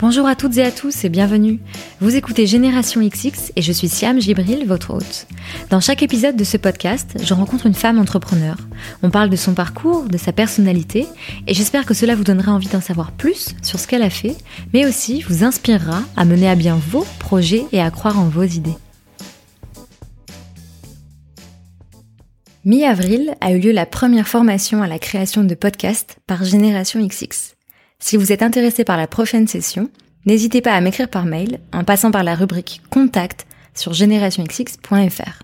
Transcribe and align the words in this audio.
Bonjour 0.00 0.26
à 0.26 0.34
toutes 0.34 0.56
et 0.56 0.64
à 0.64 0.70
tous 0.70 1.04
et 1.04 1.10
bienvenue. 1.10 1.60
Vous 2.00 2.16
écoutez 2.16 2.46
Génération 2.46 3.06
XX 3.06 3.52
et 3.54 3.60
je 3.60 3.70
suis 3.70 3.90
Siam 3.90 4.18
Gibril, 4.18 4.66
votre 4.66 4.94
hôte. 4.94 5.26
Dans 5.68 5.80
chaque 5.80 6.02
épisode 6.02 6.36
de 6.36 6.44
ce 6.44 6.56
podcast, 6.56 7.18
je 7.22 7.34
rencontre 7.34 7.66
une 7.66 7.74
femme 7.74 7.98
entrepreneur. 7.98 8.56
On 9.02 9.10
parle 9.10 9.28
de 9.28 9.36
son 9.36 9.52
parcours, 9.52 10.04
de 10.04 10.16
sa 10.16 10.32
personnalité 10.32 11.06
et 11.46 11.52
j'espère 11.52 11.84
que 11.84 11.92
cela 11.92 12.14
vous 12.14 12.24
donnera 12.24 12.50
envie 12.50 12.68
d'en 12.68 12.80
savoir 12.80 13.12
plus 13.12 13.54
sur 13.60 13.78
ce 13.78 13.86
qu'elle 13.86 14.00
a 14.00 14.08
fait, 14.08 14.36
mais 14.72 14.86
aussi 14.86 15.20
vous 15.20 15.44
inspirera 15.44 16.02
à 16.16 16.24
mener 16.24 16.48
à 16.48 16.54
bien 16.54 16.76
vos 16.76 17.04
projets 17.18 17.66
et 17.70 17.82
à 17.82 17.90
croire 17.90 18.18
en 18.18 18.24
vos 18.30 18.44
idées. 18.44 18.78
Mi-avril 22.64 23.34
a 23.42 23.52
eu 23.52 23.58
lieu 23.58 23.72
la 23.72 23.84
première 23.84 24.28
formation 24.28 24.82
à 24.82 24.86
la 24.86 24.98
création 24.98 25.44
de 25.44 25.54
podcasts 25.54 26.16
par 26.26 26.42
Génération 26.42 27.06
XX. 27.06 27.54
Si 28.00 28.16
vous 28.16 28.32
êtes 28.32 28.42
intéressé 28.42 28.82
par 28.82 28.96
la 28.96 29.06
prochaine 29.06 29.46
session, 29.46 29.90
n'hésitez 30.24 30.62
pas 30.62 30.72
à 30.72 30.80
m'écrire 30.80 31.08
par 31.10 31.26
mail 31.26 31.60
en 31.72 31.84
passant 31.84 32.10
par 32.10 32.24
la 32.24 32.34
rubrique 32.34 32.80
Contact 32.90 33.46
sur 33.74 33.92
generationxx.fr. 33.92 35.42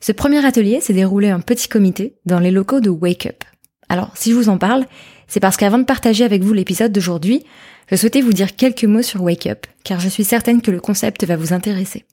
Ce 0.00 0.12
premier 0.12 0.44
atelier 0.46 0.80
s'est 0.80 0.92
déroulé 0.92 1.32
en 1.32 1.40
petit 1.40 1.68
comité 1.68 2.14
dans 2.24 2.38
les 2.38 2.50
locaux 2.50 2.80
de 2.80 2.88
Wake 2.88 3.26
Up. 3.26 3.44
Alors, 3.88 4.16
si 4.16 4.30
je 4.30 4.36
vous 4.36 4.48
en 4.48 4.58
parle, 4.58 4.86
c'est 5.26 5.40
parce 5.40 5.56
qu'avant 5.56 5.78
de 5.78 5.84
partager 5.84 6.24
avec 6.24 6.42
vous 6.42 6.52
l'épisode 6.52 6.92
d'aujourd'hui, 6.92 7.44
je 7.90 7.96
souhaitais 7.96 8.20
vous 8.20 8.32
dire 8.32 8.54
quelques 8.54 8.84
mots 8.84 9.02
sur 9.02 9.22
Wake 9.22 9.46
Up, 9.46 9.66
car 9.82 10.00
je 10.00 10.08
suis 10.08 10.24
certaine 10.24 10.62
que 10.62 10.70
le 10.70 10.80
concept 10.80 11.24
va 11.24 11.36
vous 11.36 11.52
intéresser. 11.52 12.04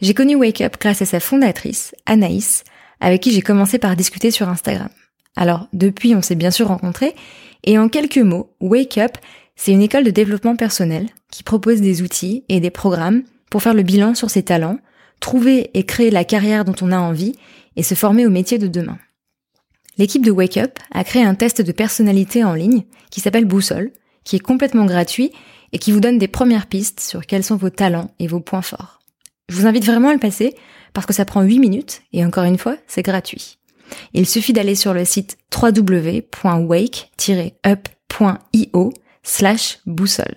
J'ai 0.00 0.14
connu 0.14 0.34
Wake 0.34 0.60
Up 0.60 0.76
grâce 0.80 1.00
à 1.00 1.06
sa 1.06 1.20
fondatrice, 1.20 1.94
Anaïs, 2.04 2.64
avec 3.00 3.22
qui 3.22 3.30
j'ai 3.30 3.42
commencé 3.42 3.78
par 3.78 3.96
discuter 3.96 4.30
sur 4.30 4.48
Instagram. 4.48 4.88
Alors, 5.36 5.68
depuis, 5.72 6.14
on 6.14 6.22
s'est 6.22 6.34
bien 6.34 6.50
sûr 6.50 6.68
rencontrés, 6.68 7.14
et 7.66 7.78
en 7.78 7.88
quelques 7.88 8.18
mots, 8.18 8.54
Wake 8.60 8.98
Up, 8.98 9.18
c'est 9.56 9.72
une 9.72 9.82
école 9.82 10.04
de 10.04 10.10
développement 10.10 10.56
personnel 10.56 11.08
qui 11.30 11.42
propose 11.42 11.80
des 11.80 12.02
outils 12.02 12.44
et 12.48 12.60
des 12.60 12.70
programmes 12.70 13.22
pour 13.50 13.62
faire 13.62 13.74
le 13.74 13.82
bilan 13.82 14.14
sur 14.14 14.30
ses 14.30 14.42
talents, 14.42 14.78
trouver 15.20 15.70
et 15.74 15.84
créer 15.84 16.10
la 16.10 16.24
carrière 16.24 16.64
dont 16.64 16.74
on 16.80 16.92
a 16.92 16.98
envie 16.98 17.34
et 17.74 17.82
se 17.82 17.94
former 17.94 18.26
au 18.26 18.30
métier 18.30 18.58
de 18.58 18.68
demain. 18.68 18.98
L'équipe 19.98 20.24
de 20.24 20.30
Wake 20.30 20.58
Up 20.58 20.78
a 20.92 21.04
créé 21.04 21.22
un 21.22 21.34
test 21.34 21.62
de 21.62 21.72
personnalité 21.72 22.44
en 22.44 22.54
ligne 22.54 22.84
qui 23.10 23.20
s'appelle 23.20 23.46
Boussole, 23.46 23.92
qui 24.24 24.36
est 24.36 24.40
complètement 24.40 24.84
gratuit 24.84 25.32
et 25.72 25.78
qui 25.78 25.90
vous 25.90 26.00
donne 26.00 26.18
des 26.18 26.28
premières 26.28 26.66
pistes 26.66 27.00
sur 27.00 27.26
quels 27.26 27.44
sont 27.44 27.56
vos 27.56 27.70
talents 27.70 28.10
et 28.18 28.26
vos 28.26 28.40
points 28.40 28.62
forts. 28.62 29.00
Je 29.48 29.56
vous 29.56 29.66
invite 29.66 29.86
vraiment 29.86 30.10
à 30.10 30.14
le 30.14 30.18
passer 30.18 30.54
parce 30.92 31.06
que 31.06 31.12
ça 31.12 31.24
prend 31.24 31.42
8 31.42 31.58
minutes 31.58 32.02
et 32.12 32.24
encore 32.24 32.44
une 32.44 32.58
fois, 32.58 32.76
c'est 32.86 33.02
gratuit. 33.02 33.58
Il 34.14 34.26
suffit 34.26 34.52
d'aller 34.52 34.74
sur 34.74 34.92
le 34.94 35.04
site 35.04 35.38
www.wake-up.io 35.54 36.32
slash 39.22 39.78
boussole. 39.86 40.34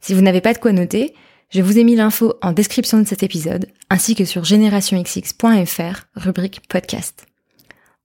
Si 0.00 0.14
vous 0.14 0.22
n'avez 0.22 0.40
pas 0.40 0.54
de 0.54 0.58
quoi 0.58 0.72
noter, 0.72 1.14
je 1.50 1.62
vous 1.62 1.78
ai 1.78 1.84
mis 1.84 1.96
l'info 1.96 2.34
en 2.42 2.52
description 2.52 2.98
de 2.98 3.06
cet 3.06 3.22
épisode, 3.22 3.66
ainsi 3.90 4.14
que 4.14 4.24
sur 4.24 4.44
generationxx.fr, 4.44 6.04
rubrique 6.14 6.60
podcast. 6.68 7.26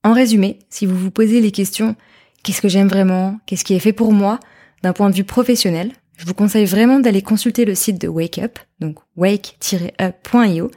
En 0.04 0.14
résumé, 0.14 0.60
si 0.70 0.86
vous 0.86 0.98
vous 0.98 1.12
posez 1.12 1.42
les 1.42 1.52
questions 1.52 1.96
qu'est-ce 2.46 2.62
que 2.62 2.70
j'aime 2.70 2.88
vraiment, 2.88 3.40
qu'est-ce 3.46 3.66
qui 3.66 3.74
est 3.74 3.80
fait 3.80 3.94
pour 3.94 4.14
moi, 4.14 4.40
d'un 4.84 4.94
point 4.94 5.10
de 5.10 5.16
vue 5.16 5.24
professionnel, 5.24 5.92
je 6.18 6.26
vous 6.26 6.34
conseille 6.34 6.66
vraiment 6.66 7.00
d'aller 7.00 7.22
consulter 7.22 7.66
le 7.66 7.76
site 7.76 8.00
de 8.00 8.08
Wake 8.08 8.38
Up, 8.38 8.60
donc 8.80 9.00
wake-up.io, 9.16 10.72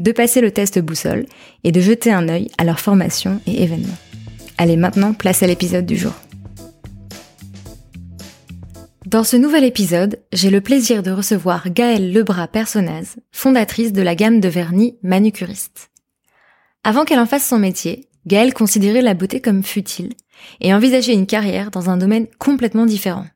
de 0.00 0.12
passer 0.12 0.40
le 0.40 0.50
test 0.50 0.78
boussole 0.78 1.26
et 1.62 1.72
de 1.72 1.80
jeter 1.80 2.10
un 2.10 2.28
œil 2.28 2.50
à 2.58 2.64
leurs 2.64 2.80
formations 2.80 3.40
et 3.46 3.62
événements. 3.62 3.98
Allez 4.58 4.76
maintenant, 4.76 5.12
place 5.12 5.42
à 5.42 5.46
l'épisode 5.46 5.86
du 5.86 5.96
jour. 5.96 6.14
Dans 9.06 9.24
ce 9.24 9.36
nouvel 9.36 9.64
épisode, 9.64 10.20
j'ai 10.32 10.50
le 10.50 10.60
plaisir 10.60 11.02
de 11.02 11.10
recevoir 11.10 11.70
Gaëlle 11.70 12.12
Lebras 12.12 12.48
Personnaz, 12.48 13.16
fondatrice 13.32 13.92
de 13.92 14.02
la 14.02 14.14
gamme 14.14 14.40
de 14.40 14.48
vernis 14.48 14.96
Manucuriste. 15.02 15.90
Avant 16.84 17.04
qu'elle 17.04 17.18
en 17.18 17.26
fasse 17.26 17.46
son 17.46 17.58
métier, 17.58 18.08
Gaëlle 18.26 18.54
considérait 18.54 19.02
la 19.02 19.14
beauté 19.14 19.40
comme 19.40 19.62
futile 19.62 20.12
et 20.60 20.72
envisageait 20.72 21.14
une 21.14 21.26
carrière 21.26 21.70
dans 21.70 21.90
un 21.90 21.96
domaine 21.96 22.26
complètement 22.38 22.86
différent. 22.86 23.26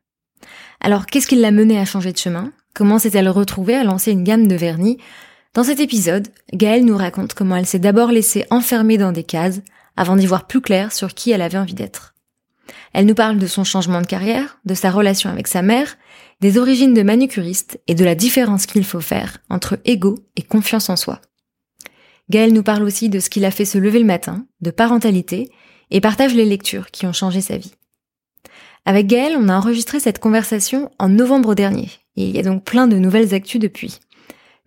Alors 0.79 1.05
qu'est-ce 1.05 1.27
qui 1.27 1.35
l'a 1.35 1.51
menée 1.51 1.79
à 1.79 1.85
changer 1.85 2.11
de 2.11 2.17
chemin? 2.17 2.51
Comment 2.73 2.99
s'est-elle 2.99 3.29
retrouvée 3.29 3.75
à 3.75 3.83
lancer 3.83 4.11
une 4.11 4.23
gamme 4.23 4.47
de 4.47 4.55
vernis? 4.55 4.97
Dans 5.55 5.63
cet 5.63 5.79
épisode, 5.79 6.27
Gaëlle 6.53 6.85
nous 6.85 6.97
raconte 6.97 7.33
comment 7.33 7.55
elle 7.55 7.65
s'est 7.65 7.79
d'abord 7.79 8.11
laissée 8.11 8.45
enfermer 8.49 8.97
dans 8.97 9.13
des 9.13 9.23
cases 9.23 9.61
avant 9.95 10.17
d'y 10.17 10.27
voir 10.27 10.47
plus 10.47 10.59
clair 10.59 10.91
sur 10.91 11.13
qui 11.13 11.31
elle 11.31 11.41
avait 11.41 11.57
envie 11.57 11.73
d'être. 11.73 12.13
Elle 12.93 13.05
nous 13.05 13.15
parle 13.15 13.37
de 13.37 13.47
son 13.47 13.63
changement 13.63 14.01
de 14.01 14.05
carrière, 14.05 14.59
de 14.65 14.73
sa 14.73 14.91
relation 14.91 15.29
avec 15.29 15.47
sa 15.47 15.61
mère, 15.61 15.97
des 16.41 16.57
origines 16.57 16.93
de 16.93 17.03
manucuriste 17.03 17.79
et 17.87 17.95
de 17.95 18.03
la 18.03 18.15
différence 18.15 18.65
qu'il 18.65 18.83
faut 18.83 18.99
faire 18.99 19.37
entre 19.49 19.79
ego 19.85 20.19
et 20.35 20.41
confiance 20.41 20.89
en 20.89 20.97
soi. 20.97 21.21
Gaëlle 22.29 22.53
nous 22.53 22.63
parle 22.63 22.83
aussi 22.83 23.07
de 23.07 23.21
ce 23.21 23.29
qu'il 23.29 23.45
a 23.45 23.51
fait 23.51 23.65
se 23.65 23.77
lever 23.77 23.99
le 23.99 24.05
matin, 24.05 24.45
de 24.59 24.71
parentalité, 24.71 25.49
et 25.89 26.01
partage 26.01 26.33
les 26.33 26.45
lectures 26.45 26.91
qui 26.91 27.05
ont 27.05 27.13
changé 27.13 27.39
sa 27.39 27.57
vie. 27.57 27.73
Avec 28.85 29.07
Gaëlle, 29.07 29.37
on 29.39 29.47
a 29.47 29.55
enregistré 29.55 30.01
cette 30.01 30.19
conversation 30.19 30.91
en 30.99 31.07
novembre 31.07 31.55
dernier, 31.55 31.89
et 32.17 32.27
il 32.27 32.35
y 32.35 32.39
a 32.39 32.43
donc 32.43 32.65
plein 32.65 32.87
de 32.87 32.97
nouvelles 32.97 33.33
actus 33.33 33.61
depuis. 33.61 33.99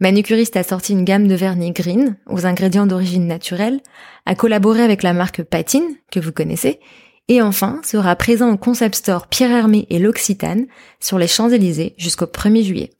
Manucuriste 0.00 0.56
a 0.56 0.62
sorti 0.62 0.92
une 0.92 1.04
gamme 1.04 1.26
de 1.26 1.34
vernis 1.34 1.72
green 1.72 2.16
aux 2.26 2.46
ingrédients 2.46 2.86
d'origine 2.86 3.26
naturelle, 3.26 3.80
a 4.26 4.34
collaboré 4.34 4.82
avec 4.82 5.02
la 5.02 5.12
marque 5.12 5.42
Patine, 5.42 5.96
que 6.12 6.20
vous 6.20 6.30
connaissez, 6.30 6.78
et 7.26 7.42
enfin 7.42 7.80
sera 7.84 8.14
présent 8.14 8.52
au 8.52 8.56
concept 8.56 8.94
store 8.94 9.26
Pierre 9.26 9.50
Hermé 9.50 9.86
et 9.90 9.98
l'Occitane 9.98 10.66
sur 11.00 11.18
les 11.18 11.26
Champs-Élysées 11.26 11.94
jusqu'au 11.98 12.26
1er 12.26 12.62
juillet. 12.62 12.90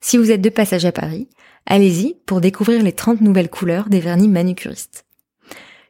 Si 0.00 0.16
vous 0.16 0.32
êtes 0.32 0.40
de 0.40 0.48
passage 0.48 0.84
à 0.84 0.92
Paris, 0.92 1.28
allez-y 1.64 2.16
pour 2.26 2.40
découvrir 2.40 2.82
les 2.82 2.92
30 2.92 3.20
nouvelles 3.20 3.48
couleurs 3.48 3.88
des 3.88 4.00
vernis 4.00 4.28
manucuristes. 4.28 5.04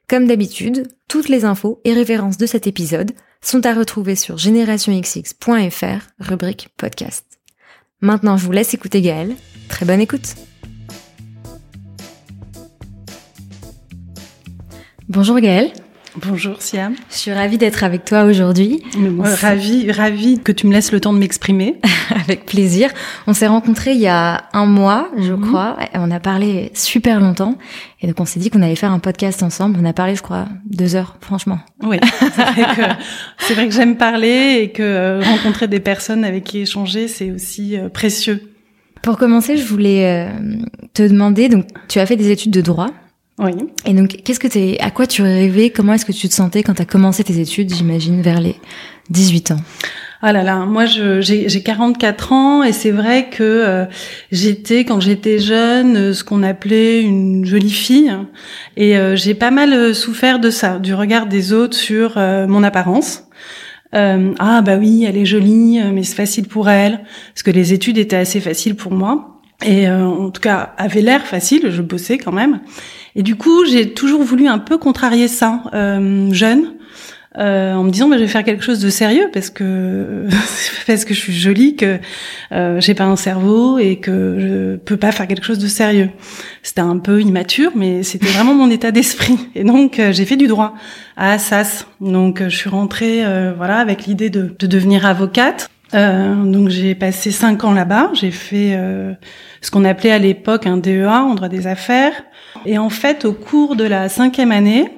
Comme 0.07 0.27
d'habitude, 0.27 0.89
toutes 1.09 1.31
les 1.31 1.47
infos 1.47 1.81
et 1.85 1.95
références 1.95 2.37
de 2.37 2.45
cet 2.45 2.67
épisode 2.67 3.13
sont 3.41 3.65
à 3.65 3.73
retrouver 3.73 4.17
sur 4.17 4.37
generationxx.fr, 4.37 6.09
rubrique 6.21 6.69
podcast. 6.77 7.25
Maintenant, 8.03 8.37
je 8.37 8.45
vous 8.45 8.53
laisse 8.53 8.75
écouter 8.75 9.01
Gaëlle. 9.01 9.35
Très 9.73 9.87
bonne 9.87 10.03
écoute. 10.03 10.35
Bonjour 15.09 15.41
Gaëlle. 15.41 15.73
Bonjour 16.15 16.61
Siam. 16.61 16.95
Je 17.11 17.17
suis 17.17 17.33
ravie 17.33 17.57
d'être 17.57 17.83
avec 17.83 18.05
toi 18.05 18.25
aujourd'hui. 18.25 18.83
Ravie, 19.41 19.91
ravie 19.91 20.41
que 20.41 20.53
tu 20.53 20.67
me 20.67 20.75
laisses 20.75 20.93
le 20.93 21.01
temps 21.01 21.15
de 21.15 21.19
m'exprimer. 21.19 21.81
avec 22.15 22.45
plaisir. 22.45 22.91
On 23.27 23.33
s'est 23.33 23.47
rencontrés 23.47 23.93
il 23.93 24.01
y 24.01 24.09
a 24.09 24.45
un 24.53 24.67
mois, 24.67 25.09
je 25.19 25.33
mhm. 25.33 25.41
crois. 25.41 25.79
Et 25.95 25.97
on 25.97 26.11
a 26.11 26.21
parlé 26.21 26.71
super 26.75 27.19
longtemps. 27.19 27.57
Et 28.03 28.07
donc 28.07 28.21
on 28.21 28.27
s'est 28.27 28.41
dit 28.41 28.51
qu'on 28.51 28.61
allait 28.61 28.77
faire 28.77 28.93
un 28.93 28.99
podcast 28.99 29.43
ensemble. 29.43 29.79
On 29.81 29.87
a 29.87 29.95
parlé, 29.95 30.17
je 30.17 30.23
crois, 30.23 30.49
deux 30.67 30.97
heures, 30.97 31.17
franchement. 31.23 31.61
Oui, 31.83 31.97
c'est 33.39 33.55
vrai 33.55 33.69
que, 33.69 33.73
j'aime 33.73 33.97
parler 33.97 34.61
et 34.61 34.71
que 34.71 34.83
euh, 34.83 35.23
rencontrer 35.23 35.67
des 35.67 35.81
personnes 35.81 36.25
avec 36.25 36.45
qui 36.45 36.61
échanger, 36.61 37.09
c'est 37.09 37.31
aussi 37.31 37.79
euh, 37.79 37.89
précieux. 37.89 38.52
Pour 39.03 39.19
commencer, 39.19 39.57
je 39.57 39.65
voulais 39.65 40.07
euh, 40.07 40.57
te 40.95 41.03
demander, 41.03 41.49
donc 41.49 41.67
tu 41.89 41.99
as 41.99 42.07
fait 42.07 42.17
des 42.17 42.31
études 42.31 42.53
de 42.53 42.61
droit. 42.61 42.91
Oui. 43.39 43.53
Et 43.87 43.95
donc, 43.95 44.21
qu'est-ce 44.25 44.39
que 44.39 44.47
t'es, 44.47 44.77
à 44.81 44.91
quoi 44.91 45.07
tu 45.07 45.23
rêvais 45.23 45.71
Comment 45.71 45.95
est-ce 45.95 46.05
que 46.05 46.13
tu 46.13 46.29
te 46.29 46.35
sentais 46.35 46.63
quand 46.63 46.75
tu 46.75 46.83
as 46.83 46.87
commencé 46.87 47.25
tes 47.25 47.41
études, 47.41 47.75
j'imagine, 47.75 48.23
vers 48.23 48.41
les 48.41 48.57
18 49.11 49.53
ans? 49.53 49.61
Ah 50.25 50.33
là 50.33 50.45
là, 50.45 50.59
moi 50.67 50.85
j'ai 50.87 51.63
44 51.65 52.33
ans 52.33 52.63
et 52.63 52.73
c'est 52.73 52.93
vrai 52.93 53.29
que 53.29 53.43
euh, 53.43 53.87
j'étais 54.31 54.85
quand 54.85 55.01
j'étais 55.01 55.41
jeune 55.41 55.97
euh, 55.97 56.13
ce 56.13 56.23
qu'on 56.23 56.45
appelait 56.45 57.03
une 57.03 57.45
jolie 57.45 57.73
fille 57.73 58.17
et 58.77 58.97
euh, 58.97 59.17
j'ai 59.17 59.35
pas 59.35 59.51
mal 59.51 59.97
souffert 59.97 60.39
de 60.39 60.51
ça, 60.51 60.79
du 60.79 60.95
regard 60.95 61.27
des 61.27 61.53
autres 61.53 61.77
sur 61.77 62.19
mon 62.19 62.63
apparence. 62.63 63.25
Ah 63.93 64.63
bah 64.63 64.77
oui, 64.79 65.05
elle 65.05 65.17
est 65.17 65.27
jolie, 65.27 65.81
mais 65.93 66.03
c'est 66.03 66.17
facile 66.17 66.49
pour 66.49 66.69
elle, 66.69 67.01
parce 67.35 67.43
que 67.43 67.51
les 67.51 67.73
études 67.73 67.99
étaient 67.99 68.17
assez 68.17 68.41
faciles 68.41 68.77
pour 68.77 68.93
moi. 68.93 69.41
Et 69.65 69.89
en 69.89 70.31
tout 70.31 70.41
cas 70.41 70.73
avaient 70.77 71.03
l'air 71.03 71.25
facile, 71.25 71.71
je 71.71 71.83
bossais 71.83 72.19
quand 72.19 72.33
même. 72.33 72.61
Et 73.15 73.23
du 73.23 73.37
coup, 73.37 73.65
j'ai 73.65 73.93
toujours 73.93 74.23
voulu 74.23 74.49
un 74.49 74.59
peu 74.59 74.79
contrarier 74.79 75.29
ça, 75.29 75.63
euh, 75.75 76.33
jeune, 76.33 76.75
euh, 77.39 77.75
en 77.75 77.85
me 77.85 77.91
disant 77.91 78.09
bah, 78.09 78.17
je 78.17 78.23
vais 78.23 78.29
faire 78.29 78.45
quelque 78.45 78.63
chose 78.63 78.81
de 78.81 78.91
sérieux 78.91 79.31
parce 79.33 79.49
que 79.49 80.27
parce 80.87 81.05
que 81.05 81.15
je 81.15 81.19
suis 81.21 81.33
jolie, 81.33 81.77
que 81.77 81.99
euh, 82.53 82.81
j'ai 82.81 82.95
pas 82.95 83.05
un 83.05 83.17
cerveau 83.17 83.79
et 83.79 83.97
que 83.97 84.37
je 84.39 84.77
peux 84.77 84.97
pas 84.97 85.13
faire 85.13 85.27
quelque 85.27 85.45
chose 85.45 85.59
de 85.59 85.67
sérieux. 85.67 86.11
C'était 86.63 86.81
un 86.81 86.99
peu 86.99 87.21
immature, 87.21 87.73
mais 87.75 88.03
c'était 88.03 88.27
vraiment 88.27 88.55
mon 88.55 88.71
état 88.71 88.91
d'esprit. 88.91 89.39
Et 89.55 89.65
donc 89.65 89.99
euh, 89.99 90.13
j'ai 90.13 90.25
fait 90.25 90.37
du 90.37 90.47
droit 90.47 90.75
à 91.17 91.33
Assas. 91.33 91.87
Donc 92.01 92.41
euh, 92.41 92.49
je 92.49 92.57
suis 92.57 92.71
rentrée 92.71 93.25
euh, 93.25 93.53
voilà 93.57 93.79
avec 93.79 94.07
l'idée 94.07 94.31
de, 94.31 94.55
de, 94.59 94.67
devenir 94.67 95.07
avocate. 95.07 95.71
donc 95.93 96.69
j'ai 96.69 96.95
passé 96.95 97.31
cinq 97.31 97.65
ans 97.65 97.73
là-bas. 97.73 98.11
J'ai 98.15 98.31
fait 98.31 98.79
ce 99.61 99.71
qu'on 99.71 99.85
appelait 99.85 100.13
à 100.13 100.19
l'époque 100.19 100.67
un 100.67 100.77
DEA 100.77 101.07
en 101.07 101.35
droit 101.35 101.49
des 101.49 101.67
affaires. 101.67 102.15
Et 102.65 102.79
en 102.79 102.91
fait, 102.91 103.25
au 103.25 103.33
cours 103.33 103.77
de 103.77 103.85
la 103.85 104.09
cinquième 104.09 104.53
année, 104.53 104.91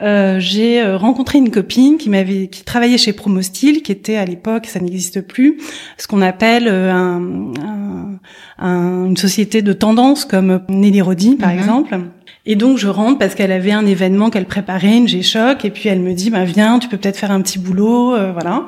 euh, 0.00 0.38
j'ai 0.38 0.80
euh, 0.80 0.96
rencontré 0.96 1.38
une 1.38 1.50
copine 1.50 1.98
qui 1.98 2.08
m'avait 2.08 2.46
qui 2.46 2.62
travaillait 2.64 2.98
chez 2.98 3.12
Promostyle, 3.12 3.82
qui 3.82 3.90
était 3.90 4.16
à 4.16 4.24
l'époque, 4.24 4.66
ça 4.66 4.78
n'existe 4.78 5.20
plus, 5.20 5.58
ce 5.96 6.06
qu'on 6.06 6.22
appelle 6.22 6.68
euh, 6.68 6.92
un, 6.92 8.14
un, 8.58 9.06
une 9.06 9.16
société 9.16 9.60
de 9.60 9.72
tendance 9.72 10.24
comme 10.24 10.60
Nelly 10.68 11.00
Rodi 11.00 11.36
par 11.36 11.50
mhm. 11.50 11.58
exemple. 11.58 11.98
Et 12.46 12.54
donc 12.54 12.78
je 12.78 12.88
rentre 12.88 13.18
parce 13.18 13.34
qu'elle 13.34 13.52
avait 13.52 13.72
un 13.72 13.86
événement 13.86 14.30
qu'elle 14.30 14.46
préparait, 14.46 14.96
une 14.96 15.08
G-Shock, 15.08 15.64
et 15.64 15.70
puis 15.70 15.88
elle 15.88 16.00
me 16.00 16.14
dit 16.14 16.30
bah 16.30 16.44
viens, 16.44 16.78
tu 16.78 16.88
peux 16.88 16.96
peut-être 16.96 17.18
faire 17.18 17.32
un 17.32 17.40
petit 17.42 17.58
boulot, 17.58 18.16
voilà 18.32 18.66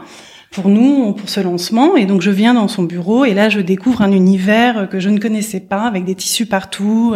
pour 0.50 0.68
nous, 0.68 1.12
pour 1.12 1.28
ce 1.28 1.40
lancement. 1.40 1.96
Et 1.96 2.06
donc 2.06 2.22
je 2.22 2.30
viens 2.30 2.54
dans 2.54 2.68
son 2.68 2.82
bureau 2.82 3.24
et 3.24 3.34
là 3.34 3.48
je 3.48 3.60
découvre 3.60 4.02
un 4.02 4.12
univers 4.12 4.88
que 4.90 4.98
je 4.98 5.08
ne 5.08 5.18
connaissais 5.18 5.60
pas, 5.60 5.82
avec 5.82 6.04
des 6.04 6.14
tissus 6.14 6.46
partout, 6.46 7.14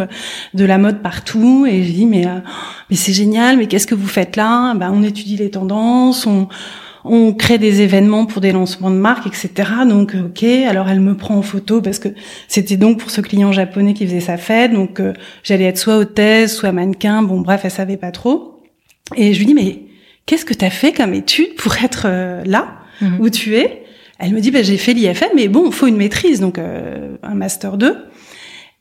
de 0.53 0.65
la 0.65 0.77
mode 0.77 1.01
partout. 1.01 1.65
Et 1.65 1.83
je 1.83 1.91
dis 1.91 2.05
mais 2.05 2.27
euh, 2.27 2.39
mais 2.89 2.95
c'est 2.95 3.13
génial, 3.13 3.57
mais 3.57 3.67
qu'est-ce 3.67 3.87
que 3.87 3.95
vous 3.95 4.07
faites 4.07 4.35
là? 4.35 4.73
Ben 4.75 4.91
on 4.93 5.03
étudie 5.03 5.37
les 5.37 5.51
tendances, 5.51 6.25
on 6.25 6.47
on 7.05 7.33
crée 7.33 7.59
des 7.59 7.81
événements 7.81 8.25
pour 8.25 8.41
des 8.41 8.51
lancements 8.51 8.89
de 8.89 8.95
marques, 8.95 9.27
etc. 9.27 9.69
Donc, 9.87 10.15
ok. 10.15 10.43
Alors, 10.43 10.89
elle 10.89 10.99
me 10.99 11.15
prend 11.15 11.35
en 11.35 11.43
photo 11.43 11.79
parce 11.81 11.99
que 11.99 12.09
c'était 12.47 12.77
donc 12.77 12.99
pour 12.99 13.11
ce 13.11 13.21
client 13.21 13.51
japonais 13.51 13.93
qui 13.93 14.07
faisait 14.07 14.19
sa 14.19 14.37
fête. 14.37 14.73
Donc, 14.73 14.99
euh, 14.99 15.13
j'allais 15.43 15.65
être 15.65 15.77
soit 15.77 15.97
hôtesse, 15.97 16.55
soit 16.55 16.71
mannequin. 16.71 17.21
Bon, 17.21 17.41
bref, 17.41 17.61
elle 17.63 17.71
savait 17.71 17.97
pas 17.97 18.11
trop. 18.11 18.63
Et 19.15 19.33
je 19.33 19.39
lui 19.39 19.45
dis, 19.45 19.53
mais 19.53 19.83
qu'est-ce 20.25 20.45
que 20.45 20.55
tu 20.55 20.65
as 20.65 20.71
fait 20.71 20.93
comme 20.93 21.13
étude 21.13 21.55
pour 21.55 21.75
être 21.77 22.05
euh, 22.07 22.41
là? 22.43 22.79
Mhm. 23.01 23.17
où 23.19 23.29
tu 23.29 23.55
es. 23.55 23.83
Elle 24.19 24.33
me 24.33 24.39
dit, 24.39 24.51
bah, 24.51 24.61
j'ai 24.63 24.77
fait 24.77 24.93
l'IFM, 24.93 25.29
mais 25.35 25.47
bon, 25.47 25.71
faut 25.71 25.87
une 25.87 25.97
maîtrise, 25.97 26.39
donc 26.39 26.57
euh, 26.57 27.17
un 27.21 27.35
master 27.35 27.77
2. 27.77 27.97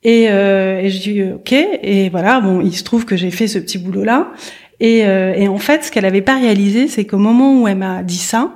Et, 0.05 0.27
euh, 0.29 0.81
et 0.81 0.91
je 0.91 1.01
dis, 1.01 1.23
ok. 1.23 1.53
Et 1.53 2.09
voilà, 2.11 2.41
bon, 2.41 2.61
il 2.61 2.75
se 2.75 2.85
trouve 2.85 3.05
que 3.05 3.17
j'ai 3.17 3.31
fait 3.31 3.49
ce 3.49 3.59
petit 3.59 3.79
boulot-là. 3.79 4.33
Et, 4.81 5.05
euh, 5.07 5.33
et 5.35 5.49
en 5.49 5.59
fait, 5.59 5.85
ce 5.85 5.91
qu'elle 5.91 6.05
avait 6.05 6.23
pas 6.23 6.37
réalisé, 6.37 6.89
c'est 6.89 7.05
qu'au 7.05 7.19
moment 7.19 7.63
où 7.63 7.69
elle 7.69 7.79
m'a 7.79 8.03
dit 8.03 8.19
ça, 8.19 8.53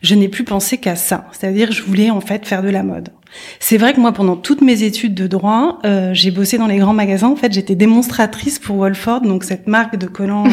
je 0.00 0.14
n'ai 0.14 0.28
plus 0.28 0.44
pensé 0.44 0.78
qu'à 0.78 0.96
ça. 0.96 1.26
C'est-à-dire, 1.32 1.72
je 1.72 1.82
voulais 1.82 2.10
en 2.10 2.20
fait 2.20 2.46
faire 2.46 2.62
de 2.62 2.68
la 2.68 2.82
mode. 2.82 3.08
C'est 3.60 3.76
vrai 3.76 3.94
que 3.94 4.00
moi, 4.00 4.12
pendant 4.12 4.36
toutes 4.36 4.60
mes 4.60 4.82
études 4.82 5.14
de 5.14 5.26
droit, 5.26 5.78
euh, 5.84 6.10
j'ai 6.12 6.30
bossé 6.30 6.58
dans 6.58 6.66
les 6.66 6.78
grands 6.78 6.92
magasins. 6.92 7.28
En 7.28 7.36
fait, 7.36 7.52
j'étais 7.52 7.74
démonstratrice 7.74 8.58
pour 8.58 8.76
Wolford, 8.76 9.22
donc 9.22 9.44
cette 9.44 9.66
marque 9.66 9.96
de 9.96 10.06
collants. 10.06 10.46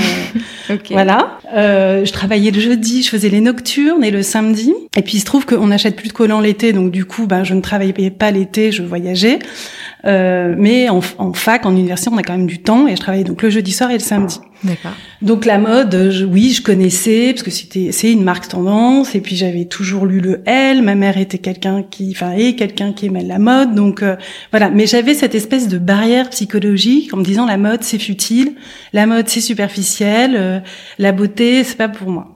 Euh, 0.69 0.77
voilà. 0.91 1.39
Euh, 1.55 2.05
je 2.05 2.11
travaillais 2.11 2.51
le 2.51 2.59
jeudi, 2.59 3.03
je 3.03 3.09
faisais 3.09 3.29
les 3.29 3.41
nocturnes 3.41 4.03
et 4.03 4.11
le 4.11 4.23
samedi. 4.23 4.73
Et 4.95 5.01
puis 5.01 5.17
il 5.17 5.19
se 5.19 5.25
trouve 5.25 5.45
qu'on 5.45 5.67
n'achète 5.67 5.95
plus 5.95 6.09
de 6.09 6.13
collants 6.13 6.41
l'été, 6.41 6.73
donc 6.73 6.91
du 6.91 7.05
coup, 7.05 7.27
ben, 7.27 7.43
je 7.43 7.53
ne 7.53 7.61
travaillais 7.61 8.09
pas 8.11 8.31
l'été, 8.31 8.71
je 8.71 8.83
voyageais. 8.83 9.39
Euh, 10.05 10.55
mais 10.57 10.89
en, 10.89 11.01
en, 11.17 11.33
fac, 11.33 11.65
en 11.65 11.71
université, 11.71 12.09
on 12.13 12.17
a 12.17 12.23
quand 12.23 12.37
même 12.37 12.47
du 12.47 12.61
temps 12.61 12.87
et 12.87 12.95
je 12.95 13.01
travaillais 13.01 13.25
donc 13.25 13.41
le 13.41 13.49
jeudi 13.49 13.71
soir 13.71 13.91
et 13.91 13.95
le 13.95 13.99
samedi. 13.99 14.39
Donc 15.21 15.45
la 15.45 15.57
mode, 15.57 16.09
je, 16.11 16.25
oui, 16.25 16.51
je 16.51 16.61
connaissais 16.61 17.31
parce 17.31 17.43
que 17.43 17.51
c'était 17.51 17.91
c'est 17.91 18.11
une 18.11 18.23
marque 18.23 18.47
tendance 18.47 19.15
et 19.15 19.21
puis 19.21 19.35
j'avais 19.35 19.65
toujours 19.65 20.05
lu 20.05 20.19
le 20.19 20.41
L. 20.45 20.81
Ma 20.81 20.95
mère 20.95 21.17
était 21.17 21.37
quelqu'un 21.37 21.83
qui, 21.83 22.11
enfin, 22.15 22.33
est 22.33 22.55
quelqu'un 22.55 22.93
qui 22.93 23.07
aimait 23.07 23.23
la 23.23 23.39
mode, 23.39 23.75
donc 23.75 24.03
euh, 24.03 24.15
voilà. 24.51 24.69
Mais 24.69 24.85
j'avais 24.85 25.13
cette 25.13 25.35
espèce 25.35 25.67
de 25.67 25.77
barrière 25.77 26.29
psychologique 26.29 27.13
en 27.13 27.17
me 27.17 27.23
disant 27.23 27.45
la 27.45 27.57
mode 27.57 27.83
c'est 27.83 27.99
futile, 27.99 28.53
la 28.93 29.05
mode 29.05 29.29
c'est 29.29 29.41
superficiel, 29.41 30.35
euh, 30.35 30.59
la 30.97 31.11
beauté 31.11 31.63
c'est 31.63 31.77
pas 31.77 31.89
pour 31.89 32.09
moi. 32.09 32.35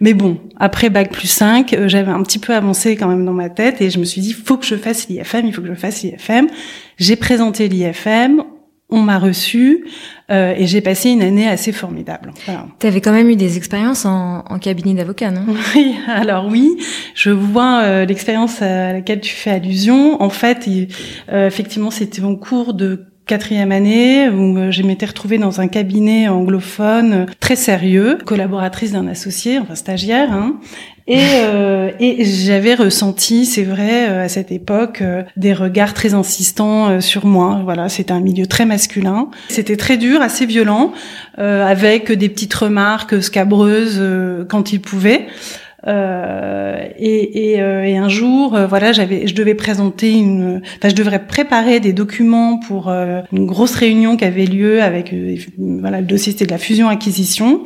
Mais 0.00 0.14
bon, 0.14 0.38
après 0.58 0.90
bac 0.90 1.10
plus 1.10 1.28
5, 1.28 1.72
euh, 1.72 1.88
j'avais 1.88 2.10
un 2.10 2.22
petit 2.22 2.38
peu 2.38 2.54
avancé 2.54 2.96
quand 2.96 3.08
même 3.08 3.24
dans 3.24 3.32
ma 3.32 3.48
tête 3.48 3.80
et 3.80 3.90
je 3.90 3.98
me 3.98 4.04
suis 4.04 4.20
dit, 4.20 4.32
faut 4.32 4.56
que 4.56 4.66
je 4.66 4.76
fasse 4.76 5.08
l'IFM, 5.08 5.46
il 5.46 5.52
faut 5.52 5.62
que 5.62 5.68
je 5.68 5.74
fasse 5.74 6.02
l'IFM. 6.02 6.48
J'ai 6.98 7.16
présenté 7.16 7.68
l'IFM, 7.68 8.42
on 8.88 9.00
m'a 9.00 9.18
reçu 9.18 9.84
euh, 10.30 10.54
et 10.56 10.66
j'ai 10.66 10.80
passé 10.80 11.10
une 11.10 11.22
année 11.22 11.48
assez 11.48 11.72
formidable. 11.72 12.32
Tu 12.78 12.86
avais 12.86 13.00
quand 13.00 13.12
même 13.12 13.28
eu 13.28 13.36
des 13.36 13.56
expériences 13.56 14.04
en, 14.04 14.44
en 14.48 14.58
cabinet 14.58 14.94
d'avocat, 14.94 15.30
non? 15.30 15.44
Oui, 15.74 15.96
alors 16.06 16.46
oui, 16.46 16.76
je 17.14 17.30
vois 17.30 17.82
euh, 17.82 18.04
l'expérience 18.04 18.62
à 18.62 18.92
laquelle 18.92 19.20
tu 19.20 19.34
fais 19.34 19.50
allusion. 19.50 20.22
En 20.22 20.30
fait, 20.30 20.68
euh, 21.32 21.46
effectivement, 21.46 21.90
c'était 21.90 22.22
mon 22.22 22.36
cours 22.36 22.74
de 22.74 23.06
quatrième 23.26 23.72
année 23.72 24.28
où 24.28 24.56
euh, 24.56 24.70
je 24.70 24.82
m'étais 24.84 25.06
retrouvée 25.06 25.38
dans 25.38 25.60
un 25.60 25.66
cabinet 25.66 26.28
anglophone 26.28 27.12
euh, 27.12 27.26
très 27.40 27.56
sérieux, 27.56 28.18
collaboratrice 28.24 28.92
d'un 28.92 29.08
associé, 29.08 29.58
enfin 29.58 29.74
stagiaire, 29.74 30.32
hein, 30.32 30.60
et, 31.06 31.20
euh, 31.20 31.90
et 32.00 32.24
j'avais 32.24 32.74
ressenti, 32.74 33.46
c'est 33.46 33.62
vrai, 33.62 34.06
à 34.06 34.28
cette 34.28 34.50
époque, 34.50 35.02
des 35.36 35.52
regards 35.52 35.94
très 35.94 36.14
insistants 36.14 37.00
sur 37.00 37.26
moi. 37.26 37.60
Voilà, 37.64 37.88
c'était 37.88 38.12
un 38.12 38.20
milieu 38.20 38.46
très 38.46 38.66
masculin. 38.66 39.28
C'était 39.48 39.76
très 39.76 39.96
dur, 39.96 40.20
assez 40.20 40.46
violent, 40.46 40.92
avec 41.36 42.10
des 42.10 42.28
petites 42.28 42.54
remarques 42.54 43.22
scabreuses 43.22 44.02
quand 44.48 44.72
il 44.72 44.80
pouvait. 44.80 45.26
Euh, 45.86 46.88
et, 46.98 47.52
et, 47.52 47.62
euh, 47.62 47.84
et, 47.84 47.96
un 47.96 48.08
jour, 48.08 48.54
euh, 48.54 48.66
voilà, 48.66 48.92
j'avais, 48.92 49.26
je 49.26 49.34
devais 49.34 49.54
présenter 49.54 50.12
une, 50.12 50.62
enfin, 50.78 50.88
je 50.88 50.94
devrais 50.94 51.26
préparer 51.26 51.80
des 51.80 51.92
documents 51.92 52.58
pour 52.58 52.88
une 52.88 53.46
grosse 53.46 53.74
réunion 53.74 54.16
qui 54.16 54.24
avait 54.24 54.46
lieu 54.46 54.82
avec, 54.82 55.14
voilà, 55.58 56.00
le 56.00 56.06
dossier 56.06 56.32
c'était 56.32 56.46
de 56.46 56.50
la 56.50 56.58
fusion-acquisition. 56.58 57.62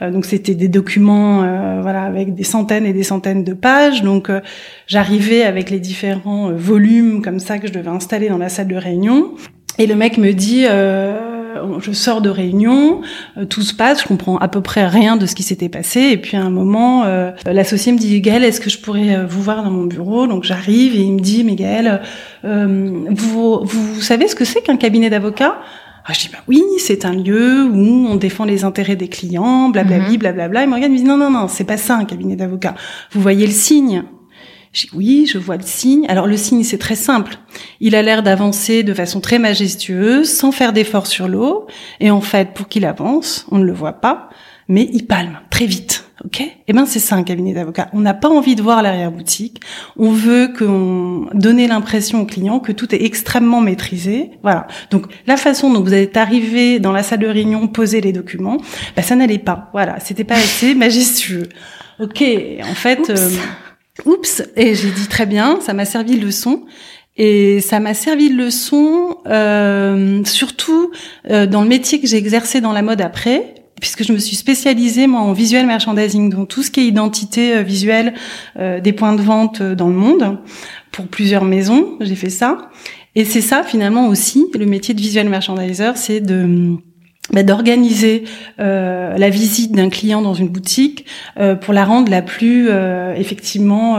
donc 0.00 0.24
c'était 0.24 0.54
des 0.54 0.68
documents, 0.68 1.38
voilà, 1.82 2.02
avec 2.04 2.34
des 2.34 2.44
centaines 2.44 2.86
et 2.86 2.92
des 2.92 3.02
centaines 3.02 3.44
de 3.44 3.52
pages. 3.52 4.02
Donc 4.02 4.30
j'arrivais 4.86 5.42
avec 5.42 5.70
les 5.70 5.80
différents 5.80 6.50
volumes 6.52 7.22
comme 7.22 7.38
ça 7.38 7.58
que 7.58 7.68
je 7.68 7.72
devais 7.72 7.88
installer 7.88 8.28
dans 8.28 8.38
la 8.38 8.48
salle 8.48 8.68
de 8.68 8.76
réunion. 8.76 9.34
Et 9.80 9.86
le 9.86 9.94
mec 9.94 10.18
me 10.18 10.32
dit, 10.32 10.66
euh, 10.68 11.29
je 11.80 11.92
sors 11.92 12.20
de 12.20 12.30
réunion, 12.30 13.00
euh, 13.36 13.44
tout 13.44 13.62
se 13.62 13.74
passe, 13.74 14.02
je 14.02 14.08
comprends 14.08 14.38
à 14.38 14.48
peu 14.48 14.60
près 14.60 14.86
rien 14.86 15.16
de 15.16 15.26
ce 15.26 15.34
qui 15.34 15.42
s'était 15.42 15.68
passé. 15.68 16.00
Et 16.00 16.16
puis 16.16 16.36
à 16.36 16.42
un 16.42 16.50
moment, 16.50 17.04
euh, 17.04 17.30
l'associé 17.46 17.92
me 17.92 17.98
dit, 17.98 18.20
Gaël, 18.20 18.44
est-ce 18.44 18.60
que 18.60 18.70
je 18.70 18.78
pourrais 18.78 19.24
vous 19.26 19.42
voir 19.42 19.62
dans 19.62 19.70
mon 19.70 19.84
bureau? 19.84 20.26
Donc 20.26 20.44
j'arrive 20.44 20.94
et 20.94 21.00
il 21.00 21.12
me 21.12 21.20
dit, 21.20 21.44
mais 21.44 21.54
Gaël, 21.54 22.00
vous, 22.42 23.60
vous 23.64 24.00
savez 24.00 24.28
ce 24.28 24.34
que 24.34 24.44
c'est 24.44 24.62
qu'un 24.62 24.76
cabinet 24.76 25.10
d'avocat 25.10 25.58
ah, 26.10 26.12
je 26.12 26.20
dis 26.20 26.28
bah 26.32 26.38
oui, 26.48 26.62
c'est 26.78 27.04
un 27.04 27.12
lieu 27.12 27.64
où 27.64 28.06
on 28.08 28.16
défend 28.16 28.44
les 28.44 28.64
intérêts 28.64 28.96
des 28.96 29.08
clients, 29.08 29.68
blablabla, 29.68 30.08
mhm. 30.08 30.16
blablabla. 30.16 30.62
Et 30.64 30.66
Morgane 30.66 30.92
me 30.92 30.96
dit 30.96 31.04
non 31.04 31.16
non 31.16 31.30
non, 31.30 31.46
c'est 31.46 31.64
pas 31.64 31.76
ça 31.76 31.96
un 31.96 32.04
cabinet 32.04 32.36
d'avocat. 32.36 32.74
Vous 33.12 33.20
voyez 33.20 33.46
le 33.46 33.52
signe? 33.52 34.04
Je 34.72 34.82
dis 34.82 34.90
oui, 34.94 35.30
je 35.30 35.38
vois 35.38 35.56
le 35.56 35.62
signe. 35.62 36.06
Alors 36.08 36.26
le 36.26 36.36
signe, 36.36 36.64
c'est 36.64 36.78
très 36.78 36.94
simple. 36.94 37.38
Il 37.80 37.94
a 37.94 38.02
l'air 38.02 38.22
d'avancer 38.22 38.82
de 38.82 38.92
façon 38.92 39.20
très 39.20 39.38
majestueuse, 39.38 40.30
sans 40.30 40.52
faire 40.52 40.72
d'effort 40.72 41.06
sur 41.06 41.28
l'eau. 41.28 41.66
Et 41.98 42.10
en 42.10 42.20
fait, 42.20 42.52
pour 42.52 42.68
qu'il 42.68 42.84
avance, 42.84 43.46
on 43.50 43.58
ne 43.58 43.64
le 43.64 43.72
voit 43.72 43.94
pas, 43.94 44.28
mais 44.68 44.88
il 44.92 45.06
palme 45.06 45.40
très 45.48 45.66
vite. 45.66 46.04
Ok? 46.22 46.42
Eh 46.68 46.72
ben 46.74 46.84
c'est 46.84 46.98
ça 46.98 47.16
un 47.16 47.22
cabinet 47.22 47.54
d'avocat. 47.54 47.88
On 47.94 48.00
n'a 48.00 48.12
pas 48.12 48.28
envie 48.28 48.54
de 48.54 48.62
voir 48.62 48.82
l'arrière-boutique. 48.82 49.62
On 49.96 50.10
veut 50.10 50.52
qu'on 50.56 51.28
donner 51.32 51.66
l'impression 51.66 52.20
au 52.20 52.26
client 52.26 52.60
que 52.60 52.72
tout 52.72 52.94
est 52.94 53.02
extrêmement 53.02 53.62
maîtrisé. 53.62 54.32
Voilà. 54.42 54.66
Donc 54.90 55.06
la 55.26 55.38
façon 55.38 55.72
dont 55.72 55.82
vous 55.82 55.94
êtes 55.94 56.18
arrivé 56.18 56.78
dans 56.78 56.92
la 56.92 57.02
salle 57.02 57.20
de 57.20 57.26
réunion, 57.26 57.66
poser 57.68 58.02
les 58.02 58.12
documents, 58.12 58.58
ben, 58.94 59.02
ça 59.02 59.16
n'allait 59.16 59.38
pas. 59.38 59.70
Voilà, 59.72 59.98
c'était 60.00 60.24
pas 60.24 60.34
assez 60.34 60.74
majestueux. 60.76 61.48
Ok. 61.98 62.22
En 62.62 62.74
fait. 62.74 63.10
Oups, 64.06 64.42
et 64.56 64.74
j'ai 64.74 64.90
dit 64.90 65.08
très 65.08 65.26
bien, 65.26 65.58
ça 65.60 65.74
m'a 65.74 65.84
servi 65.84 66.18
de 66.18 66.24
leçon. 66.24 66.64
Et 67.16 67.60
ça 67.60 67.80
m'a 67.80 67.94
servi 67.94 68.30
de 68.30 68.36
leçon, 68.36 69.16
euh, 69.26 70.24
surtout 70.24 70.90
euh, 71.30 71.46
dans 71.46 71.62
le 71.62 71.68
métier 71.68 72.00
que 72.00 72.06
j'ai 72.06 72.16
exercé 72.16 72.60
dans 72.60 72.72
la 72.72 72.82
mode 72.82 73.00
après, 73.00 73.54
puisque 73.80 74.04
je 74.04 74.12
me 74.12 74.18
suis 74.18 74.36
spécialisée 74.36 75.06
moi 75.06 75.20
en 75.20 75.32
visuel 75.32 75.66
merchandising, 75.66 76.30
donc 76.30 76.48
tout 76.48 76.62
ce 76.62 76.70
qui 76.70 76.80
est 76.80 76.86
identité 76.86 77.56
euh, 77.56 77.62
visuelle 77.62 78.14
euh, 78.58 78.80
des 78.80 78.92
points 78.92 79.14
de 79.14 79.22
vente 79.22 79.62
dans 79.62 79.88
le 79.88 79.94
monde 79.94 80.38
pour 80.92 81.08
plusieurs 81.08 81.44
maisons, 81.44 81.96
j'ai 82.00 82.14
fait 82.14 82.30
ça. 82.30 82.70
Et 83.16 83.24
c'est 83.24 83.40
ça 83.40 83.64
finalement 83.64 84.06
aussi 84.06 84.46
le 84.56 84.66
métier 84.66 84.94
de 84.94 85.00
visuel 85.00 85.28
merchandiser, 85.28 85.92
c'est 85.96 86.20
de 86.20 86.76
bah, 87.32 87.42
d'organiser 87.44 88.24
euh, 88.58 89.16
la 89.16 89.30
visite 89.30 89.72
d'un 89.72 89.88
client 89.88 90.20
dans 90.20 90.34
une 90.34 90.48
boutique 90.48 91.06
euh, 91.38 91.54
pour 91.54 91.72
la 91.72 91.84
rendre 91.84 92.10
la 92.10 92.22
plus 92.22 92.68
euh, 92.68 93.14
effectivement 93.14 93.98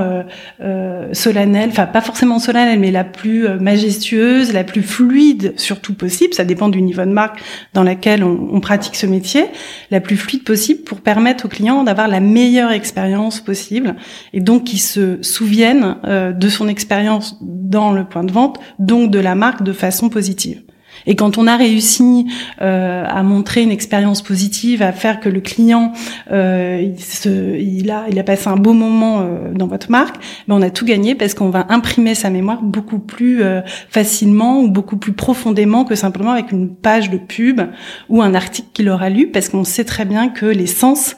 solennelle, 1.14 1.70
enfin 1.70 1.86
pas 1.86 2.02
forcément 2.02 2.40
solennelle, 2.40 2.80
mais 2.80 2.92
la 2.92 3.04
plus 3.04 3.48
majestueuse, 3.60 4.54
la 4.54 4.64
plus 4.64 4.84
fluide 4.84 5.54
surtout 5.58 5.94
possible. 5.94 6.34
Ça 6.34 6.44
dépend 6.44 6.70
du 6.70 6.82
niveau 6.82 7.04
de 7.04 7.12
marque 7.12 7.42
dans 7.74 7.84
laquelle 7.84 8.24
on, 8.24 8.50
on 8.52 8.60
pratique 8.60 8.96
ce 8.96 9.06
métier, 9.06 9.46
la 9.90 10.00
plus 10.02 10.18
fluide 10.18 10.44
possible 10.44 10.82
pour 10.84 11.02
permettre 11.02 11.46
au 11.46 11.48
client 11.48 11.84
d'avoir 11.84 12.08
la 12.08 12.20
meilleure 12.20 12.72
expérience 12.72 13.42
possible 13.42 13.96
et 14.34 14.42
donc 14.42 14.66
qu'il 14.66 14.82
se 14.82 15.22
souvienne 15.22 15.96
de 16.04 16.50
son 16.50 16.68
expérience 16.68 17.38
dans 17.42 17.92
le 17.92 18.06
point 18.06 18.24
de 18.24 18.32
vente, 18.32 18.60
donc 18.80 19.12
de 19.12 19.20
la 19.20 19.36
marque 19.36 19.64
de 19.64 19.74
façon 19.74 20.10
positive. 20.10 20.62
Et 21.05 21.15
quand 21.15 21.38
on 21.38 21.48
a 21.48 21.58
réussi 21.58 22.27
euh, 22.62 23.03
à 23.08 23.24
montrer 23.24 23.63
une 23.63 23.72
expérience 23.72 24.22
positive, 24.22 24.81
à 24.81 24.91
faire 24.91 25.20
que 25.20 25.29
le 25.29 25.41
client 25.41 25.93
euh, 26.31 26.81
il, 26.81 27.00
se, 27.00 27.58
il, 27.58 27.89
a, 27.91 28.05
il 28.10 28.20
a 28.20 28.24
passé 28.24 28.48
un 28.48 28.55
beau 28.55 28.74
moment 28.74 29.22
euh, 29.22 29.51
dans 29.53 29.67
votre 29.67 29.89
marque, 29.91 30.15
ben 30.48 30.55
on 30.55 30.62
a 30.62 30.70
tout 30.70 30.86
gagné 30.86 31.15
parce 31.15 31.34
qu'on 31.34 31.50
va 31.50 31.65
imprimer 31.70 32.15
sa 32.15 32.29
mémoire 32.29 32.62
beaucoup 32.62 33.00
plus 33.00 33.43
euh, 33.43 33.62
facilement 33.89 34.62
ou 34.62 34.70
beaucoup 34.70 34.98
plus 34.98 35.13
profondément 35.13 35.86
que 35.86 35.96
simplement 35.96 36.31
avec 36.31 36.51
une 36.51 36.75
page 36.75 37.10
de 37.10 37.17
pub 37.17 37.62
ou 38.10 38.22
un 38.22 38.34
article 38.34 38.70
qu'il 38.74 38.89
aura 38.89 39.10
lu, 39.10 39.27
parce 39.27 39.50
qu'on 39.50 39.63
sait 39.63 39.86
très 39.86 40.05
bien 40.05 40.29
que 40.29 40.46
les 40.46 40.67
sens 40.67 41.15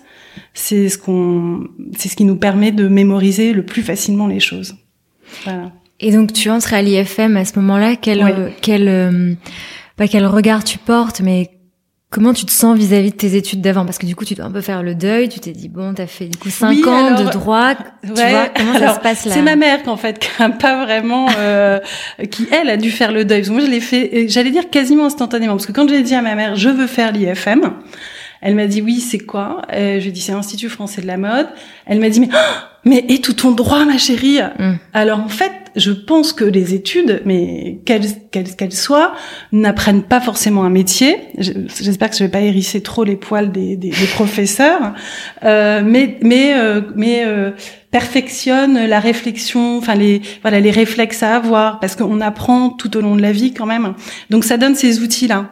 c'est 0.54 0.90
ce 0.90 0.98
qu'on, 0.98 1.68
c'est 1.98 2.10
ce 2.10 2.16
qui 2.16 2.26
nous 2.26 2.36
permet 2.36 2.72
de 2.72 2.88
mémoriser 2.88 3.54
le 3.54 3.66
plus 3.66 3.82
facilement 3.82 4.28
les 4.28 4.40
choses. 4.40 4.76
Voilà. 5.44 5.72
Et 6.04 6.12
donc 6.12 6.34
tu 6.34 6.50
entres 6.50 6.74
à 6.74 6.82
l'IFM 6.82 7.38
à 7.38 7.46
ce 7.46 7.58
moment-là, 7.60 7.96
quel, 7.96 8.52
quel, 8.62 8.90
euh, 8.90 9.34
pas 9.96 10.10
quel 10.10 10.26
regard 10.26 10.66
tu 10.66 10.78
portes, 10.78 11.22
mais 11.22 11.50
comment 12.10 12.34
tu 12.34 12.46
te 12.46 12.52
sens 12.52 12.78
vis-à-vis 12.78 13.12
de 13.12 13.16
tes 13.16 13.38
études 13.38 13.62
d'avant? 13.62 13.86
Parce 13.86 13.98
que 13.98 14.06
du 14.06 14.14
coup, 14.14 14.26
tu 14.26 14.36
dois 14.36 14.44
un 14.44 14.52
peu 14.52 14.60
faire 14.60 14.84
le 14.84 14.96
deuil. 14.96 15.30
Tu 15.30 15.40
t'es 15.40 15.54
dit 15.54 15.70
bon, 15.70 15.94
t'as 15.94 16.06
fait 16.06 16.26
du 16.26 16.38
coup 16.38 16.50
cinq 16.50 16.86
ans 16.88 17.16
de 17.16 17.30
droit. 17.32 17.76
tu 18.04 18.10
vois 18.12 18.50
comment 18.54 18.78
ça 18.78 18.96
se 18.96 19.00
passe 19.00 19.26
là? 19.26 19.34
C'est 19.34 19.42
ma 19.42 19.56
mère 19.56 19.82
qu'en 19.84 19.96
fait, 19.96 20.20
qui 20.20 20.30
a 20.44 20.50
pas 20.50 20.84
vraiment, 20.84 21.28
euh, 21.38 21.80
qui 22.30 22.50
elle 22.52 22.70
a 22.70 22.76
dû 22.76 22.92
faire 22.92 23.14
le 23.14 23.24
deuil. 23.24 23.40
Parce 23.40 23.48
que 23.48 23.54
moi, 23.54 23.64
je 23.66 23.72
l'ai 23.72 23.80
fait, 23.80 24.28
j'allais 24.28 24.52
dire 24.52 24.70
quasiment 24.70 25.06
instantanément, 25.06 25.54
parce 25.54 25.68
que 25.68 25.72
quand 25.72 25.88
j'ai 25.88 26.04
dit 26.04 26.16
à 26.16 26.22
ma 26.22 26.36
mère, 26.36 26.58
je 26.58 26.68
veux 26.68 26.88
faire 26.88 27.14
l'IFM. 27.14 27.72
Elle 28.42 28.56
m'a 28.56 28.68
dit 28.68 28.82
oui, 28.82 29.00
c'est 29.00 29.20
quoi? 29.20 29.62
Euh, 29.72 30.00
Je 30.00 30.02
lui 30.02 30.10
ai 30.10 30.12
dit 30.12 30.20
c'est 30.20 30.34
l'Institut 30.34 30.68
français 30.68 31.02
de 31.02 31.08
la 31.08 31.16
mode. 31.16 31.48
Elle 31.86 32.02
m'a 32.02 32.10
dit 32.10 32.20
mais 32.20 32.30
oh, 32.30 32.54
mais 32.84 33.06
et 33.08 33.22
tout 33.22 33.32
ton 33.32 33.52
droit, 33.52 33.86
ma 33.86 33.98
chérie? 33.98 34.40
Mm. 34.60 34.74
Alors 34.94 35.22
en 35.22 35.30
fait, 35.30 35.54
je 35.76 35.92
pense 35.92 36.34
que 36.34 36.44
les 36.44 36.74
études, 36.74 37.22
mais 37.26 37.80
qu'elles 37.86 38.06
qu'elles 38.32 38.74
soient, 38.74 39.14
n'apprennent 39.52 40.04
pas 40.04 40.22
forcément 40.22 40.64
un 40.64 40.70
métier. 40.70 41.18
J'espère 41.38 42.10
que 42.10 42.18
je 42.18 42.24
vais 42.24 42.30
pas 42.30 42.42
hérisser 42.42 42.82
trop 42.82 43.04
les 43.04 43.16
poils 43.16 43.52
des, 43.52 43.78
professeurs, 44.14 44.94
euh, 45.44 45.82
mais 45.86 46.18
mais 46.22 46.54
euh, 46.56 46.82
euh, 46.98 47.52
perfectionne 47.92 48.86
la 48.86 49.00
réflexion, 49.00 49.78
enfin 49.78 49.96
les 49.96 50.22
voilà 50.42 50.60
les 50.60 50.72
réflexes 50.72 51.24
à 51.24 51.36
avoir, 51.36 51.80
parce 51.80 51.96
qu'on 51.96 52.22
apprend 52.22 52.70
tout 52.70 52.96
au 52.98 53.02
long 53.02 53.16
de 53.16 53.22
la 53.22 53.32
vie 53.32 53.54
quand 53.54 53.66
même. 53.66 53.94
Donc 54.30 54.44
ça 54.44 54.58
donne 54.58 54.76
ces 54.76 55.02
outils 55.02 55.28
là. 55.28 55.50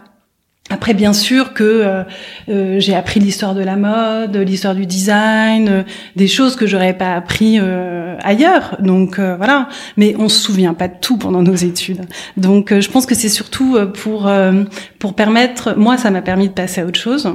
Après, 0.71 0.93
bien 0.93 1.11
sûr 1.11 1.53
que 1.53 1.63
euh, 1.63 2.03
euh, 2.47 2.79
j'ai 2.79 2.95
appris 2.95 3.19
l'histoire 3.19 3.53
de 3.55 3.61
la 3.61 3.75
mode, 3.75 4.37
l'histoire 4.37 4.73
du 4.73 4.85
design, 4.85 5.67
euh, 5.67 5.83
des 6.15 6.27
choses 6.27 6.55
que 6.55 6.65
j'aurais 6.65 6.97
pas 6.97 7.13
appris 7.13 7.59
ailleurs. 8.23 8.77
Donc 8.79 9.19
voilà. 9.19 9.67
Mais 9.97 10.15
on 10.17 10.29
se 10.29 10.39
souvient 10.39 10.73
pas 10.73 10.87
de 10.87 10.95
tout 11.01 11.17
pendant 11.17 11.41
nos 11.41 11.55
études. 11.55 12.01
Donc 12.37 12.73
je 12.73 12.89
pense 12.89 13.05
que 13.05 13.15
c'est 13.15 13.29
surtout 13.29 13.77
pour 13.93 14.31
pour 14.99 15.13
permettre. 15.13 15.77
Moi, 15.77 15.97
ça 15.97 16.09
m'a 16.09 16.21
permis 16.21 16.47
de 16.47 16.53
passer 16.53 16.81
à 16.81 16.85
autre 16.85 16.99
chose. 16.99 17.31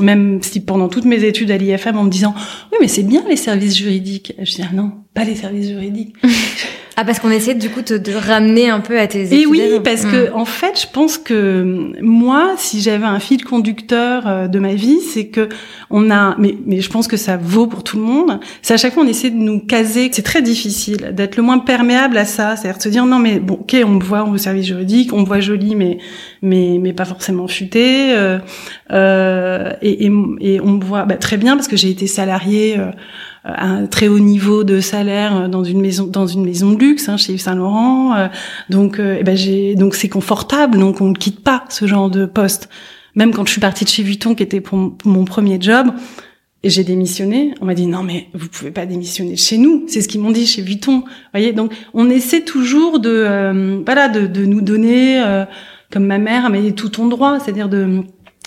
Même 0.00 0.42
si 0.42 0.60
pendant 0.60 0.88
toutes 0.88 1.04
mes 1.04 1.22
études 1.24 1.50
à 1.52 1.56
l'IFM, 1.56 1.96
en 1.96 2.04
me 2.04 2.10
disant 2.10 2.34
oui, 2.72 2.78
mais 2.80 2.88
c'est 2.88 3.04
bien 3.04 3.22
les 3.28 3.36
services 3.36 3.76
juridiques. 3.76 4.34
Je 4.42 4.54
dis 4.54 4.62
ah 4.62 4.74
non, 4.74 4.92
pas 5.14 5.24
les 5.24 5.36
services 5.36 5.68
juridiques. 5.68 6.14
Ah 6.96 7.04
parce 7.04 7.18
qu'on 7.18 7.30
essaie 7.30 7.54
du 7.54 7.70
coup 7.70 7.82
de, 7.82 7.98
de, 7.98 8.12
ramener 8.14 8.70
un 8.70 8.80
peu 8.80 8.98
à 8.98 9.06
tes 9.06 9.22
études. 9.22 9.38
Et 9.38 9.46
oui, 9.46 9.60
parce 9.82 10.04
que 10.04 10.30
hmm. 10.30 10.36
en 10.36 10.44
fait, 10.44 10.80
je 10.80 10.86
pense 10.92 11.18
que 11.18 11.92
moi, 12.00 12.54
si 12.56 12.80
j'avais 12.80 13.04
un 13.04 13.18
fil 13.18 13.44
conducteur 13.44 14.26
euh, 14.26 14.46
de 14.46 14.58
ma 14.60 14.74
vie, 14.74 15.00
c'est 15.00 15.26
que 15.26 15.48
on 15.90 16.10
a, 16.10 16.36
mais 16.38 16.56
mais 16.66 16.80
je 16.80 16.90
pense 16.90 17.08
que 17.08 17.16
ça 17.16 17.36
vaut 17.36 17.66
pour 17.66 17.82
tout 17.82 17.96
le 17.96 18.04
monde. 18.04 18.38
C'est 18.62 18.74
à 18.74 18.76
chaque 18.76 18.94
fois 18.94 19.02
on 19.02 19.08
essaie 19.08 19.30
de 19.30 19.36
nous 19.36 19.60
caser. 19.60 20.08
C'est 20.12 20.22
très 20.22 20.42
difficile 20.42 21.12
d'être 21.12 21.36
le 21.36 21.42
moins 21.42 21.58
perméable 21.58 22.16
à 22.16 22.24
ça, 22.24 22.56
c'est-à-dire 22.56 22.78
de 22.78 22.82
se 22.82 22.88
dire 22.88 23.06
non 23.06 23.18
mais 23.18 23.40
bon, 23.40 23.54
ok, 23.54 23.76
on 23.84 23.90
me 23.90 24.02
voit 24.02 24.24
au 24.24 24.36
service 24.36 24.66
juridique, 24.66 25.12
on 25.12 25.20
me 25.20 25.26
voit 25.26 25.40
jolie, 25.40 25.74
mais 25.74 25.98
mais 26.42 26.78
mais 26.80 26.92
pas 26.92 27.04
forcément 27.04 27.48
futée. 27.48 28.14
Euh, 28.14 28.38
euh, 28.92 29.72
et, 29.82 30.06
et, 30.06 30.12
et, 30.40 30.60
on 30.60 30.72
me 30.72 30.84
voit 30.84 31.04
bah, 31.04 31.16
très 31.16 31.36
bien 31.36 31.56
parce 31.56 31.68
que 31.68 31.76
j'ai 31.76 31.90
été 31.90 32.06
salariée. 32.06 32.76
Euh, 32.78 32.90
un 33.44 33.86
très 33.86 34.08
haut 34.08 34.18
niveau 34.18 34.64
de 34.64 34.80
salaire 34.80 35.48
dans 35.48 35.64
une 35.64 35.80
maison 35.80 36.06
dans 36.06 36.26
une 36.26 36.44
maison 36.44 36.72
de 36.72 36.78
luxe 36.78 37.08
hein, 37.08 37.16
chez 37.16 37.34
Yves 37.34 37.42
Saint 37.42 37.54
Laurent. 37.54 38.14
Euh, 38.14 38.28
donc, 38.70 38.98
euh, 38.98 39.18
eh 39.20 39.22
ben 39.22 39.36
j'ai 39.36 39.74
donc 39.74 39.94
c'est 39.94 40.08
confortable. 40.08 40.78
Donc 40.78 41.00
on 41.00 41.10
ne 41.10 41.14
quitte 41.14 41.40
pas 41.40 41.64
ce 41.68 41.86
genre 41.86 42.10
de 42.10 42.24
poste. 42.26 42.68
Même 43.14 43.32
quand 43.32 43.46
je 43.46 43.52
suis 43.52 43.60
partie 43.60 43.84
de 43.84 43.90
chez 43.90 44.02
Vuitton, 44.02 44.34
qui 44.34 44.42
était 44.42 44.60
pour, 44.60 44.96
mon 45.04 45.24
premier 45.24 45.58
job, 45.60 45.88
et 46.62 46.70
j'ai 46.70 46.82
démissionné. 46.84 47.54
On 47.60 47.66
m'a 47.66 47.74
dit 47.74 47.86
non 47.86 48.02
mais 48.02 48.28
vous 48.32 48.48
pouvez 48.48 48.70
pas 48.70 48.86
démissionner 48.86 49.36
chez 49.36 49.58
nous. 49.58 49.84
C'est 49.88 50.00
ce 50.00 50.08
qu'ils 50.08 50.22
m'ont 50.22 50.32
dit 50.32 50.46
chez 50.46 50.62
Vuitton. 50.62 51.04
Voyez 51.32 51.52
donc 51.52 51.72
on 51.92 52.08
essaie 52.08 52.40
toujours 52.40 52.98
de 52.98 53.10
euh, 53.10 53.82
voilà 53.84 54.08
de, 54.08 54.26
de, 54.26 54.46
nous 54.46 54.62
donner 54.62 55.22
comme 55.92 56.06
ma 56.06 56.18
mère 56.18 56.48
mais 56.48 56.72
tout 56.72 56.88
ton 56.88 57.08
droit, 57.08 57.38
c'est-à-dire 57.38 57.68
de 57.68 58.04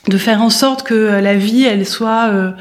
de 0.07 0.17
faire 0.17 0.41
en 0.41 0.49
sorte 0.49 0.83
que 0.83 0.93
la 0.93 1.35
vie 1.35 1.63
elle 1.63 1.85
soit 1.85 2.29
euh, 2.29 2.51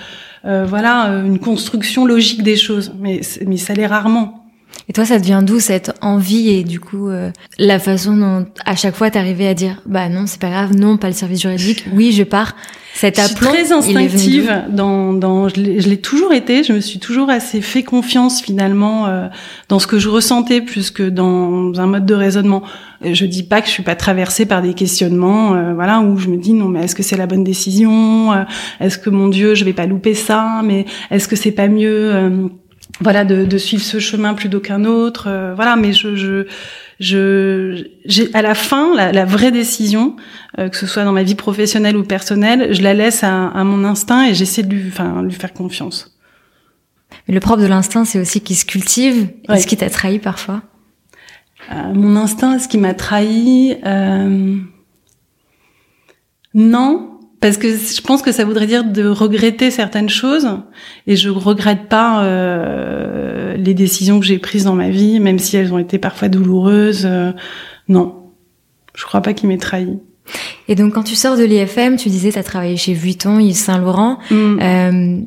voilà, 0.65 1.11
euh, 1.11 1.25
une 1.25 1.41
construction 1.41 2.07
logique 2.07 2.43
des 2.43 2.57
choses. 2.57 2.95
Mais, 2.99 3.21
mais 3.47 3.57
ça 3.57 3.75
l'est 3.75 3.87
rarement. 3.87 4.46
Et 4.89 4.93
toi, 4.93 5.05
ça 5.05 5.19
devient 5.19 5.41
d'où 5.45 5.59
cette 5.59 5.93
envie 6.01 6.49
et 6.51 6.63
du 6.63 6.79
coup 6.79 7.09
euh, 7.09 7.31
la 7.59 7.81
façon 7.81 8.17
dont 8.17 8.47
à 8.65 8.77
chaque 8.77 8.95
fois 8.95 9.11
t'arrivais 9.11 9.49
à 9.49 9.55
dire 9.55 9.83
bah 9.85 10.09
non 10.09 10.27
c'est 10.27 10.41
pas 10.41 10.51
grave, 10.51 10.77
non 10.77 10.97
pas 10.97 11.09
le 11.09 11.13
service 11.13 11.43
juridique, 11.43 11.87
oui 11.93 12.13
je 12.13 12.23
pars. 12.23 12.55
Cet 12.95 13.19
aplomb, 13.19 13.51
je 13.51 13.57
suis 13.57 13.65
très 13.67 13.73
instinctive 13.75 14.65
dans, 14.71 15.13
dans 15.13 15.49
je 15.49 15.61
l'ai 15.61 16.01
toujours 16.01 16.33
été. 16.33 16.65
Je 16.65 16.73
me 16.73 16.81
suis 16.81 16.99
toujours 16.99 17.29
assez 17.29 17.61
fait 17.61 17.83
confiance 17.83 18.41
finalement 18.41 19.07
euh, 19.07 19.27
dans 19.69 19.79
ce 19.79 19.87
que 19.87 19.99
je 19.99 20.09
ressentais 20.09 20.63
plus 20.63 20.91
que 20.91 21.03
dans 21.03 21.79
un 21.79 21.87
mode 21.87 22.07
de 22.07 22.15
raisonnement. 22.15 22.63
Je 23.03 23.27
dis 23.27 23.43
pas 23.43 23.61
que 23.61 23.67
je 23.67 23.73
suis 23.73 23.83
pas 23.83 23.97
traversée 23.97 24.47
par 24.47 24.63
des 24.63 24.73
questionnements, 24.73 25.55
euh, 25.55 25.75
voilà, 25.75 26.01
où 26.01 26.17
je 26.17 26.29
me 26.29 26.39
dis 26.39 26.55
non 26.55 26.69
mais 26.69 26.85
est-ce 26.85 26.95
que 26.95 27.03
c'est 27.03 27.19
la 27.19 27.27
bonne 27.27 27.45
décision? 27.45 28.33
Est-ce 28.81 28.97
que 28.97 29.11
mon 29.11 29.29
Dieu 29.29 29.55
je 29.55 29.65
vais 29.65 29.75
pas 29.75 29.87
louper 29.87 30.15
ça? 30.15 30.63
Mais 30.65 30.87
est-ce 31.11 31.29
que 31.29 31.37
c'est 31.37 31.51
pas 31.51 31.69
mieux 31.69 32.49
voilà 33.01 33.25
de, 33.25 33.45
de, 33.45 33.59
suivre 33.59 33.83
ce 33.83 33.99
chemin 33.99 34.35
plutôt 34.35 34.61
qu'un 34.61 34.85
autre 34.85 35.29
euh, 35.29 35.55
voilà 35.55 35.77
mais 35.77 35.93
je 35.93 36.17
je 36.17 36.47
je 36.99 37.89
j'ai 38.05 38.35
à 38.35 38.43
la 38.43 38.55
fin 38.55 38.95
la, 38.95 39.13
la 39.13 39.25
vraie 39.25 39.51
décision 39.51 40.17
euh, 40.59 40.69
que 40.69 40.77
ce 40.77 40.87
soit 40.87 41.05
dans 41.05 41.13
ma 41.13 41.23
vie 41.23 41.35
professionnelle 41.35 41.97
ou 41.97 42.05
personnelle 42.05 42.73
je 42.73 42.83
la 42.83 42.95
laisse 42.95 43.23
à, 43.23 43.49
à 43.49 43.65
mon 43.65 43.85
instinct 43.85 44.27
et 44.27 44.35
j'essaie 44.35 44.63
de 44.63 44.75
lui 44.75 44.89
enfin 44.89 45.23
lui 45.23 45.33
faire 45.33 45.53
confiance. 45.53 46.19
Mais 47.29 47.35
le 47.35 47.41
propre 47.41 47.63
de 47.63 47.67
l'instinct 47.67 48.05
c'est 48.05 48.21
aussi 48.21 48.41
qu'il 48.41 48.57
se 48.57 48.65
cultive 48.65 49.29
est-ce 49.51 49.67
qui 49.67 49.77
t'a 49.77 49.91
trahi 49.91 50.19
parfois. 50.19 50.63
Euh, 51.73 51.93
mon 51.93 52.17
instinct 52.17 52.57
est-ce 52.57 52.69
qui 52.69 52.79
m'a 52.79 52.95
trahi 52.95 53.77
non 56.55 57.16
parce 57.41 57.59
que 57.59 57.69
je 57.69 58.01
pense 58.01 58.23
que 58.23 58.33
ça 58.33 58.45
voudrait 58.45 58.67
dire 58.67 58.85
de 58.85 59.07
regretter 59.07 59.71
certaines 59.71 60.09
choses 60.09 60.49
et 61.07 61.17
je 61.17 61.29
regrette 61.29 61.89
pas 61.89 62.25
euh, 62.25 63.57
les 63.57 63.75
décisions 63.75 64.21
que 64.21 64.27
j'ai 64.27 64.39
prises 64.39 64.65
dans 64.65 64.75
ma 64.75 64.89
vie 64.89 65.21
même 65.21 65.39
si 65.39 65.57
elles 65.57 65.73
ont 65.73 65.79
été 65.79 65.99
parfois 65.99 66.29
douloureuses 66.29 67.05
euh, 67.05 67.33
non. 67.89 68.33
Je 68.95 69.05
crois 69.05 69.21
pas 69.21 69.35
qu'il 69.35 69.49
m'ait 69.49 69.59
trahi. 69.59 69.99
Et 70.69 70.75
donc 70.75 70.95
quand 70.95 71.03
tu 71.03 71.15
sors 71.15 71.37
de 71.37 71.45
l'IFM 71.45 71.97
tu 71.97 72.09
disais 72.09 72.33
tu 72.33 72.39
as 72.39 72.43
travaillé 72.43 72.77
chez 72.77 72.95
Vuitton 72.95 73.39
Yves 73.39 73.57
Saint 73.57 73.79
Laurent. 73.79 74.19
Mm. 74.31 74.59
euh, 74.63 75.21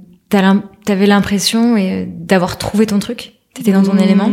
t'avais 0.85 1.07
l'impression 1.07 1.75
euh, 1.77 2.05
d'avoir 2.07 2.57
trouvé 2.57 2.85
ton 2.85 2.99
truc? 2.99 3.33
T'étais 3.53 3.71
dans 3.71 3.83
ton 3.83 3.93
mm. 3.93 3.99
élément? 3.99 4.29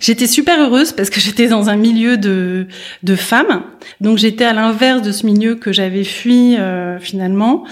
J'étais 0.00 0.26
super 0.26 0.60
heureuse 0.60 0.92
parce 0.92 1.10
que 1.10 1.20
j'étais 1.20 1.48
dans 1.48 1.68
un 1.68 1.76
milieu 1.76 2.16
de, 2.16 2.66
de 3.02 3.16
femmes. 3.16 3.62
Donc 4.00 4.18
j'étais 4.18 4.44
à 4.44 4.52
l'inverse 4.52 5.02
de 5.02 5.12
ce 5.12 5.26
milieu 5.26 5.54
que 5.54 5.72
j'avais 5.72 6.04
fui 6.04 6.56
euh, 6.56 6.98
finalement, 6.98 7.64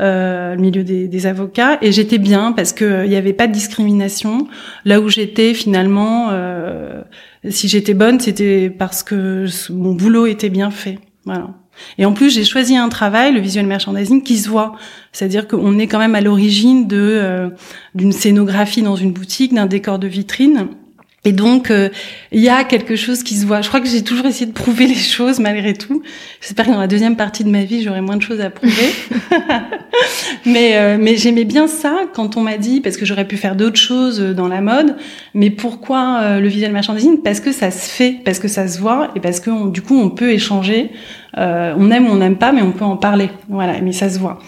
euh, 0.00 0.54
le 0.54 0.60
milieu 0.60 0.84
des, 0.84 1.08
des 1.08 1.26
avocats. 1.26 1.78
Et 1.82 1.92
j'étais 1.92 2.18
bien 2.18 2.52
parce 2.52 2.72
qu'il 2.72 2.86
euh, 2.86 3.06
n'y 3.06 3.16
avait 3.16 3.32
pas 3.32 3.46
de 3.46 3.52
discrimination. 3.52 4.48
Là 4.84 5.00
où 5.00 5.08
j'étais 5.08 5.54
finalement, 5.54 6.28
euh, 6.30 7.02
si 7.48 7.68
j'étais 7.68 7.94
bonne, 7.94 8.20
c'était 8.20 8.70
parce 8.70 9.02
que 9.02 9.46
mon 9.70 9.94
boulot 9.94 10.26
était 10.26 10.50
bien 10.50 10.70
fait. 10.70 10.98
Voilà. 11.24 11.50
Et 11.96 12.04
en 12.04 12.12
plus, 12.12 12.34
j'ai 12.34 12.44
choisi 12.44 12.76
un 12.76 12.88
travail, 12.88 13.32
le 13.32 13.40
visual 13.40 13.66
merchandising, 13.66 14.22
qui 14.22 14.38
se 14.38 14.48
voit. 14.48 14.74
C'est-à-dire 15.12 15.46
qu'on 15.46 15.78
est 15.78 15.86
quand 15.86 15.98
même 15.98 16.14
à 16.14 16.20
l'origine 16.20 16.88
de 16.88 16.96
euh, 16.98 17.50
d'une 17.94 18.12
scénographie 18.12 18.82
dans 18.82 18.96
une 18.96 19.12
boutique, 19.12 19.54
d'un 19.54 19.66
décor 19.66 19.98
de 19.98 20.08
vitrine. 20.08 20.68
Et 21.24 21.32
donc, 21.32 21.70
euh, 21.70 21.88
il 22.30 22.40
y 22.40 22.48
a 22.48 22.62
quelque 22.62 22.94
chose 22.94 23.24
qui 23.24 23.34
se 23.34 23.44
voit. 23.44 23.60
Je 23.60 23.68
crois 23.68 23.80
que 23.80 23.88
j'ai 23.88 24.04
toujours 24.04 24.26
essayé 24.26 24.46
de 24.46 24.52
prouver 24.52 24.86
les 24.86 24.94
choses 24.94 25.40
malgré 25.40 25.74
tout. 25.74 26.02
J'espère 26.40 26.66
que 26.66 26.70
dans 26.70 26.78
la 26.78 26.86
deuxième 26.86 27.16
partie 27.16 27.42
de 27.42 27.50
ma 27.50 27.64
vie, 27.64 27.82
j'aurai 27.82 28.00
moins 28.00 28.16
de 28.16 28.22
choses 28.22 28.40
à 28.40 28.50
prouver. 28.50 28.92
mais 30.46 30.76
euh, 30.76 30.96
mais 30.98 31.16
j'aimais 31.16 31.44
bien 31.44 31.66
ça 31.66 32.02
quand 32.14 32.36
on 32.36 32.42
m'a 32.42 32.56
dit, 32.56 32.80
parce 32.80 32.96
que 32.96 33.04
j'aurais 33.04 33.26
pu 33.26 33.36
faire 33.36 33.56
d'autres 33.56 33.80
choses 33.80 34.20
dans 34.20 34.46
la 34.46 34.60
mode, 34.60 34.96
mais 35.34 35.50
pourquoi 35.50 36.20
euh, 36.22 36.40
le 36.40 36.46
visual 36.46 36.72
merchandising 36.72 37.20
Parce 37.22 37.40
que 37.40 37.50
ça 37.50 37.72
se 37.72 37.90
fait, 37.90 38.20
parce 38.24 38.38
que 38.38 38.48
ça 38.48 38.68
se 38.68 38.78
voit, 38.78 39.10
et 39.16 39.20
parce 39.20 39.40
que 39.40 39.70
du 39.70 39.82
coup, 39.82 39.98
on 39.98 40.10
peut 40.10 40.30
échanger. 40.30 40.90
on 41.36 41.90
aime 41.90 42.06
ou 42.06 42.10
on 42.10 42.16
n'aime 42.16 42.38
pas, 42.38 42.52
mais 42.52 42.62
on 42.62 42.72
peut 42.72 42.84
en 42.84 42.96
parler. 42.96 43.28
Voilà, 43.48 43.80
mais 43.80 43.92
ça 43.92 44.08
se 44.08 44.20
voit. 44.20 44.38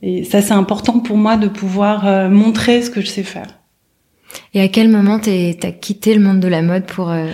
Et 0.00 0.22
ça, 0.22 0.42
c'est 0.42 0.54
important 0.54 1.00
pour 1.00 1.16
moi 1.16 1.36
de 1.36 1.48
pouvoir 1.48 2.30
montrer 2.30 2.82
ce 2.82 2.90
que 2.90 3.00
je 3.00 3.08
sais 3.08 3.24
faire. 3.24 3.57
Et 4.54 4.60
à 4.60 4.68
quel 4.68 4.88
moment 4.88 5.18
t'as 5.18 5.72
quitté 5.72 6.14
le 6.14 6.20
monde 6.20 6.40
de 6.40 6.48
la 6.48 6.62
mode 6.62 6.86
pour... 6.86 7.10
Euh... 7.10 7.28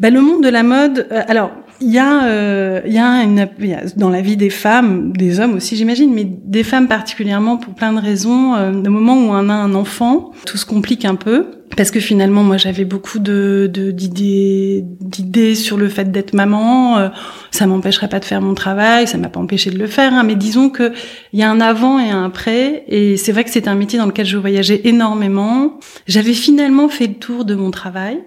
Bah, 0.00 0.10
le 0.10 0.20
monde 0.20 0.42
de 0.42 0.48
la 0.48 0.62
mode, 0.62 1.06
euh, 1.12 1.22
alors 1.28 1.52
il 1.82 1.90
y 1.90 1.98
a, 1.98 2.24
euh, 2.24 2.80
il 2.86 2.92
y 2.92 2.98
a 2.98 3.22
une, 3.22 3.48
dans 3.96 4.08
la 4.08 4.20
vie 4.20 4.36
des 4.36 4.50
femmes, 4.50 5.12
des 5.12 5.40
hommes 5.40 5.54
aussi, 5.54 5.76
j'imagine, 5.76 6.12
mais 6.14 6.24
des 6.24 6.62
femmes 6.62 6.88
particulièrement 6.88 7.56
pour 7.56 7.74
plein 7.74 7.92
de 7.92 8.00
raisons. 8.00 8.54
Euh, 8.54 8.72
au 8.72 8.90
moment 8.90 9.14
où 9.14 9.30
on 9.30 9.48
a 9.48 9.54
un 9.54 9.74
enfant, 9.74 10.30
tout 10.46 10.56
se 10.56 10.64
complique 10.64 11.04
un 11.04 11.14
peu 11.14 11.46
parce 11.76 11.90
que 11.90 12.00
finalement, 12.00 12.42
moi, 12.42 12.56
j'avais 12.56 12.84
beaucoup 12.84 13.18
de 13.18 13.70
d'idées 13.72 14.84
d'idées 15.00 15.54
sur 15.54 15.76
le 15.76 15.88
fait 15.88 16.10
d'être 16.10 16.34
maman. 16.34 16.98
Euh, 16.98 17.08
ça 17.50 17.66
m'empêcherait 17.66 18.08
pas 18.08 18.20
de 18.20 18.24
faire 18.24 18.40
mon 18.40 18.54
travail, 18.54 19.06
ça 19.06 19.18
m'a 19.18 19.28
pas 19.28 19.40
empêché 19.40 19.70
de 19.70 19.78
le 19.78 19.86
faire. 19.86 20.12
Hein, 20.14 20.22
mais 20.22 20.34
disons 20.34 20.70
que 20.70 20.92
il 21.32 21.40
y 21.40 21.42
a 21.42 21.50
un 21.50 21.60
avant 21.60 21.98
et 21.98 22.10
un 22.10 22.24
après, 22.24 22.84
et 22.88 23.16
c'est 23.16 23.32
vrai 23.32 23.44
que 23.44 23.50
c'est 23.50 23.68
un 23.68 23.74
métier 23.74 23.98
dans 23.98 24.06
lequel 24.06 24.26
je 24.26 24.36
voyageais 24.36 24.82
énormément. 24.84 25.78
J'avais 26.06 26.34
finalement 26.34 26.88
fait 26.88 27.06
le 27.06 27.14
tour 27.14 27.44
de 27.44 27.54
mon 27.54 27.70
travail. 27.70 28.22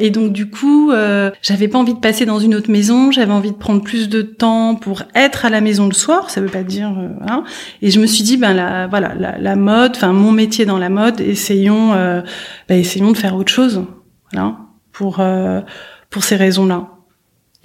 Et 0.00 0.10
donc 0.10 0.32
du 0.32 0.48
coup, 0.48 0.92
euh, 0.92 1.32
j'avais 1.42 1.66
pas 1.66 1.78
envie 1.78 1.94
de 1.94 1.98
passer 1.98 2.24
dans 2.24 2.38
une 2.38 2.54
autre 2.54 2.70
maison, 2.70 3.10
j'avais 3.10 3.32
envie 3.32 3.50
de 3.50 3.56
prendre 3.56 3.82
plus 3.82 4.08
de 4.08 4.22
temps 4.22 4.76
pour 4.76 5.02
être 5.16 5.44
à 5.44 5.50
la 5.50 5.60
maison 5.60 5.86
le 5.88 5.92
soir, 5.92 6.30
ça 6.30 6.40
veut 6.40 6.48
pas 6.48 6.62
dire 6.62 6.96
euh, 6.96 7.08
hein. 7.26 7.42
Et 7.82 7.90
je 7.90 7.98
me 8.00 8.06
suis 8.06 8.22
dit 8.22 8.36
ben 8.36 8.54
la 8.54 8.86
voilà, 8.86 9.14
la, 9.16 9.56
mode, 9.56 9.92
enfin 9.96 10.12
mon 10.12 10.30
métier 10.30 10.66
dans 10.66 10.78
la 10.78 10.88
mode, 10.88 11.20
essayons 11.20 11.94
euh, 11.94 12.22
ben, 12.68 12.78
essayons 12.78 13.10
de 13.10 13.16
faire 13.16 13.34
autre 13.34 13.50
chose. 13.50 13.84
Voilà, 14.32 14.56
pour 14.92 15.18
euh, 15.18 15.62
pour 16.10 16.22
ces 16.22 16.36
raisons-là. 16.36 16.97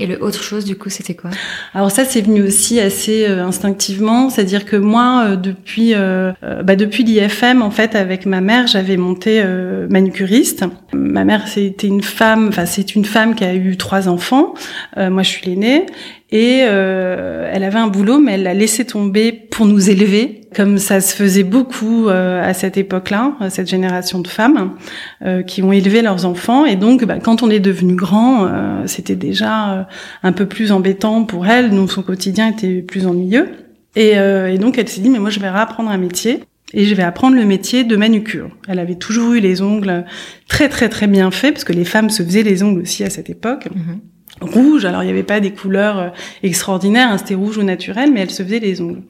Et 0.03 0.05
le 0.05 0.21
autre 0.21 0.43
chose, 0.43 0.65
du 0.65 0.75
coup, 0.75 0.89
c'était 0.89 1.13
quoi? 1.13 1.29
Alors 1.73 1.89
ça, 1.89 2.03
c'est 2.03 2.19
venu 2.19 2.43
aussi 2.43 2.77
assez 2.81 3.25
euh, 3.25 3.41
instinctivement, 3.41 4.29
c'est-à-dire 4.29 4.65
que 4.65 4.75
moi, 4.75 5.23
euh, 5.25 5.35
depuis 5.37 5.93
euh, 5.95 6.33
bah, 6.61 6.75
depuis 6.75 7.05
l'IFM, 7.05 7.61
en 7.61 7.71
fait, 7.71 7.95
avec 7.95 8.25
ma 8.25 8.41
mère, 8.41 8.67
j'avais 8.67 8.97
monté 8.97 9.41
manucuriste. 9.89 10.65
Ma 10.91 11.23
mère, 11.23 11.47
c'était 11.47 11.87
une 11.87 12.03
femme, 12.03 12.49
enfin 12.49 12.65
c'est 12.65 12.95
une 12.95 13.05
femme 13.05 13.33
qui 13.33 13.45
a 13.45 13.55
eu 13.55 13.77
trois 13.77 14.09
enfants. 14.09 14.55
moi, 14.97 15.23
je 15.23 15.29
suis 15.29 15.49
l'aînée, 15.49 15.85
et 16.31 16.57
elle 16.57 17.63
avait 17.63 17.79
un 17.79 17.87
boulot, 17.87 18.19
mais 18.19 18.33
elle 18.33 18.43
l'a 18.43 18.53
laissé 18.53 18.83
tomber 18.83 19.31
pour 19.31 19.65
nous 19.65 19.89
élever 19.89 20.41
comme 20.55 20.77
ça 20.77 21.01
se 21.01 21.15
faisait 21.15 21.43
beaucoup 21.43 22.07
euh, 22.07 22.41
à 22.41 22.53
cette 22.53 22.77
époque-là, 22.77 23.35
cette 23.49 23.69
génération 23.69 24.19
de 24.19 24.27
femmes 24.27 24.75
euh, 25.23 25.43
qui 25.43 25.61
ont 25.63 25.71
élevé 25.71 26.01
leurs 26.01 26.25
enfants. 26.25 26.65
Et 26.65 26.75
donc, 26.75 27.03
bah, 27.05 27.19
quand 27.19 27.43
on 27.43 27.49
est 27.49 27.59
devenu 27.59 27.95
grand, 27.95 28.45
euh, 28.45 28.83
c'était 28.85 29.15
déjà 29.15 29.87
un 30.23 30.31
peu 30.31 30.45
plus 30.45 30.71
embêtant 30.71 31.23
pour 31.23 31.47
elle, 31.47 31.71
donc 31.71 31.91
son 31.91 32.03
quotidien 32.03 32.49
était 32.49 32.81
plus 32.81 33.05
ennuyeux. 33.07 33.49
Et, 33.95 34.13
et 34.13 34.57
donc, 34.57 34.79
elle 34.79 34.87
s'est 34.87 35.01
dit, 35.01 35.09
mais 35.09 35.19
moi, 35.19 35.29
je 35.29 35.39
vais 35.39 35.47
apprendre 35.47 35.91
un 35.91 35.97
métier. 35.97 36.43
Et 36.75 36.85
je 36.85 36.95
vais 36.95 37.03
apprendre 37.03 37.35
le 37.35 37.45
métier 37.45 37.83
de 37.83 37.95
manucure. 37.95 38.49
Elle 38.67 38.79
avait 38.79 38.95
toujours 38.95 39.33
eu 39.33 39.39
les 39.39 39.61
ongles 39.61 40.05
très 40.47 40.69
très 40.69 40.89
très 40.89 41.05
bien 41.05 41.29
faits, 41.29 41.53
parce 41.53 41.63
que 41.63 41.73
les 41.73 41.85
femmes 41.85 42.09
se 42.09 42.23
faisaient 42.23 42.41
les 42.41 42.63
ongles 42.63 42.81
aussi 42.81 43.03
à 43.03 43.11
cette 43.11 43.29
époque. 43.29 43.67
Mm-hmm 43.67 44.12
rouge. 44.43 44.85
Alors 44.85 45.03
il 45.03 45.07
n'y 45.07 45.11
avait 45.11 45.23
pas 45.23 45.39
des 45.39 45.51
couleurs 45.51 45.99
euh, 45.99 46.09
extraordinaires, 46.43 47.09
hein, 47.11 47.17
c'était 47.17 47.35
rouge 47.35 47.57
ou 47.57 47.63
naturel, 47.63 48.11
mais 48.13 48.21
elle 48.21 48.29
se 48.29 48.43
faisait 48.43 48.59
les 48.59 48.81
ongles. 48.81 49.01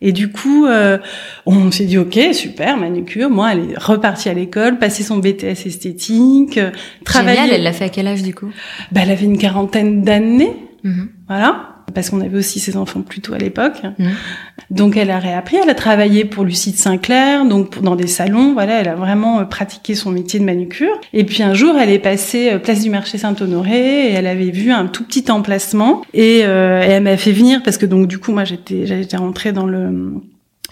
Et 0.00 0.12
du 0.12 0.30
coup, 0.30 0.66
euh, 0.66 0.98
on 1.46 1.70
s'est 1.70 1.84
dit 1.84 1.98
ok, 1.98 2.18
super, 2.32 2.76
manucure. 2.76 3.30
Moi, 3.30 3.52
elle 3.52 3.70
est 3.70 3.78
repartie 3.78 4.28
à 4.28 4.34
l'école, 4.34 4.78
passé 4.78 5.02
son 5.02 5.18
BTS 5.18 5.66
esthétique, 5.66 6.58
euh, 6.58 6.70
travailler. 7.04 7.52
elle 7.52 7.62
l'a 7.62 7.72
fait 7.72 7.84
à 7.84 7.88
quel 7.88 8.06
âge 8.06 8.22
du 8.22 8.34
coup? 8.34 8.50
Bah, 8.90 9.00
elle 9.02 9.10
avait 9.10 9.24
une 9.24 9.38
quarantaine 9.38 10.02
d'années, 10.02 10.56
mhm. 10.84 11.08
voilà 11.28 11.81
parce 11.94 12.10
qu'on 12.10 12.20
avait 12.20 12.36
aussi 12.36 12.60
ses 12.60 12.76
enfants 12.76 13.02
plus 13.02 13.20
tôt 13.20 13.34
à 13.34 13.38
l'époque. 13.38 13.82
Mhm. 13.98 14.10
Donc 14.70 14.96
elle 14.96 15.10
a 15.10 15.18
réappris, 15.18 15.56
elle 15.62 15.70
a 15.70 15.74
travaillé 15.74 16.24
pour 16.24 16.44
Lucide 16.44 16.76
Sinclair, 16.76 17.44
donc 17.44 17.82
dans 17.82 17.96
des 17.96 18.06
salons, 18.06 18.52
voilà, 18.52 18.80
elle 18.80 18.88
a 18.88 18.94
vraiment 18.94 19.40
euh, 19.40 19.44
pratiqué 19.44 19.94
son 19.94 20.10
métier 20.10 20.40
de 20.40 20.44
manucure. 20.44 20.98
Et 21.12 21.24
puis 21.24 21.42
un 21.42 21.54
jour, 21.54 21.76
elle 21.78 21.90
est 21.90 21.98
passée 21.98 22.50
euh, 22.52 22.58
place 22.58 22.82
du 22.82 22.90
marché 22.90 23.18
Saint-Honoré 23.18 24.08
et 24.08 24.12
elle 24.12 24.26
avait 24.26 24.50
vu 24.50 24.72
un 24.72 24.86
tout 24.86 25.04
petit 25.04 25.30
emplacement 25.30 26.02
et, 26.14 26.40
euh, 26.44 26.82
elle 26.82 27.02
m'a 27.02 27.16
fait 27.16 27.32
venir 27.32 27.62
parce 27.62 27.78
que 27.78 27.86
donc 27.86 28.06
du 28.06 28.18
coup 28.18 28.32
moi 28.32 28.44
j'étais 28.44 28.86
j'étais 28.86 29.16
rentrée 29.16 29.52
dans 29.52 29.66
le 29.66 30.14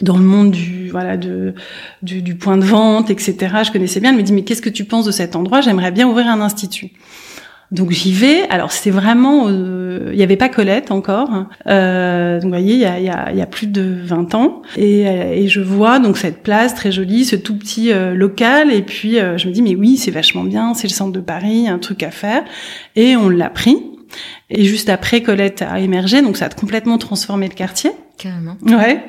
dans 0.01 0.17
le 0.17 0.25
monde 0.25 0.51
du 0.51 0.89
voilà 0.91 1.17
de 1.17 1.55
du, 2.03 2.23
du, 2.23 2.35
point 2.35 2.57
de 2.57 2.65
vente 2.65 3.11
etc 3.11 3.57
je 3.65 3.71
connaissais 3.71 4.01
bien 4.01 4.11
elle 4.11 4.17
me 4.17 4.23
dit 4.23 4.33
mais 4.33 4.43
qu'est-ce 4.43 4.63
que 4.63 4.71
tu 4.71 4.85
penses 4.85 5.05
de 5.05 5.11
cet 5.11 5.37
endroit? 5.37 5.61
J'aimerais 5.61 5.91
bien 5.91 6.09
ouvrir 6.09 6.27
un 6.29 6.41
institut 6.41 6.91
donc 7.73 7.91
j'y 7.91 8.13
vais. 8.13 8.49
Alors 8.49 8.73
c'était 8.73 8.91
vraiment, 8.91 9.47
euh, 9.49 10.09
il 10.11 10.17
n'y 10.17 10.23
avait 10.23 10.37
pas 10.37 10.49
Colette 10.49 10.91
encore. 10.91 11.47
Euh, 11.67 12.35
donc 12.35 12.45
vous 12.45 12.49
voyez, 12.49 12.75
il 12.75 12.81
y 12.81 12.85
a, 12.85 12.99
y, 12.99 13.09
a, 13.09 13.33
y 13.33 13.41
a, 13.41 13.47
plus 13.47 13.69
de 13.69 13.97
20 14.05 14.35
ans. 14.35 14.63
Et, 14.77 15.03
et, 15.03 15.49
je 15.49 15.61
vois 15.61 16.01
donc 16.01 16.19
cette 16.19 16.43
place 16.43 16.75
très 16.75 16.91
jolie, 16.91 17.25
ce 17.25 17.37
tout 17.37 17.57
petit 17.57 17.93
euh, 17.93 18.15
local. 18.15 18.73
Et 18.73 18.83
puis 18.83 19.19
je 19.37 19.47
me 19.47 19.53
dis 19.53 19.63
mais 19.63 19.77
oui, 19.77 19.97
c'est 19.97 20.11
vachement 20.11 20.43
bien, 20.43 20.75
c'est 20.75 20.89
le 20.89 20.93
centre 20.93 21.13
de 21.13 21.21
Paris, 21.21 21.69
un 21.69 21.79
truc 21.79 22.03
à 22.03 22.11
faire. 22.11 22.43
Et 22.97 23.17
on 23.17 23.29
l'a 23.29 23.51
pris. 23.51 23.77
Et 24.51 24.65
juste 24.65 24.89
après, 24.89 25.23
Colette 25.23 25.63
a 25.63 25.79
émergé, 25.79 26.23
donc 26.23 26.37
ça 26.37 26.47
a 26.47 26.49
complètement 26.49 26.99
transformé 26.99 27.47
le 27.47 27.55
quartier. 27.55 27.93
Carrément. 28.19 28.59
Ouais. 28.67 29.03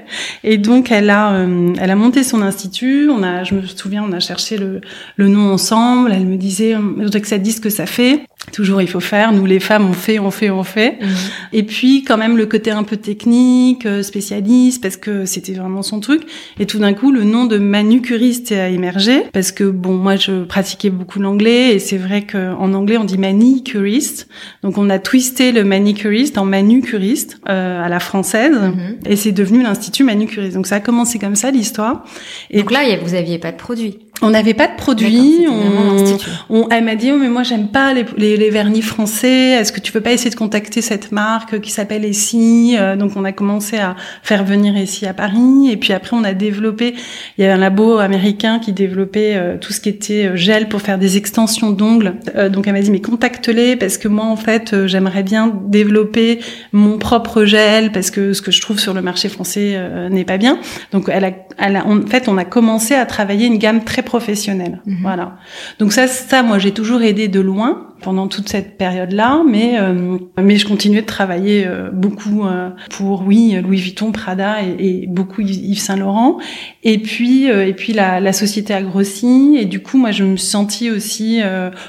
Et 0.45 0.57
donc 0.57 0.89
elle 0.89 1.09
a, 1.09 1.33
euh, 1.33 1.73
elle 1.77 1.91
a 1.91 1.95
monté 1.95 2.23
son 2.23 2.41
institut. 2.41 3.09
On 3.09 3.23
a, 3.23 3.43
je 3.43 3.55
me 3.55 3.61
souviens, 3.65 4.05
on 4.07 4.13
a 4.13 4.21
cherché 4.21 4.57
le, 4.57 4.79
le 5.17 5.27
nom 5.27 5.51
ensemble. 5.51 6.13
Elle 6.13 6.25
me 6.25 6.37
disait, 6.37 6.73
je 6.73 7.03
voudrais 7.03 7.19
que 7.19 7.27
ça 7.27 7.37
dise 7.37 7.57
ce 7.57 7.61
que 7.61 7.69
ça 7.69 7.85
fait. 7.85 8.21
Toujours, 8.51 8.81
il 8.81 8.87
faut 8.87 8.99
faire. 8.99 9.31
Nous, 9.31 9.45
les 9.45 9.59
femmes, 9.59 9.87
on 9.87 9.93
fait, 9.93 10.19
on 10.19 10.31
fait, 10.31 10.49
on 10.49 10.63
fait. 10.63 10.97
Mhm. 10.99 11.07
Et 11.53 11.63
puis, 11.63 12.03
quand 12.03 12.17
même, 12.17 12.37
le 12.37 12.45
côté 12.45 12.71
un 12.71 12.83
peu 12.83 12.97
technique, 12.97 13.85
euh, 13.85 14.03
spécialiste, 14.03 14.81
parce 14.81 14.97
que 14.97 15.25
c'était 15.25 15.53
vraiment 15.53 15.83
son 15.83 15.99
truc. 15.99 16.23
Et 16.59 16.65
tout 16.65 16.79
d'un 16.79 16.93
coup, 16.93 17.11
le 17.11 17.23
nom 17.23 17.45
de 17.45 17.57
manucuriste 17.57 18.51
a 18.51 18.67
émergé, 18.69 19.23
parce 19.31 19.51
que 19.51 19.63
bon, 19.63 19.93
moi, 19.93 20.15
je 20.15 20.43
pratiquais 20.43 20.89
beaucoup 20.89 21.19
l'anglais, 21.19 21.75
et 21.75 21.79
c'est 21.79 21.97
vrai 21.97 22.25
qu'en 22.25 22.73
anglais, 22.73 22.97
on 22.97 23.05
dit 23.05 23.17
manicuriste. 23.17 24.27
Donc, 24.63 24.77
on 24.77 24.89
a 24.89 24.99
twisté 24.99 25.51
le 25.51 25.63
manicuriste 25.63 26.37
en 26.37 26.45
manucuriste 26.45 27.39
euh, 27.47 27.83
à 27.83 27.89
la 27.89 27.99
française. 27.99 28.57
Mhm. 28.57 28.97
Et 29.05 29.15
c'est 29.15 29.31
devenu 29.31 29.63
l'Institut 29.63 30.03
Manucuriste. 30.03 30.55
Donc 30.55 30.67
ça 30.67 30.75
a 30.75 30.79
commencé 30.79 31.19
comme 31.19 31.35
ça 31.35 31.51
l'histoire. 31.51 32.05
Et 32.49 32.59
Donc 32.59 32.71
là, 32.71 32.81
vous 33.01 33.13
aviez 33.13 33.39
pas 33.39 33.51
de 33.51 33.57
produit. 33.57 33.99
On 34.23 34.29
n'avait 34.29 34.53
pas 34.53 34.67
de 34.67 34.75
produit. 34.75 35.47
On, 35.49 36.05
on, 36.49 36.69
elle 36.69 36.83
m'a 36.83 36.95
dit 36.95 37.11
oh 37.11 37.17
mais 37.17 37.27
moi 37.27 37.41
j'aime 37.41 37.69
pas 37.69 37.91
les, 37.93 38.05
les, 38.17 38.37
les, 38.37 38.49
vernis 38.51 38.83
français. 38.83 39.51
Est-ce 39.51 39.71
que 39.71 39.79
tu 39.79 39.91
veux 39.91 40.01
pas 40.01 40.11
essayer 40.11 40.29
de 40.29 40.35
contacter 40.35 40.81
cette 40.81 41.11
marque 41.11 41.59
qui 41.59 41.71
s'appelle 41.71 42.05
Essie 42.05 42.75
euh, 42.77 42.95
Donc 42.95 43.13
on 43.15 43.25
a 43.25 43.31
commencé 43.31 43.77
à 43.77 43.95
faire 44.21 44.43
venir 44.43 44.77
Essie 44.77 45.07
à 45.07 45.13
Paris. 45.15 45.71
Et 45.71 45.77
puis 45.77 45.91
après 45.91 46.15
on 46.15 46.23
a 46.23 46.33
développé. 46.33 46.93
Il 47.37 47.41
y 47.41 47.45
avait 47.45 47.53
un 47.53 47.57
labo 47.57 47.97
américain 47.97 48.59
qui 48.59 48.73
développait 48.73 49.33
euh, 49.35 49.57
tout 49.59 49.73
ce 49.73 49.81
qui 49.81 49.89
était 49.89 50.27
euh, 50.27 50.35
gel 50.35 50.69
pour 50.69 50.81
faire 50.81 50.99
des 50.99 51.17
extensions 51.17 51.71
d'ongles. 51.71 52.13
donc 52.51 52.67
elle 52.67 52.73
m'a 52.73 52.81
dit 52.81 52.91
mais 52.91 53.01
contacte-les 53.01 53.75
parce 53.75 53.97
que 53.97 54.07
moi 54.07 54.25
en 54.25 54.35
fait 54.35 54.85
j'aimerais 54.85 55.23
bien 55.23 55.51
développer 55.65 56.39
mon 56.73 56.99
propre 56.99 57.45
gel 57.45 57.91
parce 57.91 58.11
que 58.11 58.33
ce 58.33 58.41
que 58.41 58.51
je 58.51 58.61
trouve 58.61 58.79
sur 58.79 58.93
le 58.93 59.01
marché 59.01 59.29
français 59.29 59.79
n'est 60.09 60.25
pas 60.25 60.37
bien. 60.37 60.59
Donc 60.91 61.09
elle 61.11 61.25
a, 61.25 61.31
elle 61.57 61.75
a, 61.75 61.87
en 61.87 62.05
fait 62.05 62.27
on 62.27 62.37
a 62.37 62.45
commencé 62.45 62.93
à 62.93 63.05
travailler 63.05 63.47
une 63.47 63.57
gamme 63.57 63.83
très 63.83 64.03
professionnel. 64.11 64.81
Mhm. 64.85 64.97
Voilà. 65.03 65.37
Donc 65.79 65.93
ça, 65.93 66.05
ça, 66.07 66.43
moi, 66.43 66.59
j'ai 66.59 66.73
toujours 66.73 67.01
aidé 67.01 67.29
de 67.29 67.39
loin 67.39 67.87
pendant 68.01 68.27
toute 68.27 68.49
cette 68.49 68.77
période-là, 68.77 69.43
mais 69.47 69.79
euh, 69.79 70.17
mais 70.41 70.57
je 70.57 70.67
continuais 70.67 71.01
de 71.01 71.05
travailler 71.05 71.65
euh, 71.65 71.91
beaucoup 71.93 72.45
euh, 72.45 72.69
pour 72.89 73.23
oui 73.27 73.55
Louis 73.63 73.77
Vuitton, 73.77 74.11
Prada 74.11 74.57
et, 74.63 75.03
et 75.03 75.07
beaucoup 75.07 75.41
Yves 75.41 75.79
Saint 75.79 75.95
Laurent. 75.95 76.39
Et 76.83 76.97
puis 76.97 77.45
et 77.45 77.73
puis 77.73 77.93
la, 77.93 78.19
la, 78.19 78.33
société 78.33 78.73
a 78.73 78.81
grossi 78.81 79.55
et 79.59 79.65
du 79.65 79.81
coup 79.81 79.97
moi 79.97 80.11
je 80.11 80.23
me 80.23 80.35
suis 80.35 80.49
sentie 80.49 80.89
aussi 80.89 81.41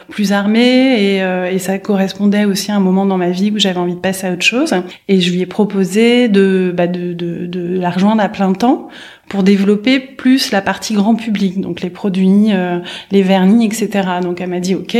plus 0.08 0.32
armée 0.32 1.02
et, 1.02 1.54
et 1.54 1.58
ça 1.58 1.78
correspondait 1.78 2.44
aussi 2.44 2.70
à 2.70 2.76
un 2.76 2.80
moment 2.80 3.06
dans 3.06 3.16
ma 3.16 3.30
vie 3.30 3.50
où 3.50 3.58
j'avais 3.58 3.78
envie 3.78 3.94
de 3.94 4.00
passer 4.00 4.26
à 4.26 4.32
autre 4.32 4.44
chose. 4.44 4.74
Et 5.08 5.20
je 5.20 5.32
lui 5.32 5.40
ai 5.40 5.46
proposé 5.46 6.28
de 6.28 6.74
bah, 6.76 6.86
de, 6.86 7.14
de, 7.14 7.46
de 7.46 7.80
la 7.80 7.90
rejoindre 7.90 8.22
à 8.22 8.28
plein 8.28 8.52
temps 8.52 8.90
pour 9.32 9.42
développer 9.42 9.98
plus 9.98 10.52
la 10.52 10.60
partie 10.60 10.92
grand 10.92 11.14
public, 11.14 11.58
donc 11.58 11.80
les 11.80 11.88
produits, 11.88 12.52
euh, 12.52 12.80
les 13.10 13.22
vernis, 13.22 13.64
etc. 13.64 13.88
Donc 14.20 14.42
elle 14.42 14.50
m'a 14.50 14.60
dit 14.60 14.74
OK. 14.74 14.94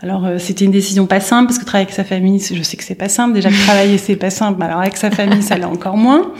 Alors 0.00 0.24
euh, 0.24 0.38
c'était 0.38 0.64
une 0.64 0.70
décision 0.70 1.06
pas 1.06 1.18
simple 1.18 1.48
parce 1.48 1.58
que 1.58 1.64
travailler 1.64 1.86
avec 1.86 1.94
sa 1.96 2.04
famille, 2.04 2.40
je 2.40 2.62
sais 2.62 2.76
que 2.76 2.84
c'est 2.84 2.94
pas 2.94 3.08
simple. 3.08 3.34
Déjà 3.34 3.50
travailler 3.50 3.98
c'est 3.98 4.14
pas 4.14 4.30
simple, 4.30 4.62
alors 4.62 4.78
avec 4.78 4.96
sa 4.96 5.10
famille 5.10 5.42
ça 5.42 5.58
l'est 5.58 5.64
encore 5.64 5.96
moins. 5.96 6.30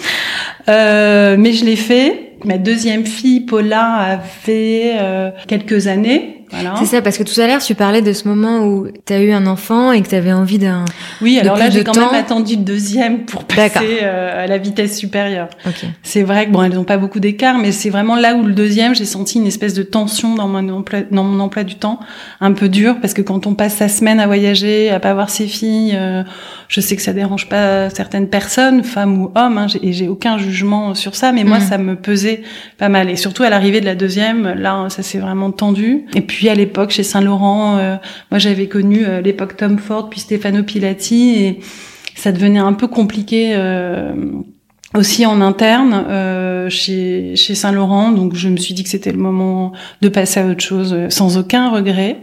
Euh, 0.69 1.35
mais 1.37 1.53
je 1.53 1.65
l'ai 1.65 1.75
fait. 1.75 2.37
Ma 2.45 2.59
deuxième 2.59 3.05
fille, 3.05 3.41
Paula, 3.41 3.87
avait 3.97 4.95
euh, 5.01 5.31
quelques 5.49 5.89
années. 5.89 6.40
Voilà. 6.51 6.75
C'est 6.79 6.87
ça, 6.87 7.03
parce 7.03 7.17
que 7.17 7.23
tout 7.23 7.39
à 7.41 7.47
l'heure, 7.47 7.61
tu 7.61 7.75
parlais 7.75 8.03
de 8.03 8.13
ce 8.13 8.27
moment 8.27 8.61
où 8.67 8.89
tu 9.07 9.13
as 9.13 9.21
eu 9.21 9.33
un 9.33 9.47
enfant 9.47 9.93
et 9.93 10.03
que 10.03 10.09
tu 10.09 10.15
avais 10.15 10.33
envie 10.33 10.59
d'un. 10.59 10.85
Oui, 11.21 11.39
alors 11.39 11.57
là, 11.57 11.71
j'ai 11.71 11.85
quand 11.85 11.97
même 11.97 12.15
attendu 12.15 12.57
le 12.57 12.63
deuxième 12.63 13.25
pour 13.25 13.45
passer 13.45 14.01
euh, 14.03 14.45
à 14.45 14.47
la 14.47 14.59
vitesse 14.59 14.99
supérieure. 14.99 15.49
Okay. 15.67 15.89
C'est 16.03 16.23
vrai 16.23 16.47
que 16.47 16.51
bon, 16.51 16.63
elles 16.63 16.75
n'ont 16.75 16.85
pas 16.85 16.99
beaucoup 16.99 17.21
d'écart, 17.21 17.59
mais 17.59 17.73
c'est 17.73 17.91
vraiment 17.91 18.17
là 18.17 18.35
où 18.35 18.45
le 18.45 18.53
deuxième, 18.53 18.95
j'ai 18.95 19.05
senti 19.05 19.39
une 19.39 19.47
espèce 19.47 19.75
de 19.75 19.83
tension 19.83 20.35
dans 20.35 20.49
mon 20.49 20.69
emploi, 20.69 21.01
dans 21.11 21.25
mon 21.25 21.41
emploi 21.41 21.63
du 21.63 21.77
temps, 21.77 22.01
un 22.41 22.53
peu 22.53 22.69
dur, 22.69 22.97
parce 23.01 23.15
que 23.15 23.23
quand 23.23 23.47
on 23.47 23.55
passe 23.55 23.77
sa 23.77 23.89
semaine 23.89 24.19
à 24.21 24.27
voyager, 24.27 24.91
à 24.91 24.99
pas 25.01 25.15
voir 25.15 25.31
ses 25.31 25.47
filles, 25.47 25.95
euh, 25.95 26.23
je 26.69 26.81
sais 26.81 26.97
que 26.97 27.03
ça 27.03 27.13
dérange 27.13 27.49
pas 27.49 27.91
certaines 27.91 28.29
personnes, 28.29 28.83
femmes 28.83 29.21
ou 29.23 29.31
hommes, 29.35 29.59
hein, 29.59 29.67
et 29.83 29.93
j'ai 29.93 30.09
aucun 30.09 30.39
jugement 30.39 30.95
sur 30.95 31.15
ça, 31.15 31.33
mais 31.33 31.45
moi, 31.45 31.59
mm. 31.59 31.63
ça 31.63 31.79
me 31.79 31.97
pesait 31.97 32.43
pas 32.79 32.89
mal. 32.89 33.11
Et 33.11 33.17
surtout 33.17 33.43
à 33.43 33.51
l'arrivée 33.51 33.81
de 33.81 33.87
la 33.87 33.95
deuxième, 33.95 34.55
là, 34.55 34.87
ça 34.89 35.03
s'est 35.03 35.19
vraiment 35.19 35.51
tendu. 35.51 36.07
Et 36.15 36.21
puis 36.21 36.40
puis 36.41 36.49
à 36.49 36.55
l'époque 36.55 36.89
chez 36.89 37.03
Saint 37.03 37.21
Laurent, 37.21 37.77
moi 38.31 38.39
j'avais 38.39 38.67
connu 38.67 39.05
l'époque 39.23 39.59
Tom 39.59 39.79
Ford 39.79 40.09
puis 40.09 40.21
Stefano 40.21 40.63
Pilati 40.63 41.35
et 41.35 41.61
ça 42.15 42.33
devenait 42.33 42.61
un 42.61 42.73
peu 42.73 42.89
compliqué 42.89 43.55
aussi 44.95 45.25
en 45.27 45.41
interne 45.41 46.05
euh, 46.09 46.69
chez, 46.69 47.37
chez 47.37 47.55
Saint 47.55 47.73
Laurent. 47.73 48.11
Donc 48.11 48.35
je 48.35 48.49
me 48.49 48.57
suis 48.57 48.75
dit 48.75 48.83
que 48.83 48.89
c'était 48.89 49.13
le 49.13 49.19
moment 49.19 49.73
de 50.01 50.09
passer 50.09 50.41
à 50.41 50.47
autre 50.47 50.63
chose 50.63 50.97
sans 51.11 51.39
aucun 51.39 51.71
regret. 51.71 52.19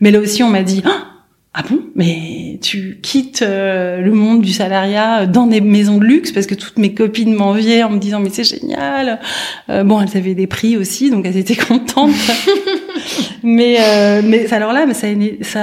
Mais 0.00 0.10
là 0.10 0.20
aussi 0.20 0.42
on 0.42 0.48
m'a 0.48 0.62
dit 0.62 0.82
ah, 0.84 1.09
ah 1.52 1.64
bon? 1.68 1.80
Mais 1.96 2.58
tu 2.62 3.00
quittes 3.02 3.42
euh, 3.42 4.00
le 4.00 4.12
monde 4.12 4.40
du 4.40 4.52
salariat 4.52 5.26
dans 5.26 5.48
des 5.48 5.60
maisons 5.60 5.98
de 5.98 6.04
luxe 6.04 6.30
parce 6.30 6.46
que 6.46 6.54
toutes 6.54 6.78
mes 6.78 6.94
copines 6.94 7.34
m'enviaient 7.34 7.82
en 7.82 7.90
me 7.90 7.98
disant 7.98 8.20
mais 8.20 8.30
c'est 8.30 8.44
génial. 8.44 9.18
Euh, 9.68 9.82
bon 9.82 10.00
elles 10.00 10.16
avaient 10.16 10.34
des 10.34 10.46
prix 10.46 10.76
aussi 10.76 11.10
donc 11.10 11.26
elles 11.26 11.36
étaient 11.36 11.56
contentes. 11.68 12.12
mais 13.42 13.76
euh, 13.80 14.22
mais 14.24 14.52
alors 14.52 14.72
là, 14.72 14.86
mais 14.86 14.94
ça, 14.94 15.06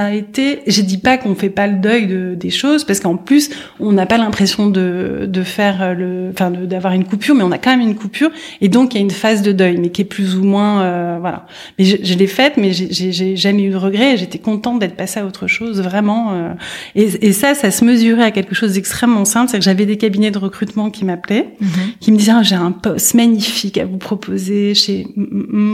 a, 0.02 0.12
été. 0.12 0.60
Je 0.68 0.82
dis 0.82 0.98
pas 0.98 1.18
qu'on 1.18 1.36
fait 1.36 1.50
pas 1.50 1.68
le 1.68 1.78
deuil 1.78 2.08
de, 2.08 2.36
des 2.36 2.50
choses 2.50 2.84
parce 2.84 3.00
qu'en 3.00 3.16
plus, 3.16 3.50
on 3.80 3.92
n'a 3.92 4.06
pas 4.06 4.18
l'impression 4.18 4.68
de 4.68 5.28
de 5.28 5.44
faire 5.44 5.94
le, 5.96 6.30
enfin 6.32 6.52
d'avoir 6.52 6.94
une 6.94 7.06
coupure, 7.06 7.36
mais 7.36 7.44
on 7.44 7.52
a 7.52 7.58
quand 7.58 7.72
même 7.72 7.88
une 7.88 7.96
coupure 7.96 8.32
et 8.62 8.70
donc 8.70 8.94
il 8.94 8.98
y 8.98 9.00
a 9.00 9.04
une 9.04 9.12
phase 9.12 9.42
de 9.42 9.52
deuil, 9.52 9.78
mais 9.78 9.90
qui 9.90 10.02
est 10.02 10.06
plus 10.06 10.36
ou 10.36 10.44
moins 10.44 10.82
euh, 10.82 11.18
voilà. 11.20 11.46
Mais 11.78 11.86
je, 11.86 11.98
je 12.02 12.14
l'ai 12.16 12.28
faite, 12.28 12.54
mais 12.58 12.72
j'ai 12.74 13.36
jamais 13.36 13.64
eu 13.64 13.70
de 13.70 13.78
regret. 13.78 14.18
J'étais 14.18 14.40
contente 14.40 14.80
d'être 14.80 14.96
passée 14.96 15.20
à 15.20 15.26
autre 15.26 15.48
chose, 15.48 15.77
vraiment. 15.82 16.34
Euh, 16.34 16.54
et, 16.96 17.28
et, 17.28 17.34
ça, 17.34 17.54
ça 17.56 17.72
se 17.72 17.84
mesurait 17.86 18.24
à 18.24 18.32
quelque 18.32 18.56
chose 18.56 18.74
d'extrêmement 18.74 19.26
simple, 19.26 19.50
c'est 19.50 19.60
que 19.60 19.64
j'avais 19.64 19.86
des 19.86 19.98
cabinets 19.98 20.32
de 20.32 20.38
recrutement 20.38 20.90
qui 20.90 21.06
m'appelaient, 21.06 21.54
mhm. 21.60 21.70
qui 22.00 22.12
me 22.12 22.18
disaient 22.18 22.34
ah, 22.36 22.44
j'ai 22.44 22.56
un 22.56 22.72
poste 22.72 23.14
magnifique 23.14 23.78
à 23.78 23.86
vous 23.86 23.98
proposer 23.98 24.74
chez 24.74 25.08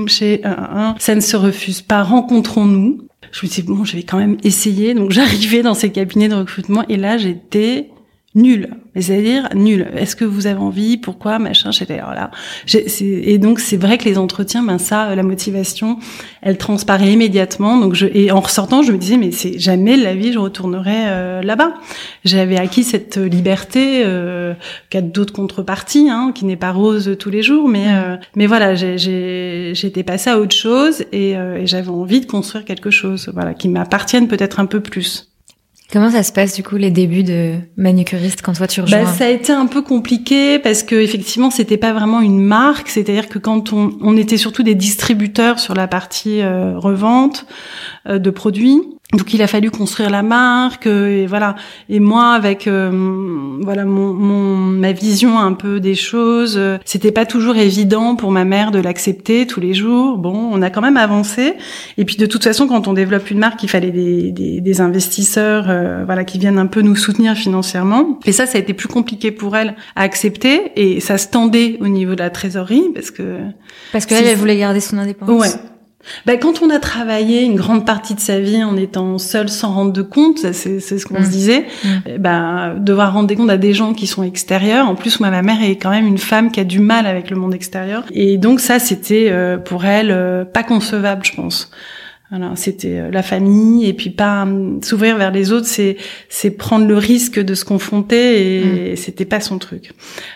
chez 0.08 0.42
un, 0.44 0.96
ça 1.00 1.16
ne 1.16 1.22
se 1.22 1.36
refuse 1.36 1.82
pas 1.82 2.04
rencontrons-nous. 2.04 3.00
Je 3.32 3.46
me 3.46 3.52
dit, 3.52 3.64
bon, 3.64 3.84
je 3.84 3.96
vais 3.96 4.04
quand 4.04 4.18
même 4.18 4.38
essayer. 4.44 4.94
Donc 4.94 5.12
j'arrivais 5.18 5.62
dans 5.62 5.74
ces 5.74 5.92
cabinets 5.92 6.30
de 6.30 6.36
recrutement 6.36 6.84
et 6.90 6.98
là 6.98 7.18
j'étais 7.18 7.90
nulle 8.36 8.70
c'est-à-dire 9.02 9.50
nul. 9.56 9.88
Est-ce 9.96 10.16
que 10.16 10.26
vous 10.26 10.46
avez 10.46 10.60
envie? 10.60 10.98
Pourquoi? 10.98 11.40
Machin. 11.40 11.72
J'étais 11.72 11.98
là. 11.98 12.32
Et 13.02 13.38
donc 13.38 13.60
c'est 13.60 13.78
vrai 13.78 13.98
que 13.98 14.06
les 14.06 14.18
entretiens, 14.18 14.64
ben 14.64 14.78
ça, 14.78 15.16
la 15.16 15.24
motivation, 15.24 15.98
elle 16.42 16.58
transparaît 16.58 17.12
immédiatement. 17.12 17.78
Donc 17.78 17.96
je 17.96 18.06
et 18.14 18.32
en 18.32 18.40
ressortant, 18.40 18.84
je 18.84 18.92
me 18.92 18.98
disais 18.98 19.18
mais 19.18 19.32
c'est 19.32 19.58
jamais 19.58 19.98
la 19.98 20.14
vie 20.14 20.32
je 20.32 20.40
retournerai 20.40 21.08
euh, 21.08 21.42
là-bas. 21.42 21.74
J'avais 22.24 22.58
acquis 22.58 22.84
cette 22.84 23.18
liberté, 23.18 24.04
euh, 24.06 24.54
qui 24.90 24.98
a 24.98 25.02
d'autres 25.02 25.34
contreparties, 25.34 26.10
hein, 26.10 26.32
qui 26.34 26.46
n'est 26.46 26.56
pas 26.56 26.72
rose 26.72 27.16
tous 27.20 27.30
les 27.30 27.42
jours, 27.42 27.68
mais 27.68 27.86
mmh. 27.86 28.04
euh, 28.06 28.18
mais 28.36 28.46
voilà, 28.46 28.76
j'étais 28.76 30.04
passée 30.04 30.30
à 30.30 30.40
autre 30.40 30.56
chose 30.56 31.04
et, 31.12 31.36
euh, 31.36 31.58
et 31.58 31.68
j'avais 31.68 31.90
envie 31.90 32.22
de 32.22 32.26
construire 32.26 32.66
quelque 32.66 32.92
chose, 32.92 33.30
voilà, 33.34 33.54
qui 33.54 33.70
m'appartienne 33.70 34.28
peut-être 34.28 34.60
un 34.60 34.66
peu 34.66 34.82
plus. 34.82 35.33
Comment 35.94 36.10
ça 36.10 36.24
se 36.24 36.32
passe 36.32 36.56
du 36.56 36.64
coup 36.64 36.78
les 36.78 36.90
débuts 36.90 37.22
de 37.22 37.54
manucuriste 37.78 38.42
quand 38.42 38.54
toi 38.54 38.66
tu 38.66 38.80
bah, 38.80 38.86
rejoins 38.86 39.04
bah, 39.04 39.14
Ça 39.16 39.26
a 39.26 39.30
été 39.30 39.54
un 39.54 39.68
peu 39.68 39.84
compliqué 39.84 40.58
parce 40.58 40.82
que 40.82 40.96
effectivement 40.96 41.52
c'était 41.52 41.78
pas 41.78 41.94
vraiment 41.94 42.20
une 42.20 42.42
marque, 42.42 42.90
c'est-à-dire 42.90 43.30
que 43.30 43.38
quand 43.38 43.74
on, 43.74 43.92
on, 44.02 44.18
était 44.18 44.38
surtout 44.38 44.64
des 44.64 44.74
distributeurs 44.74 45.60
sur 45.60 45.76
la 45.76 45.88
partie 45.88 46.42
euh, 46.42 46.80
revente 46.80 47.46
euh, 48.10 48.18
de 48.18 48.32
produits, 48.32 48.82
donc 49.14 49.34
il 49.34 49.42
a 49.42 49.48
fallu 49.48 49.70
construire 49.70 50.10
la 50.10 50.24
marque 50.24 50.88
euh, 50.88 51.24
et 51.24 51.28
voilà. 51.28 51.56
Et 51.90 52.00
moi 52.00 52.32
avec 52.32 52.68
euh, 52.68 52.90
voilà 53.62 53.86
mon, 53.86 54.14
mon, 54.14 54.56
ma 54.58 54.92
vision 54.92 55.40
un 55.40 55.54
peu 55.54 55.80
des 55.80 55.96
choses 55.96 56.56
euh, 56.58 56.78
c'était 56.84 57.12
pas 57.12 57.26
toujours 57.26 57.56
évident 57.56 58.16
pour 58.16 58.32
ma 58.32 58.44
mère 58.44 58.72
de 58.72 58.80
l'accepter 58.80 59.46
tous 59.46 59.60
les 59.60 59.74
jours. 59.74 60.18
Bon 60.18 60.50
on 60.52 60.62
a 60.62 60.70
quand 60.70 60.82
même 60.82 60.98
avancé. 60.98 61.54
Et 61.98 62.06
puis 62.06 62.18
de 62.18 62.26
toute 62.26 62.44
façon 62.44 62.68
quand 62.68 62.88
on 62.88 62.94
développe 62.94 63.30
une 63.30 63.40
marque 63.40 63.62
il 63.64 63.70
fallait 63.70 63.92
des, 63.92 64.32
des, 64.32 64.62
des 64.62 64.82
investisseurs 64.82 65.66
voilà 66.06 66.24
qui 66.24 66.40
viennent 66.40 66.60
un 66.60 66.68
peu 66.68 66.82
nous 66.82 66.96
soutenir 66.96 67.36
financièrement. 67.36 68.20
Et 68.26 68.32
ça 68.32 68.46
ça 68.46 68.58
a 68.58 68.62
été 68.62 68.74
plus 68.74 68.88
compliqué 68.88 69.32
pour 69.32 69.56
elle 69.56 69.76
à 69.96 70.02
accepter. 70.02 70.72
Et 70.76 71.00
ça 71.00 71.18
se 71.18 71.28
tendait 71.28 71.78
au 71.82 71.88
niveau 71.88 72.16
de 72.16 72.20
la 72.20 72.30
trésorerie 72.30 72.90
parce 72.94 73.12
que 73.12 73.38
parce 73.92 74.06
qu'elle 74.06 74.26
elle 74.26 74.38
voulait 74.38 74.58
garder 74.58 74.80
son 74.80 74.98
indépendance. 74.98 75.40
Ouais 75.40 75.73
ben, 76.26 76.38
quand 76.40 76.62
on 76.62 76.70
a 76.70 76.80
travaillé 76.80 77.44
une 77.44 77.56
grande 77.56 77.86
partie 77.86 78.14
de 78.14 78.20
sa 78.20 78.40
vie 78.40 78.64
en 78.64 78.78
étant 78.78 79.18
seul 79.18 79.50
sans 79.50 79.74
rendre 79.74 79.94
de 79.94 80.02
compte, 80.02 80.40
c'est 80.54 80.80
ce 80.80 81.06
qu'on 81.06 81.24
se 81.24 81.28
mmh. 81.28 81.32
disait, 81.32 81.60
mmh. 81.62 81.88
Eh 82.08 82.18
ben, 82.18 82.76
devoir 82.80 83.14
rendre 83.14 83.28
des 83.28 83.36
comptes 83.36 83.50
à 83.50 83.58
des 83.58 83.74
gens 83.74 83.94
qui 83.94 84.08
sont 84.08 84.24
extérieurs. 84.24 84.88
En 84.88 84.96
plus, 84.96 85.20
moi, 85.20 85.30
ma 85.30 85.42
mère 85.42 85.62
est 85.64 85.78
quand 85.78 85.92
même 85.92 86.08
une 86.08 86.18
femme 86.18 86.52
qui 86.52 86.60
a 86.60 86.64
du 86.64 86.80
mal 86.80 87.06
avec 87.06 87.30
le 87.30 87.36
monde 87.36 87.54
extérieur. 87.54 88.04
Et 88.12 88.38
donc 88.38 88.60
ça, 88.60 88.80
c'était 88.80 89.30
euh, 89.32 89.58
pour 89.58 89.86
elle 89.86 90.12
euh, 90.12 90.46
pas 90.46 90.64
concevable, 90.64 91.26
je 91.26 91.34
pense. 91.34 91.72
Voilà, 92.30 92.56
c'était 92.56 93.00
euh, 93.00 93.12
la 93.12 93.22
famille 93.22 93.86
et 93.86 93.94
puis 93.94 94.10
pas 94.10 94.44
hum, 94.44 94.82
s'ouvrir 94.82 95.18
vers 95.18 95.32
les 95.32 95.52
autres, 95.52 95.68
c'est 95.68 95.98
c'est 96.30 96.52
prendre 96.52 96.88
le 96.88 96.98
risque 96.98 97.40
de 97.40 97.54
se 97.54 97.64
confronter 97.64 98.58
et, 98.60 98.94
mm. 98.94 98.96
c'était 98.96 99.26
pas 99.26 99.40
son 99.40 99.60
truc. 99.60 99.92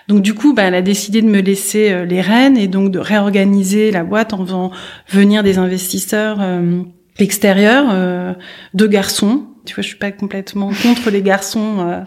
Donc 0.07 0.21
du 0.21 0.33
coup, 0.33 0.53
bah, 0.53 0.63
elle 0.63 0.75
a 0.75 0.81
décidé 0.81 1.21
de 1.21 1.27
me 1.27 1.39
laisser 1.39 1.91
euh, 1.91 2.05
les 2.05 2.21
rênes 2.21 2.57
et 2.57 2.67
donc 2.67 2.91
de 2.91 2.99
réorganiser 2.99 3.91
la 3.91 4.03
boîte 4.03 4.33
en 4.33 4.45
faisant 4.45 4.71
venir 5.09 5.43
des 5.43 5.57
investisseurs 5.57 6.37
euh, 6.41 6.83
extérieurs, 7.19 7.87
euh, 7.91 8.33
deux 8.73 8.87
garçons 8.87 9.47
tu 9.67 9.75
vois, 9.75 9.81
je 9.81 9.89
suis 9.89 9.97
pas 9.97 10.11
complètement 10.11 10.71
contre 10.81 11.11
les 11.11 11.21
garçons 11.21 11.79
euh, 11.79 11.99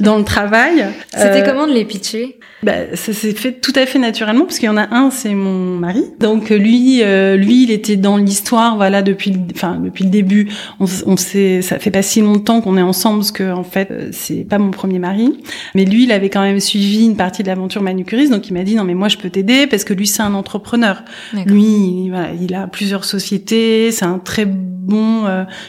dans 0.00 0.18
le 0.18 0.24
travail. 0.24 0.86
C'était 1.10 1.42
euh, 1.42 1.46
comment 1.46 1.66
de 1.66 1.72
les 1.72 1.84
pitcher? 1.84 2.38
bah, 2.62 2.94
ça 2.94 3.12
s'est 3.12 3.32
fait 3.32 3.52
tout 3.52 3.72
à 3.74 3.86
fait 3.86 3.98
naturellement 3.98 4.44
parce 4.44 4.58
qu'il 4.58 4.66
y 4.66 4.70
en 4.70 4.76
a 4.76 4.94
un, 4.94 5.10
c'est 5.10 5.34
mon 5.34 5.78
mari. 5.78 6.04
Donc 6.20 6.50
lui, 6.50 7.02
euh, 7.02 7.36
lui, 7.36 7.64
il 7.64 7.70
était 7.70 7.96
dans 7.96 8.16
l'histoire, 8.16 8.76
voilà, 8.76 9.02
depuis, 9.02 9.36
enfin 9.54 9.80
depuis 9.82 10.04
le 10.04 10.10
début. 10.10 10.48
On, 10.80 10.86
on 11.06 11.16
sait, 11.16 11.60
ça 11.60 11.78
fait 11.78 11.90
pas 11.90 12.02
si 12.02 12.20
longtemps 12.20 12.60
qu'on 12.60 12.76
est 12.76 12.82
ensemble 12.82 13.18
parce 13.18 13.32
que 13.32 13.52
en 13.52 13.64
fait, 13.64 13.92
c'est 14.12 14.46
pas 14.48 14.58
mon 14.58 14.70
premier 14.70 14.98
mari. 14.98 15.38
Mais 15.74 15.84
lui, 15.84 16.04
il 16.04 16.12
avait 16.12 16.30
quand 16.30 16.42
même 16.42 16.60
suivi 16.60 17.04
une 17.04 17.16
partie 17.16 17.42
de 17.42 17.48
l'aventure 17.48 17.82
manucuriste, 17.82 18.32
donc 18.32 18.48
il 18.48 18.54
m'a 18.54 18.62
dit 18.62 18.74
non 18.74 18.84
mais 18.84 18.94
moi 18.94 19.08
je 19.08 19.16
peux 19.16 19.30
t'aider 19.30 19.66
parce 19.66 19.84
que 19.84 19.92
lui 19.92 20.06
c'est 20.06 20.22
un 20.22 20.34
entrepreneur. 20.34 21.02
Lui, 21.46 22.08
voilà, 22.10 22.30
il 22.40 22.54
a 22.54 22.66
plusieurs 22.66 23.04
sociétés, 23.04 23.90
c'est 23.90 24.04
un 24.04 24.18
très 24.18 24.46
bon 24.82 25.24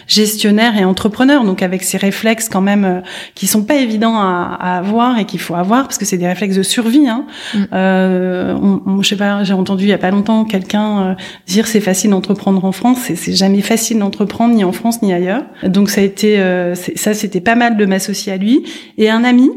gestionnaire 0.07 0.77
et 0.77 0.85
entrepreneur 0.85 1.43
donc 1.43 1.61
avec 1.61 1.83
ces 1.83 1.97
réflexes 1.97 2.49
quand 2.49 2.61
même 2.61 2.85
euh, 2.85 3.01
qui 3.35 3.47
sont 3.47 3.63
pas 3.63 3.75
évidents 3.75 4.17
à, 4.17 4.57
à 4.59 4.77
avoir 4.77 5.17
et 5.17 5.25
qu'il 5.25 5.39
faut 5.39 5.55
avoir 5.55 5.83
parce 5.83 5.97
que 5.97 6.05
c'est 6.05 6.17
des 6.17 6.27
réflexes 6.27 6.55
de 6.55 6.63
survie. 6.63 7.07
Hein. 7.07 7.25
Mm. 7.53 7.63
Euh, 7.73 8.55
on, 8.85 9.01
je 9.01 9.09
sais 9.09 9.15
pas, 9.15 9.43
j'ai 9.43 9.53
entendu 9.53 9.85
il 9.85 9.89
y 9.89 9.93
a 9.93 9.97
pas 9.97 10.11
longtemps 10.11 10.45
quelqu'un 10.45 11.01
euh, 11.01 11.13
dire 11.47 11.67
c'est 11.67 11.81
facile 11.81 12.11
d'entreprendre 12.11 12.63
en 12.65 12.71
France, 12.71 12.99
c'est 13.15 13.33
jamais 13.33 13.61
facile 13.61 13.99
d'entreprendre 13.99 14.53
ni 14.53 14.63
en 14.63 14.71
France 14.71 15.01
ni 15.01 15.13
ailleurs. 15.13 15.43
Donc 15.63 15.89
ça 15.89 16.01
a 16.01 16.03
été, 16.03 16.39
euh, 16.39 16.75
ça 16.75 17.13
c'était 17.13 17.41
pas 17.41 17.55
mal 17.55 17.77
de 17.77 17.85
m'associer 17.85 18.33
à 18.33 18.37
lui 18.37 18.63
et 18.97 19.09
un 19.09 19.23
ami 19.23 19.49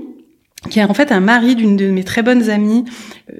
qui 0.70 0.80
est 0.80 0.84
en 0.84 0.94
fait 0.94 1.12
un 1.12 1.20
mari 1.20 1.54
d'une 1.54 1.76
de 1.76 1.90
mes 1.90 2.02
très 2.02 2.22
bonnes 2.22 2.50
amies 2.50 2.84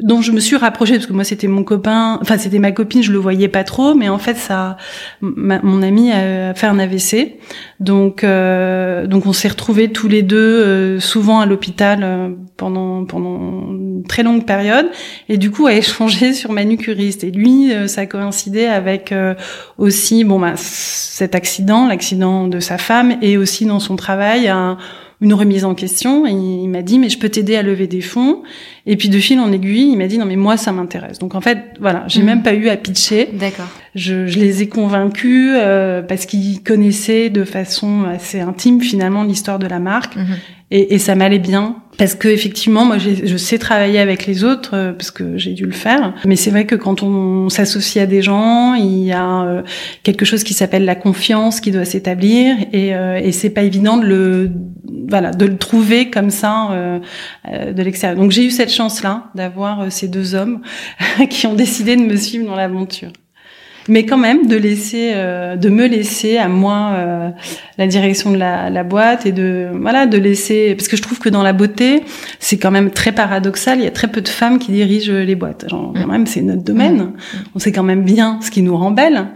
dont 0.01 0.21
je 0.21 0.33
me 0.33 0.39
suis 0.39 0.57
rapprochée 0.57 0.95
parce 0.95 1.07
que 1.07 1.13
moi 1.13 1.25
c'était 1.25 1.49
mon 1.49 1.65
copain 1.65 2.19
enfin 2.21 2.39
c'était 2.39 2.59
ma 2.59 2.73
copine 2.73 3.03
je 3.03 3.11
le 3.11 3.19
voyais 3.19 3.49
pas 3.49 3.65
trop 3.65 3.95
mais 3.95 4.09
en 4.09 4.19
fait 4.19 4.37
ça 4.37 4.77
mon 5.21 5.83
ami 5.83 6.13
a 6.13 6.55
fait 6.55 6.67
un 6.67 6.79
AVC 6.79 7.39
donc 7.79 8.25
euh, 8.25 9.07
donc 9.07 9.27
on 9.27 9.33
s'est 9.35 9.49
retrouvés 9.49 9.93
tous 9.93 10.09
les 10.09 10.23
deux 10.23 10.37
euh, 10.37 11.01
souvent 11.01 11.41
à 11.41 11.47
l'hôpital 11.47 12.01
euh, 12.03 12.31
pendant 12.57 13.05
pendant 13.05 13.37
une 13.71 14.03
très 14.09 14.23
longue 14.23 14.47
période. 14.47 14.87
Et 15.29 15.37
du 15.37 15.51
coup 15.51 15.67
à 15.67 15.75
échanger 15.75 16.33
sur 16.33 16.53
manucuriste. 16.53 17.23
Et 17.25 17.31
lui 17.31 17.73
ça 17.87 18.03
a 18.03 18.07
coïncidé 18.07 18.65
avec 18.65 19.15
aussi 19.79 20.25
bon 20.25 20.41
bah 20.41 20.55
cet 20.57 21.35
accident 21.35 21.87
l'accident 21.87 22.47
de 22.47 22.61
sa 22.61 22.79
femme 22.79 23.17
et 23.21 23.37
aussi 23.37 23.67
dans 23.67 23.81
son 23.81 23.97
travail 23.97 24.49
un 24.49 24.79
une 25.21 25.35
remise 25.35 25.65
en 25.65 25.75
question. 25.75 26.27
Et 26.27 26.33
il 26.33 26.69
m'a 26.69 26.83
dit, 26.83 26.99
mais 26.99 27.09
je 27.09 27.19
peux 27.19 27.29
t'aider 27.29 27.57
à 27.57 27.63
lever 27.63 27.87
des 27.87 28.01
fonds. 28.01 28.43
Et 28.87 28.97
puis 28.97 29.09
de 29.09 29.19
fil 29.19 29.41
en 29.41 29.51
aiguille, 29.53 29.91
il 29.91 29.97
m'a 29.97 30.07
dit, 30.07 30.19
non, 30.19 30.27
mais 30.27 30.37
moi, 30.37 30.57
ça 30.57 30.73
m'intéresse. 30.73 31.19
Donc 31.19 31.35
en 31.35 31.41
fait, 31.41 31.59
voilà, 31.81 32.05
j'ai 32.07 32.21
mhm. 32.21 32.27
même 32.27 32.43
pas 32.43 32.55
eu 32.55 32.69
à 32.69 32.77
pitcher. 32.77 33.31
D'accord. 33.33 33.69
Je, 33.95 34.27
je, 34.27 34.39
les 34.39 34.63
ai 34.63 34.69
convaincus 34.69 35.53
euh, 35.57 36.03
parce 36.03 36.27
qu'ils 36.27 36.63
connaissaient 36.63 37.31
de 37.31 37.45
façon 37.45 38.05
assez 38.05 38.41
intime 38.41 38.81
finalement 38.81 39.25
l'histoire 39.25 39.59
de 39.59 39.67
la 39.67 39.79
marque. 39.79 40.17
Mhm. 40.17 40.37
Et, 40.71 40.95
et 40.95 40.99
ça 40.99 41.15
m'allait 41.15 41.39
bien 41.39 41.77
parce 41.99 42.15
que 42.15 42.29
effectivement, 42.29 42.85
moi, 42.85 42.99
je 42.99 43.37
sais 43.37 43.59
travailler 43.59 43.99
avec 43.99 44.27
les 44.27 44.45
autres 44.45 44.71
euh, 44.75 44.93
parce 44.93 45.11
que 45.11 45.39
j'ai 45.39 45.53
dû 45.53 45.65
le 45.65 45.73
faire. 45.73 46.15
Mais 46.27 46.37
c'est 46.37 46.51
vrai 46.51 46.67
que 46.67 46.75
quand 46.75 47.03
on 47.03 47.49
s'associe 47.49 48.03
à 48.03 48.07
des 48.07 48.21
gens, 48.21 48.75
il 48.75 49.05
y 49.05 49.13
a 49.13 49.45
euh, 49.45 49.63
quelque 50.03 50.25
chose 50.25 50.45
qui 50.45 50.53
s'appelle 50.53 50.85
la 50.85 50.95
confiance 50.95 51.61
qui 51.61 51.71
doit 51.71 51.85
s'établir 51.85 52.57
et, 52.73 52.95
euh, 52.95 53.19
et 53.23 53.33
c'est 53.33 53.51
pas 53.51 53.63
évident 53.63 53.97
de 53.97 54.05
le 54.05 54.51
voilà 55.09 55.31
de 55.31 55.47
le 55.47 55.57
trouver 55.57 56.11
comme 56.11 56.31
ça 56.31 56.71
euh, 56.73 56.99
de 57.73 57.83
l'extérieur. 57.83 58.19
Donc 58.19 58.31
j'ai 58.31 58.45
eu 58.45 58.51
cette 58.51 58.73
chance 58.73 59.03
là 59.03 59.31
d'avoir 59.35 59.91
ces 59.91 60.09
deux 60.09 60.35
hommes 60.35 60.61
qui 61.31 61.47
ont 61.47 61.55
décidé 61.55 61.97
de 61.97 62.03
me 62.03 62.17
suivre 62.17 62.47
dans 62.47 62.57
l'aventure. 62.57 63.13
Mais 63.89 64.05
quand 64.05 64.17
même 64.17 64.47
de 64.47 64.57
laisser, 64.57 65.13
euh, 65.15 65.57
de 65.57 65.69
me 65.69 65.87
laisser 65.87 66.39
à 66.39 66.49
moi 66.49 66.93
euh, 66.95 67.31
la 67.79 67.87
direction 67.87 68.31
de 68.31 68.37
la, 68.37 68.71
la, 68.71 68.85
boîte 68.85 69.27
et 69.27 69.33
de 69.33 69.69
voilà 69.81 70.07
de 70.07 70.19
laisser 70.19 70.75
parce 70.75 70.89
que 70.89 70.97
je 70.97 71.03
trouve 71.03 71.19
que 71.19 71.29
dans 71.29 71.43
la 71.43 71.53
beauté 71.53 72.03
c'est 72.39 72.59
quand 72.59 72.71
même 72.71 72.91
très 72.91 73.13
paradoxal. 73.13 73.79
Il 73.79 73.85
y 73.85 73.87
a 73.87 73.93
très 73.93 74.09
peu 74.09 74.21
de 74.21 74.29
femmes 74.29 74.59
qui 74.59 74.73
dirigent 74.73 75.13
les 75.13 75.35
boîtes. 75.35 75.69
Genre, 75.69 75.93
quand 75.95 76.07
même 76.07 76.27
c'est 76.27 76.43
notre 76.43 76.63
domaine. 76.63 76.97
Mm. 76.97 77.13
On 77.55 77.59
sait 77.59 77.73
quand 77.73 77.83
même 77.83 78.03
bien 78.03 78.39
ce 78.43 78.51
qui 78.51 78.63
nous 78.63 78.77
rend 78.77 78.91
belle 78.91 79.29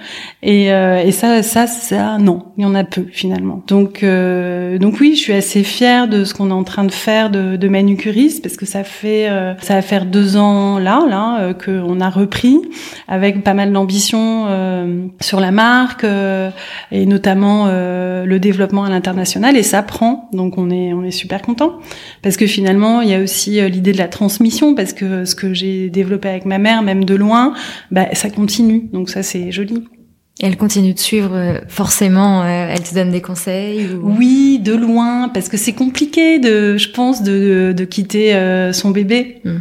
et, 0.42 0.72
euh, 0.72 1.02
et 1.02 1.12
ça 1.12 1.42
ça 1.42 1.66
ça 1.66 2.18
non 2.18 2.46
il 2.56 2.62
y 2.62 2.66
en 2.66 2.74
a 2.74 2.84
peu 2.84 3.06
finalement. 3.10 3.62
Donc 3.66 4.04
donc 4.04 5.00
oui 5.00 5.14
je 5.14 5.20
suis 5.20 5.32
assez 5.32 5.62
fière 5.62 6.08
de 6.08 6.24
ce 6.24 6.34
qu'on 6.34 6.50
est 6.50 6.54
en 6.54 6.64
train 6.64 6.84
de 6.84 6.92
faire 6.92 7.30
de, 7.30 7.56
de 7.56 7.68
manucuriste 7.68 8.42
parce 8.42 8.56
que 8.56 8.66
ça 8.66 8.84
fait 8.84 9.28
ça 9.60 9.74
va 9.74 9.82
faire 9.82 10.06
deux 10.06 10.36
ans 10.36 10.78
là 10.78 11.04
là 11.08 11.52
qu'on 11.54 12.00
a 12.00 12.10
repris 12.10 12.58
avec 13.08 13.42
pas 13.42 13.54
mal 13.54 13.72
d'ambition 13.72 14.39
euh, 14.48 15.06
sur 15.20 15.40
la 15.40 15.50
marque 15.50 16.04
euh, 16.04 16.50
et 16.90 17.06
notamment 17.06 17.66
euh, 17.66 18.24
le 18.24 18.38
développement 18.38 18.84
à 18.84 18.90
l'international 18.90 19.56
et 19.56 19.62
ça 19.62 19.82
prend 19.82 20.28
donc 20.32 20.58
on 20.58 20.70
est 20.70 20.92
on 20.92 21.02
est 21.04 21.10
super 21.10 21.42
content 21.42 21.78
parce 22.22 22.36
que 22.36 22.46
finalement 22.46 23.00
il 23.00 23.10
y 23.10 23.14
a 23.14 23.20
aussi 23.20 23.60
l'idée 23.68 23.92
de 23.92 23.98
la 23.98 24.08
transmission 24.08 24.74
parce 24.74 24.92
que 24.92 25.24
ce 25.24 25.34
que 25.34 25.54
j'ai 25.54 25.90
développé 25.90 26.28
avec 26.28 26.44
ma 26.44 26.58
mère 26.58 26.82
même 26.82 27.04
de 27.04 27.14
loin 27.14 27.54
bah, 27.90 28.06
ça 28.14 28.30
continue 28.30 28.88
donc 28.92 29.10
ça 29.10 29.22
c'est 29.22 29.52
joli 29.52 29.84
elle 30.42 30.56
continue 30.56 30.94
de 30.94 30.98
suivre 30.98 31.60
forcément, 31.68 32.46
elle 32.46 32.82
te 32.82 32.94
donne 32.94 33.10
des 33.10 33.20
conseils 33.20 33.90
Oui, 34.02 34.58
de 34.58 34.72
loin, 34.72 35.28
parce 35.28 35.50
que 35.50 35.58
c'est 35.58 35.74
compliqué 35.74 36.38
de, 36.38 36.78
je 36.78 36.88
pense, 36.88 37.22
de, 37.22 37.74
de, 37.76 37.84
quitter 37.84 38.70
son 38.72 38.90
bébé. 38.90 39.42
Hmm. 39.44 39.58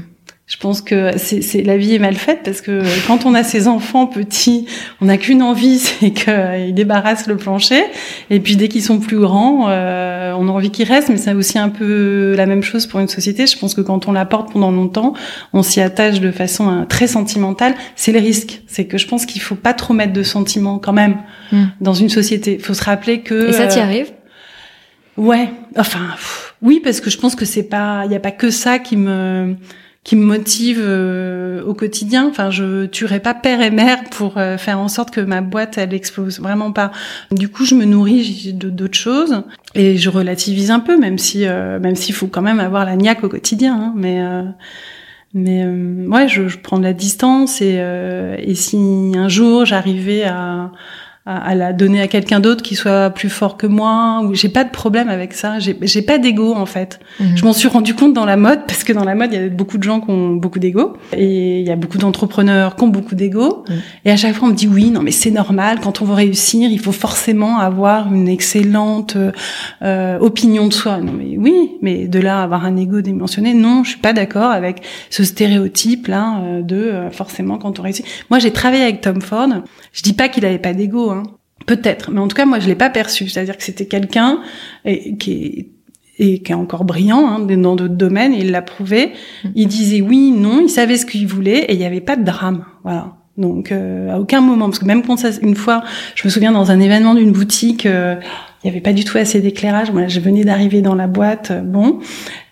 Je 0.49 0.57
pense 0.57 0.81
que 0.81 1.11
c'est 1.15 1.61
la 1.61 1.77
vie 1.77 1.93
est 1.93 1.99
mal 1.99 2.15
faite 2.15 2.39
parce 2.43 2.61
que 2.61 2.81
quand 3.05 3.27
on 3.27 3.35
a 3.35 3.43
ses 3.43 3.67
enfants 3.67 4.07
petits, 4.07 4.65
on 4.99 5.05
n'a 5.05 5.17
qu'une 5.17 5.43
envie, 5.43 5.77
c'est 5.79 6.09
qu'ils 6.09 6.73
débarrassent 6.73 7.27
le 7.27 7.37
plancher. 7.37 7.83
Et 8.31 8.39
puis 8.39 8.55
dès 8.55 8.67
qu'ils 8.67 8.81
sont 8.81 8.99
plus 8.99 9.19
grands, 9.19 9.69
euh, 9.69 10.33
on 10.35 10.47
a 10.47 10.51
envie 10.51 10.71
qu'ils 10.71 10.87
restent. 10.87 11.09
Mais 11.09 11.17
c'est 11.17 11.33
aussi 11.33 11.59
un 11.59 11.69
peu 11.69 12.33
la 12.35 12.47
même 12.47 12.63
chose 12.63 12.87
pour 12.87 12.99
une 12.99 13.07
société. 13.07 13.45
Je 13.45 13.59
pense 13.59 13.75
que 13.75 13.81
quand 13.81 14.07
on 14.07 14.11
la 14.11 14.25
porte 14.25 14.51
pendant 14.51 14.71
longtemps, 14.71 15.13
on 15.53 15.61
s'y 15.61 15.81
attache 15.81 16.19
de 16.19 16.31
façon 16.31 16.67
euh, 16.67 16.85
très 16.85 17.05
sentimentale. 17.05 17.75
C'est 17.95 18.11
le 18.11 18.19
risque. 18.19 18.63
C'est 18.65 18.85
que 18.85 18.97
je 18.97 19.05
pense 19.05 19.27
qu'il 19.27 19.43
faut 19.43 19.53
pas 19.53 19.75
trop 19.75 19.93
mettre 19.93 20.13
de 20.13 20.23
sentiments 20.23 20.79
quand 20.79 20.93
même 20.93 21.17
hmm. 21.51 21.65
dans 21.79 21.93
une 21.93 22.09
société. 22.09 22.55
Il 22.55 22.65
faut 22.65 22.73
se 22.73 22.83
rappeler 22.83 23.21
que. 23.21 23.49
Et 23.49 23.53
ça 23.53 23.67
t'y 23.67 23.77
euh, 23.77 23.83
arrive? 23.83 24.07
Ouais. 25.15 25.51
Enfin, 25.77 26.07
oui, 26.63 26.81
parce 26.83 27.01
que 27.01 27.11
je 27.11 27.19
pense 27.19 27.35
que 27.35 27.45
c'est 27.45 27.69
pas, 27.69 28.01
il 28.05 28.11
y 28.11 28.15
a 28.15 28.19
pas 28.19 28.31
que 28.31 28.49
ça 28.49 28.79
qui 28.79 28.97
me 28.97 29.55
qui 30.09 30.15
me 30.15 30.25
motive 30.25 30.79
euh, 30.81 31.63
au 31.65 31.75
quotidien. 31.75 32.27
Enfin, 32.27 32.49
je 32.49 32.87
tuerai 32.87 33.19
pas 33.19 33.35
père 33.35 33.61
et 33.61 33.69
mère 33.69 34.05
pour 34.05 34.39
euh, 34.39 34.57
faire 34.57 34.79
en 34.79 34.87
sorte 34.87 35.11
que 35.11 35.21
ma 35.21 35.41
boîte 35.41 35.77
elle 35.77 35.93
explose. 35.93 36.39
Vraiment 36.39 36.71
pas. 36.71 36.91
Du 37.29 37.47
coup, 37.47 37.63
je 37.63 37.75
me 37.75 37.85
nourris 37.85 38.51
d'autres 38.55 38.97
choses 38.97 39.43
et 39.75 39.97
je 39.97 40.09
relativise 40.09 40.71
un 40.71 40.79
peu, 40.79 40.97
même 40.97 41.19
si 41.19 41.45
euh, 41.45 41.79
même 41.79 41.95
s'il 41.95 42.15
faut 42.15 42.25
quand 42.25 42.41
même 42.41 42.59
avoir 42.59 42.85
la 42.85 42.95
niaque 42.95 43.23
au 43.23 43.29
quotidien. 43.29 43.75
Hein, 43.75 43.93
mais 43.95 44.19
mais 45.35 45.63
ouais, 46.07 46.27
je, 46.27 46.47
je, 46.47 46.57
prends 46.57 46.79
de 46.79 46.83
la 46.85 46.93
distance 46.93 47.61
et, 47.61 47.75
et 48.39 48.55
si 48.55 49.11
un 49.15 49.29
jour 49.29 49.63
j'arrivais 49.63 50.23
à 50.23 50.71
à, 51.29 51.53
la 51.53 51.73
donner 51.73 52.01
à 52.01 52.07
quelqu'un 52.07 52.39
d'autre 52.39 52.63
qui 52.63 52.75
soit 52.75 53.11
plus 53.11 53.29
fort 53.29 53.55
que 53.55 53.67
moi 53.67 54.21
ou 54.23 54.33
j'ai 54.33 54.49
pas 54.49 54.63
de 54.63 54.71
problème 54.71 55.09
avec 55.09 55.33
ça. 55.33 55.59
J'ai 55.59 55.77
j'ai 55.81 56.01
pas 56.01 56.17
d'ego 56.17 56.55
en 56.55 56.65
fait. 56.65 56.99
Mhm. 57.19 57.37
je 57.37 57.45
m'en 57.45 57.53
suis 57.53 57.67
rendu 57.67 57.93
compte 57.93 58.13
dans 58.13 58.25
la 58.25 58.35
mode 58.35 58.61
parce 58.67 58.83
que 58.83 58.93
dans 58.93 59.03
la 59.03 59.13
mode 59.13 59.31
il 59.33 59.41
y 59.41 59.45
a 59.45 59.49
beaucoup 59.49 59.77
de 59.77 59.83
gens 59.83 60.01
qui 60.01 60.09
ont 60.09 60.29
beaucoup 60.35 60.59
d'ego. 60.59 60.93
Et 61.13 61.59
il 61.59 61.67
y 61.67 61.71
a 61.71 61.75
beaucoup 61.75 61.99
d'entrepreneurs 61.99 62.75
qui 62.75 62.83
ont 62.83 62.87
beaucoup 62.87 63.15
d'ego. 63.15 63.63
Mhm. 63.69 63.75
et 64.05 64.11
à 64.11 64.17
chaque 64.17 64.33
fois 64.35 64.47
on 64.47 64.51
me 64.51 64.55
dit 64.55 64.67
oui 64.67 64.89
non 64.89 65.01
mais 65.01 65.11
c'est 65.11 65.31
normal. 65.31 65.79
Quand 65.81 66.01
on 66.01 66.05
veut 66.05 66.15
réussir 66.15 66.69
il 66.71 66.79
faut 66.79 66.91
forcément 66.91 67.59
avoir 67.59 68.11
une 68.11 68.27
excellente 68.27 69.15
euh, 69.83 70.17
opinion 70.19 70.67
de 70.67 70.73
soi. 70.73 70.97
Non 70.97 71.13
mais 71.13 71.37
oui 71.37 71.77
mais 71.81 72.07
de 72.07 72.19
là 72.19 72.41
avoir 72.41 72.65
un 72.65 72.75
ego 72.75 73.01
dimensionné 73.01 73.53
non 73.53 73.83
je 73.83 73.91
suis 73.91 73.99
pas 73.99 74.13
d'accord 74.13 74.49
avec 74.49 74.81
ce 75.11 75.23
stéréotype 75.23 76.07
là 76.07 76.39
euh, 76.41 76.61
de 76.63 76.75
euh, 76.75 77.11
forcément 77.11 77.59
quand 77.59 77.79
on 77.79 77.83
réussit. 77.83 78.05
Moi 78.31 78.39
j'ai 78.39 78.51
travaillé 78.51 78.83
avec 78.83 79.01
Tom 79.01 79.21
Ford. 79.21 79.49
Je 79.93 80.01
dis 80.01 80.13
pas 80.13 80.27
qu'il 80.27 80.45
avait 80.45 80.57
pas 80.57 80.73
d'ego 80.73 81.11
hein. 81.11 81.18
Peut-être, 81.69 82.09
mais 82.09 82.19
en 82.19 82.27
tout 82.27 82.35
cas, 82.35 82.45
moi, 82.45 82.59
je 82.59 82.67
l'ai 82.67 82.73
pas 82.73 82.89
perçu. 82.89 83.29
C'est-à-dire 83.29 83.55
que 83.55 83.63
c'était 83.63 83.85
quelqu'un 83.85 84.39
qui 85.19 85.31
est 85.31 85.67
et 86.19 86.39
qui 86.39 86.51
est 86.51 86.55
encore 86.55 86.83
brillant 86.83 87.27
hein, 87.27 87.39
dans 87.39 87.75
d'autres 87.75 87.95
domaines, 87.95 88.33
et 88.33 88.39
il 88.39 88.51
l'a 88.51 88.61
prouvé. 88.61 89.13
Il 89.55 89.67
disait 89.67 90.01
oui, 90.01 90.31
non, 90.31 90.61
il 90.61 90.69
savait 90.69 90.97
ce 90.97 91.05
qu'il 91.05 91.25
voulait, 91.27 91.59
et 91.59 91.73
il 91.73 91.79
n'y 91.79 91.85
avait 91.85 92.01
pas 92.01 92.17
de 92.17 92.23
drame. 92.23 92.65
Voilà. 92.83 93.13
Donc 93.37 93.71
euh, 93.71 94.11
à 94.11 94.19
aucun 94.19 94.41
moment, 94.41 94.65
parce 94.65 94.79
que 94.79 94.85
même 94.85 95.01
quand 95.01 95.17
ça, 95.17 95.29
une 95.41 95.55
fois, 95.55 95.81
je 96.15 96.27
me 96.27 96.29
souviens 96.29 96.51
dans 96.51 96.71
un 96.71 96.79
événement 96.81 97.15
d'une 97.15 97.31
boutique, 97.31 97.85
euh, 97.85 98.15
il 98.63 98.67
n'y 98.67 98.71
avait 98.71 98.81
pas 98.81 98.91
du 98.91 99.05
tout 99.05 99.17
assez 99.17 99.39
d'éclairage. 99.39 99.91
Moi, 99.91 100.07
je 100.07 100.19
venais 100.19 100.43
d'arriver 100.43 100.81
dans 100.81 100.95
la 100.95 101.07
boîte, 101.07 101.51
euh, 101.51 101.61
bon, 101.61 101.99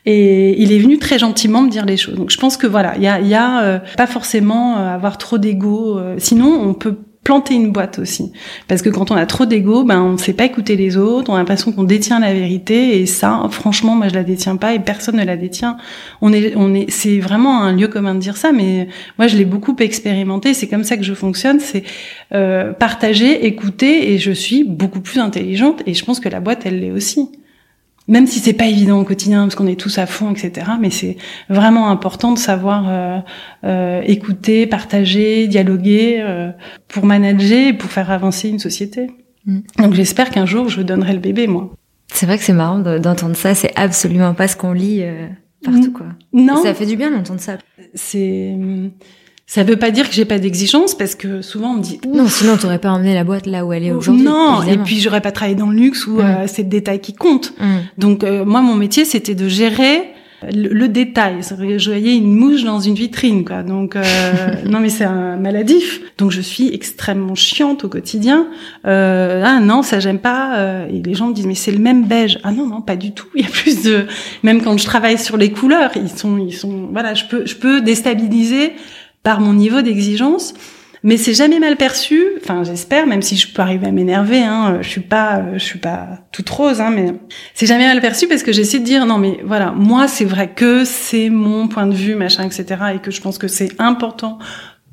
et 0.05 0.61
il 0.61 0.71
est 0.71 0.79
venu 0.79 0.97
très 0.97 1.19
gentiment 1.19 1.61
me 1.61 1.69
dire 1.69 1.85
les 1.85 1.97
choses. 1.97 2.15
Donc 2.15 2.29
je 2.29 2.37
pense 2.37 2.55
que 2.55 2.67
voilà, 2.67 2.93
il 2.95 3.03
y 3.03 3.07
a, 3.07 3.19
y 3.19 3.35
a 3.35 3.81
pas 3.97 4.07
forcément 4.07 4.77
avoir 4.77 5.17
trop 5.17 5.37
d'ego. 5.37 5.99
sinon, 6.17 6.61
on 6.61 6.73
peut 6.73 6.95
planter 7.27 7.55
une 7.55 7.73
boîte 7.73 7.99
aussi. 7.99 8.31
Parce 8.69 8.81
que 8.81 8.89
quand 8.89 9.11
on 9.11 9.17
a 9.17 9.25
trop 9.25 9.45
d'ego, 9.45 9.83
ben 9.83 10.01
on 10.01 10.13
ne 10.13 10.17
sait 10.17 10.31
pas 10.31 10.45
écouter 10.45 10.77
les 10.77 10.95
autres, 10.95 11.29
on 11.29 11.35
a 11.35 11.39
l'impression 11.39 11.73
qu'on 11.73 11.83
détient 11.83 12.21
la 12.21 12.33
vérité 12.33 13.01
et 13.01 13.05
ça, 13.05 13.45
franchement, 13.51 13.95
moi 13.95 14.07
je 14.07 14.13
la 14.13 14.23
détiens 14.23 14.55
pas 14.55 14.73
et 14.73 14.79
personne 14.79 15.17
ne 15.17 15.25
la 15.25 15.35
détient. 15.35 15.75
On 16.21 16.31
est, 16.31 16.53
on 16.55 16.73
est, 16.73 16.89
c'est 16.89 17.19
vraiment 17.19 17.63
un 17.63 17.73
lieu 17.73 17.89
commun 17.89 18.15
de 18.15 18.21
dire 18.21 18.37
ça, 18.37 18.53
mais 18.53 18.87
moi 19.17 19.27
je 19.27 19.35
l'ai 19.35 19.43
beaucoup 19.43 19.75
expérimenté. 19.77 20.53
C'est 20.53 20.69
comme 20.69 20.85
ça 20.85 20.95
que 20.95 21.03
je 21.03 21.13
fonctionne, 21.13 21.59
c'est 21.59 21.83
euh, 22.33 22.71
partager, 22.71 23.45
écouter 23.45 24.13
et 24.13 24.19
je 24.19 24.31
suis 24.31 24.63
beaucoup 24.63 25.01
plus 25.01 25.19
intelligente 25.19 25.83
et 25.85 25.93
je 25.93 26.05
pense 26.05 26.21
que 26.21 26.29
la 26.29 26.39
boîte 26.39 26.61
elle 26.63 26.79
l'est 26.79 26.91
aussi 26.91 27.27
même 28.07 28.25
si 28.25 28.39
c'est 28.39 28.53
pas 28.53 28.65
évident 28.67 28.99
au 28.99 29.03
quotidien 29.03 29.43
parce 29.43 29.55
qu'on 29.55 29.67
est 29.67 29.79
tous 29.79 29.97
à 29.97 30.05
fond, 30.05 30.31
etc. 30.31 30.67
Mais 30.79 30.89
c'est 30.89 31.17
vraiment 31.49 31.89
important 31.89 32.31
de 32.31 32.39
savoir 32.39 32.85
euh, 32.87 33.19
euh, 33.65 34.01
écouter, 34.05 34.65
partager, 34.65 35.47
dialoguer 35.47 36.21
euh, 36.21 36.51
pour 36.87 37.05
manager 37.05 37.69
et 37.69 37.73
pour 37.73 37.89
faire 37.89 38.09
avancer 38.11 38.49
une 38.49 38.59
société. 38.59 39.11
Mm. 39.45 39.59
Donc 39.79 39.93
j'espère 39.93 40.29
qu'un 40.29 40.45
jour 40.45 40.69
je 40.69 40.81
donnerai 40.81 41.13
le 41.13 41.19
bébé 41.19 41.47
moi. 41.47 41.73
C'est 42.13 42.25
vrai 42.25 42.37
que 42.37 42.43
c'est 42.43 42.53
marrant 42.53 42.79
d'entendre 42.79 43.35
ça. 43.35 43.53
C'est 43.53 43.73
absolument 43.75 44.33
pas 44.33 44.47
ce 44.47 44.55
qu'on 44.55 44.71
lit 44.71 45.03
partout 45.63 45.91
quoi. 45.91 46.05
Non. 46.31 46.63
ça 46.63 46.73
fait 46.73 46.85
du 46.85 46.95
bien 46.95 47.11
d'entendre 47.11 47.41
ça. 47.41 47.57
C'est 47.93 48.55
ça 49.49 49.63
veut 49.63 49.77
pas 49.77 49.91
dire 49.91 50.09
que 50.09 50.13
j'ai 50.13 50.25
pas 50.25 50.39
d'exigence 50.39 50.93
parce 50.93 51.15
que 51.15 51.41
souvent 51.41 51.71
on 51.71 51.75
me 51.75 51.81
dit 51.81 52.01
non 52.05 52.27
sinon 52.27 52.57
t'aurais 52.57 52.79
pas 52.79 52.91
emmené 52.91 53.13
la 53.13 53.23
boîte 53.23 53.45
là 53.45 53.65
où 53.65 53.71
elle 53.71 53.85
est 53.85 53.93
aujourd'hui. 53.93 54.25
Non 54.25 54.61
et 54.61 54.77
puis 54.77 54.99
j'aurais 54.99 55.21
pas 55.21 55.31
travaillé 55.31 55.55
dans 55.55 55.69
le 55.69 55.77
luxe 55.77 56.05
où 56.05 56.17
mm. 56.17 56.19
euh, 56.19 56.47
c'est 56.47 56.63
le 56.63 56.69
détail 56.69 56.99
qui 56.99 57.13
compte. 57.13 57.53
Mm. 57.57 57.65
Donc 57.97 58.23
euh, 58.25 58.43
moi 58.43 58.61
mon 58.61 58.75
métier 58.75 59.05
c'était 59.05 59.35
de 59.35 59.47
gérer 59.47 60.03
le, 60.53 60.85
détail. 60.87 61.37
Je 61.41 61.89
voyais 61.89 62.15
une 62.15 62.31
mouche 62.31 62.63
dans 62.63 62.79
une 62.79 62.93
vitrine 62.93 63.43
quoi. 63.45 63.63
Donc 63.63 63.95
euh, 63.95 64.03
non 64.65 64.81
mais 64.81 64.89
c'est 64.89 65.05
un 65.05 65.37
maladif. 65.37 66.01
Donc 66.17 66.31
je 66.31 66.41
suis 66.41 66.73
extrêmement 66.73 67.33
chiante 67.33 67.85
au 67.85 67.89
quotidien. 67.89 68.47
ah 68.83 69.59
non 69.61 69.81
ça 69.81 70.01
j'aime 70.01 70.19
pas. 70.19 70.85
et 70.91 71.01
les 71.01 71.13
gens 71.13 71.29
me 71.29 71.33
disent 71.33 71.47
mais 71.47 71.55
c'est 71.55 71.71
le 71.71 71.79
même 71.79 72.03
beige. 72.03 72.37
Ah 72.43 72.51
non 72.51 72.67
non 72.67 72.81
pas 72.81 72.97
du 72.97 73.13
tout. 73.13 73.27
Il 73.33 73.43
y 73.43 73.47
a 73.47 73.49
plus 73.49 73.81
de 73.83 74.07
même 74.43 74.61
quand 74.61 74.77
je 74.77 74.83
travaille 74.83 75.17
sur 75.17 75.37
les 75.37 75.51
couleurs 75.51 75.91
ils 75.95 76.09
sont 76.09 76.37
ils 76.37 76.53
sont 76.53 76.89
voilà 76.91 77.13
je 77.13 77.23
peux 77.23 77.45
je 77.45 77.55
peux 77.55 77.79
déstabiliser 77.79 78.73
par 79.27 79.41
mon 79.41 79.51
niveau 79.51 79.81
d'exigence. 79.81 80.53
Mais 81.03 81.17
c'est 81.17 81.33
jamais 81.33 81.59
mal 81.59 81.75
perçu. 81.75 82.23
Enfin, 82.41 82.63
j'espère, 82.63 83.05
même 83.07 83.21
si 83.21 83.35
je 83.35 83.51
peux 83.51 83.61
arriver 83.61 83.85
à 83.85 83.91
m'énerver. 83.91 84.41
Hein, 84.41 84.77
je 84.79 84.87
suis 84.87 85.01
pas, 85.01 85.43
je 85.55 85.59
suis 85.59 85.79
pas 85.79 86.19
toute 86.31 86.49
rose, 86.49 86.79
hein, 86.79 86.91
mais 86.95 87.13
c'est 87.53 87.65
jamais 87.65 87.87
mal 87.87 87.99
perçu 87.99 88.29
parce 88.29 88.41
que 88.41 88.53
j'essaie 88.53 88.79
de 88.79 88.85
dire 88.85 89.05
non, 89.05 89.17
mais 89.17 89.41
voilà, 89.43 89.73
moi 89.73 90.07
c'est 90.07 90.23
vrai 90.23 90.53
que 90.55 90.85
c'est 90.85 91.29
mon 91.29 91.67
point 91.67 91.87
de 91.87 91.93
vue, 91.93 92.15
machin, 92.15 92.45
etc. 92.45 92.65
Et 92.95 92.99
que 92.99 93.11
je 93.11 93.19
pense 93.19 93.37
que 93.37 93.49
c'est 93.49 93.71
important 93.79 94.39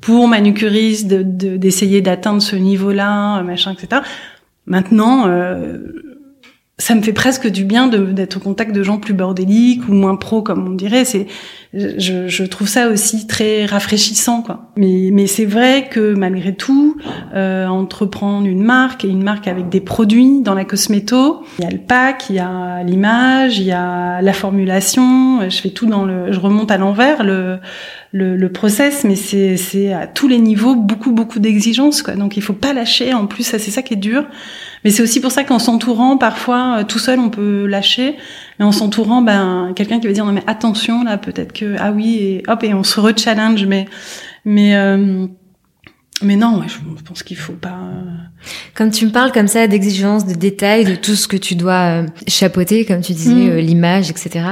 pour 0.01 0.27
manucuriste 0.27 1.07
de 1.07 1.21
d'essayer 1.55 2.01
d'atteindre 2.01 2.41
ce 2.41 2.57
niveau-là, 2.57 3.41
machin, 3.41 3.71
etc. 3.71 4.01
Maintenant, 4.65 5.29
euh, 5.29 5.77
ça 6.77 6.93
me 6.93 7.01
fait 7.01 7.13
presque 7.13 7.47
du 7.47 7.63
bien 7.63 7.87
d'être 7.87 8.37
au 8.37 8.39
contact 8.41 8.75
de 8.75 8.83
gens 8.83 8.97
plus 8.97 9.13
bordéliques 9.13 9.87
ou 9.87 9.93
moins 9.93 10.17
pro 10.17 10.41
comme 10.41 10.67
on 10.67 10.71
dirait. 10.73 11.05
C'est 11.05 11.25
je, 11.73 12.27
je, 12.27 12.43
trouve 12.43 12.67
ça 12.67 12.89
aussi 12.89 13.27
très 13.27 13.65
rafraîchissant 13.65 14.41
quoi. 14.41 14.71
Mais 14.75 15.09
mais 15.11 15.27
c'est 15.27 15.45
vrai 15.45 15.87
que 15.89 16.13
malgré 16.13 16.53
tout 16.53 16.97
euh, 17.33 17.67
entreprendre 17.67 18.45
une 18.47 18.63
marque 18.63 19.05
et 19.05 19.07
une 19.07 19.23
marque 19.23 19.47
avec 19.47 19.69
des 19.69 19.79
produits 19.79 20.41
dans 20.41 20.53
la 20.53 20.65
cosméto 20.65 21.43
il 21.59 21.65
y 21.65 21.67
a 21.67 21.71
le 21.71 21.79
pack 21.79 22.29
il 22.29 22.37
y 22.37 22.39
a 22.39 22.83
l'image 22.83 23.59
il 23.59 23.65
y 23.65 23.73
a 23.73 24.21
la 24.21 24.33
formulation 24.33 25.49
je 25.49 25.57
fais 25.57 25.69
tout 25.69 25.85
dans 25.85 26.05
le 26.05 26.31
je 26.31 26.39
remonte 26.39 26.71
à 26.71 26.77
l'envers 26.77 27.23
le 27.23 27.59
le, 28.15 28.37
le 28.37 28.49
process, 28.49 29.03
mais 29.03 29.15
c'est, 29.17 29.91
à 29.91 30.07
tous 30.07 30.29
les 30.29 30.39
niveaux 30.39 30.73
beaucoup 30.73 31.11
beaucoup 31.11 31.39
d'exigences. 31.39 32.01
Donc 32.01 32.37
il 32.37 32.41
faut 32.41 32.53
pas 32.53 32.71
lâcher. 32.71 33.13
En 33.13 33.27
plus, 33.27 33.43
ça 33.43 33.59
c'est 33.59 33.71
ça 33.71 33.81
qui 33.81 33.95
est 33.95 33.97
dur. 33.97 34.25
Mais 34.85 34.89
c'est 34.89 35.03
aussi 35.03 35.19
pour 35.19 35.33
ça 35.33 35.43
qu'en 35.43 35.59
s'entourant, 35.59 36.15
parfois, 36.15 36.77
euh, 36.79 36.83
tout 36.85 36.97
seul, 36.97 37.19
on 37.19 37.29
peut 37.29 37.65
lâcher. 37.65 38.15
Mais 38.57 38.63
en 38.63 38.71
s'entourant, 38.71 39.21
ben, 39.21 39.73
quelqu'un 39.75 39.99
qui 39.99 40.07
va 40.07 40.13
dire 40.13 40.25
non 40.25 40.31
mais 40.31 40.43
attention 40.47 41.03
là, 41.03 41.17
peut-être 41.17 41.51
que 41.51 41.75
ah 41.77 41.91
oui 41.91 42.15
et 42.15 42.43
hop 42.47 42.63
et 42.63 42.73
on 42.73 42.83
se 42.83 43.01
re-challenge. 43.01 43.65
Mais 43.65 43.85
mais 44.45 44.77
euh, 44.77 45.27
mais 46.21 46.37
non, 46.37 46.61
je 46.67 47.03
pense 47.03 47.23
qu'il 47.23 47.35
faut 47.35 47.53
pas. 47.53 47.77
Comme 48.73 48.89
tu 48.91 49.05
me 49.05 49.11
parles 49.11 49.31
comme 49.31 49.47
ça 49.47 49.67
d'exigence, 49.67 50.25
de 50.25 50.33
détails, 50.33 50.85
de 50.85 50.95
tout 50.95 51.15
ce 51.15 51.27
que 51.27 51.35
tu 51.35 51.55
dois 51.55 52.03
euh, 52.03 52.07
chapeauter, 52.27 52.85
comme 52.85 53.01
tu 53.01 53.13
disais, 53.13 53.33
mm. 53.33 53.49
euh, 53.49 53.61
l'image, 53.61 54.09
etc. 54.09 54.45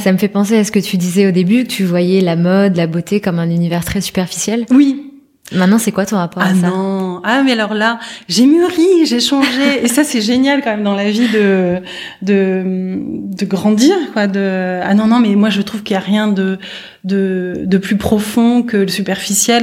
Ça 0.00 0.12
me 0.12 0.18
fait 0.18 0.28
penser 0.28 0.56
à 0.56 0.64
ce 0.64 0.70
que 0.70 0.78
tu 0.78 0.96
disais 0.96 1.26
au 1.26 1.32
début, 1.32 1.64
que 1.64 1.70
tu 1.70 1.84
voyais 1.84 2.20
la 2.20 2.36
mode, 2.36 2.76
la 2.76 2.86
beauté 2.86 3.20
comme 3.20 3.38
un 3.38 3.50
univers 3.50 3.84
très 3.84 4.00
superficiel. 4.00 4.64
Oui, 4.70 5.07
Maintenant, 5.52 5.78
c'est 5.78 5.92
quoi 5.92 6.04
ton 6.04 6.16
rapport 6.16 6.42
ah 6.44 6.50
à 6.50 6.54
ça? 6.54 6.68
non. 6.68 7.20
Ah 7.24 7.42
mais 7.42 7.52
alors 7.52 7.74
là, 7.74 7.98
j'ai 8.28 8.46
mûri, 8.46 9.06
j'ai 9.06 9.20
changé, 9.20 9.82
et 9.82 9.88
ça 9.88 10.04
c'est 10.04 10.20
génial 10.20 10.62
quand 10.62 10.70
même 10.70 10.82
dans 10.82 10.94
la 10.94 11.10
vie 11.10 11.28
de 11.28 11.78
de 12.22 12.98
de 13.36 13.44
grandir 13.46 13.96
quoi. 14.12 14.26
De 14.26 14.80
ah 14.82 14.94
non 14.94 15.06
non 15.06 15.20
mais 15.20 15.34
moi 15.34 15.50
je 15.50 15.62
trouve 15.62 15.82
qu'il 15.82 15.94
y 15.94 15.96
a 15.96 16.00
rien 16.00 16.28
de 16.28 16.58
de 17.04 17.64
de 17.64 17.78
plus 17.78 17.96
profond 17.96 18.62
que 18.62 18.76
le 18.76 18.88
superficiel. 18.88 19.62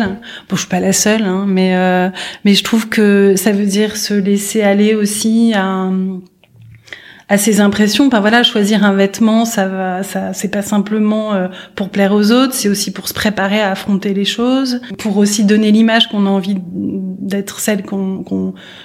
Bon, 0.50 0.56
je 0.56 0.62
suis 0.62 0.70
pas 0.70 0.80
la 0.80 0.94
seule, 0.94 1.24
hein, 1.24 1.46
mais 1.48 1.76
euh, 1.76 2.10
mais 2.44 2.54
je 2.54 2.64
trouve 2.64 2.90
que 2.90 3.36
ça 3.36 3.52
veut 3.52 3.66
dire 3.66 3.96
se 3.96 4.14
laisser 4.14 4.62
aller 4.62 4.96
aussi 4.96 5.54
à 5.56 5.90
à 7.28 7.38
ses 7.38 7.60
impressions. 7.60 8.08
Enfin 8.08 8.20
voilà, 8.20 8.44
choisir 8.44 8.84
un 8.84 8.94
vêtement, 8.94 9.46
ça 9.46 9.68
va, 9.68 10.04
ça 10.04 10.34
c'est 10.34 10.50
pas 10.50 10.62
simplement 10.62 11.34
euh, 11.34 11.48
pour 11.76 11.90
plaire 11.90 12.14
aux 12.14 12.32
autres, 12.32 12.54
c'est 12.54 12.70
aussi 12.70 12.92
pour 12.92 13.08
se 13.08 13.14
préparer 13.14 13.62
à 13.62 13.72
affronter 13.72 14.14
les 14.14 14.26
choses, 14.26 14.82
pour 15.00 15.18
aussi 15.18 15.44
donner 15.44 15.72
l'image 15.72 16.08
qu'on 16.10 16.26
a 16.26 16.30
envie 16.30 16.58
d'être 16.58 17.60
celle 17.60 17.84
qu'on 17.84 18.24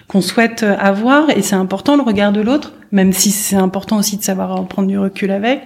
qu'on 0.09 0.21
souhaite 0.21 0.63
avoir. 0.63 1.31
Et 1.31 1.43
c'est 1.43 1.57
important 1.57 1.97
le 1.97 2.03
regard 2.03 2.33
de 2.33 2.41
l'autre, 2.41 2.73
même 2.93 3.13
si 3.13 3.31
c'est 3.31 3.57
important 3.57 3.99
aussi 3.99 4.17
de 4.17 4.23
savoir 4.23 4.67
prendre 4.67 4.89
du 4.89 4.99
recul 4.99 5.31
avec. 5.31 5.63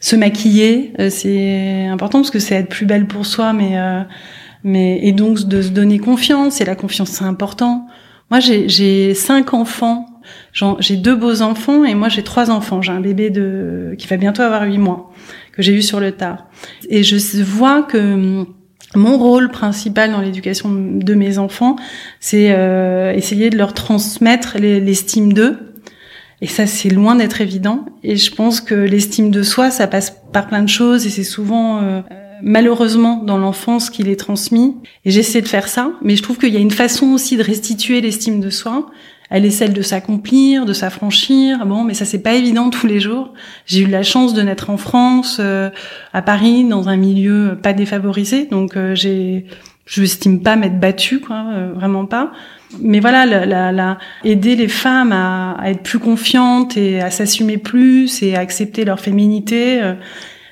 Se 0.00 0.16
maquiller, 0.16 0.92
euh, 0.98 1.10
c'est 1.10 1.86
important 1.86 2.18
parce 2.18 2.32
que 2.32 2.40
c'est 2.40 2.56
être 2.56 2.68
plus 2.68 2.86
belle 2.86 3.06
pour 3.06 3.24
soi, 3.24 3.52
mais 3.52 3.78
euh, 3.78 4.02
mais 4.64 4.98
et 5.02 5.12
donc 5.12 5.44
de 5.44 5.62
se 5.62 5.68
donner 5.68 5.98
confiance. 5.98 6.60
Et 6.60 6.64
la 6.64 6.74
confiance, 6.74 7.10
c'est 7.10 7.24
important. 7.24 7.86
Moi, 8.30 8.40
j'ai 8.40 9.14
cinq 9.14 9.54
enfants 9.54 10.06
j'ai 10.52 10.96
deux 10.96 11.16
beaux 11.16 11.42
enfants 11.42 11.84
et 11.84 11.94
moi 11.94 12.08
j'ai 12.08 12.22
trois 12.22 12.50
enfants. 12.50 12.82
J'ai 12.82 12.92
un 12.92 13.00
bébé 13.00 13.30
de 13.30 13.94
qui 13.98 14.06
va 14.06 14.16
bientôt 14.16 14.42
avoir 14.42 14.62
huit 14.64 14.78
mois 14.78 15.10
que 15.52 15.62
j'ai 15.62 15.74
eu 15.74 15.82
sur 15.82 16.00
le 16.00 16.12
tard. 16.12 16.46
Et 16.88 17.02
je 17.02 17.42
vois 17.42 17.82
que 17.82 17.98
hum, 17.98 18.46
mon 18.94 19.18
rôle 19.18 19.50
principal 19.50 20.10
dans 20.12 20.20
l'éducation 20.20 20.70
de 20.70 21.14
mes 21.14 21.38
enfants, 21.38 21.76
c'est 22.20 22.52
euh, 22.52 23.12
essayer 23.12 23.50
de 23.50 23.56
leur 23.56 23.72
transmettre 23.72 24.58
l'estime 24.58 25.32
d'eux. 25.32 25.58
Et 26.40 26.46
ça, 26.46 26.66
c'est 26.66 26.90
loin 26.90 27.14
d'être 27.14 27.40
évident. 27.40 27.86
Et 28.02 28.16
je 28.16 28.34
pense 28.34 28.60
que 28.60 28.74
l'estime 28.74 29.30
de 29.30 29.42
soi, 29.42 29.70
ça 29.70 29.86
passe 29.86 30.22
par 30.32 30.48
plein 30.48 30.62
de 30.62 30.68
choses 30.68 31.06
et 31.06 31.10
c'est 31.10 31.24
souvent 31.24 31.80
euh, 31.80 32.02
malheureusement 32.42 33.22
dans 33.22 33.38
l'enfance 33.38 33.90
qu'il 33.90 34.08
est 34.08 34.16
transmis. 34.16 34.76
Et 35.04 35.10
j'essaie 35.10 35.40
de 35.40 35.48
faire 35.48 35.68
ça, 35.68 35.92
mais 36.02 36.16
je 36.16 36.22
trouve 36.22 36.38
qu'il 36.38 36.52
y 36.52 36.56
a 36.56 36.60
une 36.60 36.70
façon 36.70 37.12
aussi 37.12 37.36
de 37.36 37.42
restituer 37.42 38.00
l'estime 38.00 38.40
de 38.40 38.50
soi 38.50 38.90
elle 39.32 39.46
est 39.46 39.50
celle 39.50 39.72
de 39.72 39.80
s'accomplir, 39.80 40.66
de 40.66 40.74
s'affranchir. 40.74 41.64
Bon, 41.64 41.84
mais 41.84 41.94
ça 41.94 42.04
c'est 42.04 42.22
pas 42.22 42.34
évident 42.34 42.68
tous 42.68 42.86
les 42.86 43.00
jours. 43.00 43.32
J'ai 43.64 43.80
eu 43.80 43.86
la 43.86 44.02
chance 44.02 44.34
de 44.34 44.42
naître 44.42 44.68
en 44.68 44.76
France, 44.76 45.38
euh, 45.40 45.70
à 46.12 46.20
Paris, 46.20 46.64
dans 46.64 46.90
un 46.90 46.98
milieu 46.98 47.58
pas 47.60 47.72
défavorisé, 47.72 48.44
donc 48.44 48.76
euh, 48.76 48.94
j'ai, 48.94 49.46
je 49.86 50.02
estime 50.02 50.42
pas 50.42 50.56
m'être 50.56 50.78
battue, 50.78 51.20
quoi, 51.20 51.46
euh, 51.50 51.72
vraiment 51.72 52.04
pas. 52.04 52.30
Mais 52.78 53.00
voilà, 53.00 53.24
la, 53.24 53.72
la, 53.72 53.98
aider 54.22 54.54
les 54.54 54.68
femmes 54.68 55.12
à, 55.12 55.52
à, 55.52 55.70
être 55.70 55.82
plus 55.82 55.98
confiantes 55.98 56.76
et 56.76 57.00
à 57.00 57.10
s'assumer 57.10 57.56
plus 57.56 58.22
et 58.22 58.36
à 58.36 58.40
accepter 58.40 58.84
leur 58.84 59.00
féminité, 59.00 59.80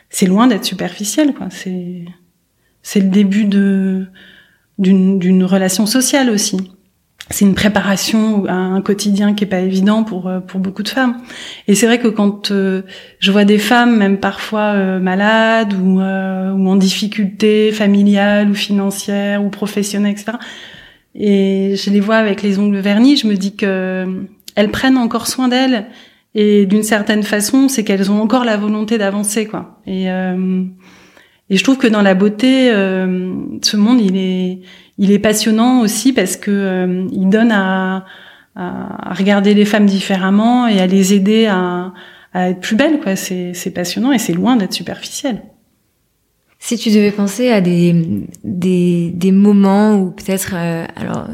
c'est 0.08 0.26
loin 0.26 0.46
d'être 0.46 0.64
superficiel, 0.64 1.34
quoi. 1.34 1.48
C'est 1.50 2.04
c'est 2.82 3.00
le 3.00 3.08
début 3.08 3.44
de 3.44 4.06
d'une 4.78 5.44
relation 5.44 5.84
sociale 5.84 6.30
aussi 6.30 6.56
c'est 7.30 7.44
une 7.44 7.54
préparation 7.54 8.44
à 8.46 8.54
un 8.54 8.80
quotidien 8.80 9.34
qui 9.34 9.44
est 9.44 9.46
pas 9.46 9.60
évident 9.60 10.02
pour 10.02 10.26
euh, 10.26 10.40
pour 10.40 10.58
beaucoup 10.58 10.82
de 10.82 10.88
femmes. 10.88 11.16
Et 11.68 11.76
c'est 11.76 11.86
vrai 11.86 12.00
que 12.00 12.08
quand 12.08 12.50
euh, 12.50 12.82
je 13.20 13.30
vois 13.30 13.44
des 13.44 13.58
femmes, 13.58 13.96
même 13.96 14.18
parfois 14.18 14.72
euh, 14.74 14.98
malades 14.98 15.72
ou, 15.74 16.00
ou 16.00 16.68
en 16.68 16.76
difficulté 16.76 17.70
familiale 17.70 18.50
ou 18.50 18.54
financière 18.54 19.44
ou 19.44 19.48
professionnelle, 19.48 20.12
etc. 20.12 20.32
Et 21.14 21.76
je 21.76 21.90
les 21.90 22.00
vois 22.00 22.16
avec 22.16 22.42
les 22.42 22.58
ongles 22.58 22.78
vernis, 22.78 23.16
je 23.16 23.28
me 23.28 23.34
dis 23.34 23.54
que 23.54 24.26
elles 24.56 24.70
prennent 24.70 24.98
encore 24.98 25.28
soin 25.28 25.48
d'elles 25.48 25.86
et 26.34 26.66
d'une 26.66 26.82
certaine 26.82 27.22
façon, 27.22 27.68
c'est 27.68 27.84
qu'elles 27.84 28.10
ont 28.10 28.20
encore 28.20 28.44
la 28.44 28.56
volonté 28.56 28.98
d'avancer, 28.98 29.46
quoi. 29.46 29.80
Et 29.86 30.06
et 31.50 31.56
je 31.56 31.64
trouve 31.64 31.78
que 31.78 31.88
dans 31.88 32.02
la 32.02 32.14
beauté, 32.14 32.70
ce 32.70 33.76
monde, 33.76 34.00
il 34.00 34.16
est 34.16 34.60
il 35.00 35.10
est 35.10 35.18
passionnant 35.18 35.80
aussi 35.80 36.12
parce 36.12 36.36
que 36.36 36.50
euh, 36.50 37.06
il 37.10 37.30
donne 37.30 37.50
à, 37.50 38.04
à, 38.54 39.14
regarder 39.14 39.54
les 39.54 39.64
femmes 39.64 39.86
différemment 39.86 40.68
et 40.68 40.78
à 40.78 40.86
les 40.86 41.14
aider 41.14 41.46
à, 41.46 41.94
à 42.34 42.50
être 42.50 42.60
plus 42.60 42.76
belles. 42.76 43.00
Quoi. 43.00 43.16
C'est, 43.16 43.54
c'est 43.54 43.70
passionnant 43.70 44.12
et 44.12 44.18
c'est 44.18 44.34
loin 44.34 44.56
d'être 44.56 44.74
superficiel. 44.74 45.42
Si 46.58 46.76
tu 46.76 46.90
devais 46.90 47.12
penser 47.12 47.50
à 47.50 47.62
des, 47.62 48.26
des, 48.44 49.10
des 49.14 49.32
moments 49.32 49.96
où 49.96 50.10
peut-être, 50.10 50.52
euh, 50.54 50.84
alors 50.96 51.28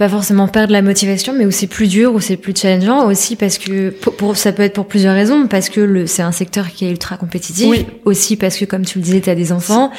pas 0.00 0.08
forcément 0.08 0.48
perdre 0.48 0.72
la 0.72 0.80
motivation, 0.80 1.34
mais 1.36 1.44
où 1.44 1.50
c'est 1.50 1.66
plus 1.66 1.86
dur, 1.86 2.14
où 2.14 2.20
c'est 2.20 2.38
plus 2.38 2.56
challengeant 2.56 3.06
aussi 3.06 3.36
parce 3.36 3.58
que 3.58 3.90
pour, 3.90 4.34
ça 4.34 4.50
peut 4.50 4.62
être 4.62 4.72
pour 4.72 4.86
plusieurs 4.86 5.12
raisons, 5.14 5.46
parce 5.46 5.68
que 5.68 5.82
le, 5.82 6.06
c'est 6.06 6.22
un 6.22 6.32
secteur 6.32 6.70
qui 6.70 6.86
est 6.86 6.90
ultra 6.90 7.18
compétitif, 7.18 7.68
oui. 7.68 7.84
aussi 8.06 8.36
parce 8.36 8.56
que 8.56 8.64
comme 8.64 8.86
tu 8.86 8.96
le 8.96 9.04
disais, 9.04 9.20
tu 9.20 9.28
as 9.28 9.34
des 9.34 9.52
enfants, 9.52 9.90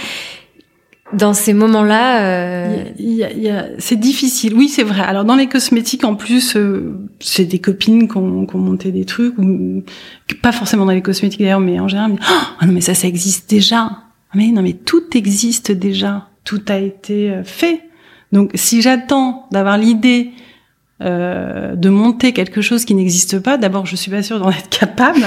dans 1.14 1.36
ces 1.36 1.54
moments-là, 1.54 2.24
euh... 2.24 2.84
c'est 3.78 4.00
difficile. 4.00 4.56
Oui, 4.56 4.70
c'est 4.70 4.82
vrai. 4.82 5.02
Alors 5.02 5.24
dans 5.24 5.36
les 5.36 5.46
cosmétiques, 5.46 6.04
en 6.04 6.16
plus, 6.16 6.56
euh, 6.56 6.98
c'est 7.20 7.46
des 7.46 7.60
copines 7.60 8.08
qui 8.08 8.18
ont, 8.18 8.48
qui 8.48 8.56
ont, 8.56 8.60
monté 8.60 8.92
des 8.92 9.06
trucs, 9.06 9.38
ou 9.38 9.84
pas 10.42 10.52
forcément 10.52 10.88
dans 10.88 10.94
les 10.94 11.04
cosmétiques 11.04 11.42
d'ailleurs, 11.42 11.60
mais 11.60 11.80
en 11.80 11.88
général. 11.88 12.16
oh 12.20 12.66
non, 12.66 12.72
mais 12.72 12.82
ça, 12.82 12.96
ça 12.96 13.08
existe 13.08 13.48
déjà. 13.48 14.00
Mais 14.34 14.48
non, 14.48 14.64
mais 14.64 14.74
tout 14.74 15.16
existe 15.16 15.72
déjà. 15.72 16.28
Tout 16.44 16.64
a 16.70 16.80
été 16.80 17.30
euh, 17.30 17.44
fait. 17.44 17.82
Donc 18.32 18.52
si 18.56 18.82
j'attends 18.82 19.48
d'avoir 19.52 19.78
l'idée 19.78 20.32
euh, 21.02 21.76
de 21.76 21.89
monter 21.89 22.32
quelque 22.32 22.62
chose 22.62 22.86
qui 22.86 22.94
n'existe 22.94 23.39
pas, 23.39 23.58
d'abord 23.58 23.86
je 23.86 23.96
suis 23.96 24.12
pas 24.12 24.24
sûre 24.24 24.39
d'en 24.39 24.50
être 24.52 24.70
capable. 24.70 25.24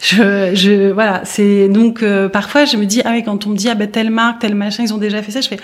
je, 0.00 0.52
je 0.54 0.90
voilà, 0.90 1.22
c'est 1.24 1.68
donc 1.68 2.02
euh, 2.02 2.28
parfois 2.28 2.64
je 2.64 2.76
me 2.76 2.86
dis 2.86 3.02
ah 3.04 3.10
oui 3.12 3.22
quand 3.24 3.46
on 3.46 3.50
me 3.50 3.56
dit 3.56 3.68
ah 3.68 3.74
ben 3.74 3.90
telle 3.90 4.10
marque, 4.10 4.40
tel 4.40 4.54
machin, 4.54 4.84
ils 4.84 4.94
ont 4.94 4.98
déjà 4.98 5.22
fait 5.22 5.32
ça, 5.32 5.40
je 5.40 5.48
fais 5.48 5.58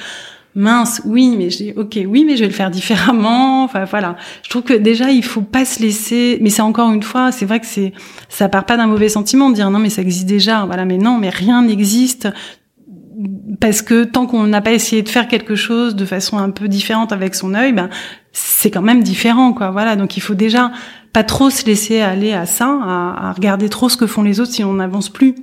mince, 0.54 1.02
oui, 1.04 1.34
mais 1.36 1.48
dis 1.48 1.72
ok, 1.76 1.98
oui, 2.06 2.24
mais 2.24 2.36
je 2.36 2.42
vais 2.42 2.48
le 2.48 2.54
faire 2.54 2.70
différemment. 2.72 3.64
Enfin 3.64 3.84
voilà, 3.84 4.16
je 4.42 4.50
trouve 4.50 4.62
que 4.62 4.74
déjà 4.74 5.10
il 5.10 5.24
faut 5.24 5.42
pas 5.42 5.64
se 5.64 5.80
laisser. 5.80 6.38
Mais 6.40 6.50
c'est 6.50 6.62
encore 6.62 6.92
une 6.92 7.02
fois, 7.02 7.32
c'est 7.32 7.46
vrai 7.46 7.60
que 7.60 7.66
c'est 7.66 7.92
ça 8.28 8.48
part 8.48 8.66
pas 8.66 8.76
d'un 8.76 8.86
mauvais 8.86 9.08
sentiment 9.08 9.50
de 9.50 9.54
dire 9.54 9.70
non 9.70 9.78
mais 9.78 9.90
ça 9.90 10.02
existe 10.02 10.26
déjà. 10.26 10.64
Voilà, 10.66 10.84
mais 10.84 10.98
non, 10.98 11.18
mais 11.18 11.30
rien 11.30 11.62
n'existe 11.62 12.28
parce 13.60 13.82
que 13.82 14.04
tant 14.04 14.26
qu'on 14.26 14.46
n'a 14.46 14.60
pas 14.60 14.72
essayé 14.72 15.02
de 15.02 15.08
faire 15.08 15.28
quelque 15.28 15.54
chose 15.54 15.96
de 15.96 16.04
façon 16.04 16.38
un 16.38 16.50
peu 16.50 16.68
différente 16.68 17.12
avec 17.12 17.34
son 17.34 17.54
œil, 17.54 17.72
ben 17.72 17.88
c'est 18.32 18.70
quand 18.70 18.82
même 18.82 19.02
différent, 19.02 19.52
quoi. 19.52 19.70
Voilà, 19.70 19.96
donc 19.96 20.16
il 20.16 20.20
faut 20.20 20.34
déjà 20.34 20.72
pas 21.12 21.22
trop 21.22 21.50
se 21.50 21.64
laisser 21.64 22.00
aller 22.00 22.32
à 22.32 22.46
ça, 22.46 22.66
à, 22.66 23.32
regarder 23.32 23.68
trop 23.68 23.88
ce 23.88 23.96
que 23.96 24.06
font 24.06 24.22
les 24.22 24.40
autres 24.40 24.52
si 24.52 24.64
on 24.64 24.74
n'avance 24.74 25.08
plus. 25.08 25.34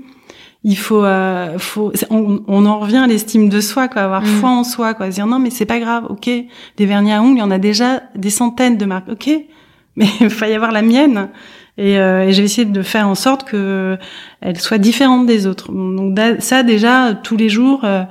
Il 0.63 0.78
faut, 0.78 1.04
euh, 1.04 1.58
faut, 1.58 1.91
on, 2.12 2.44
on, 2.48 2.65
en 2.65 2.80
revient 2.80 2.98
à 2.98 3.08
l'estime 3.08 3.50
de 3.50 3.62
soi, 3.62 3.88
quoi, 3.88 4.04
avoir 4.04 4.22
mm. 4.22 4.26
foi 4.26 4.50
en 4.50 4.63
soi, 4.63 4.94
quoi, 4.94 5.10
dire 5.10 5.26
non 5.26 5.39
mais 5.39 5.50
c'est 5.50 5.65
pas 5.65 5.80
grave, 5.80 6.06
ok, 6.10 6.30
des 6.78 6.86
vernis 6.86 7.13
à 7.13 7.22
ongles, 7.22 7.38
il 7.38 7.39
y 7.39 7.44
en 7.44 7.50
a 7.50 7.58
déjà 7.58 8.04
des 8.15 8.30
centaines 8.30 8.78
de 8.78 8.86
marques, 8.86 9.10
ok, 9.10 9.30
mais 9.96 10.08
il 10.20 10.28
va 10.28 10.50
y 10.50 10.54
avoir 10.54 10.72
la 10.72 10.82
mienne. 10.84 11.30
Et, 11.82 11.98
euh, 11.98 12.28
et 12.28 12.32
j'ai 12.32 12.44
essayé 12.44 12.65
de 12.65 12.82
faire 12.84 13.08
en 13.08 13.15
sorte 13.15 13.44
que 13.44 13.98
elle 14.39 14.60
soit 14.60 14.78
différente 14.78 15.26
des 15.26 15.48
autres. 15.48 15.72
Donc 15.72 16.17
ça 16.39 16.63
déjà 16.63 17.13
tous 17.13 17.38
les 17.38 17.50
jours. 17.50 17.82
Euh, 17.84 18.04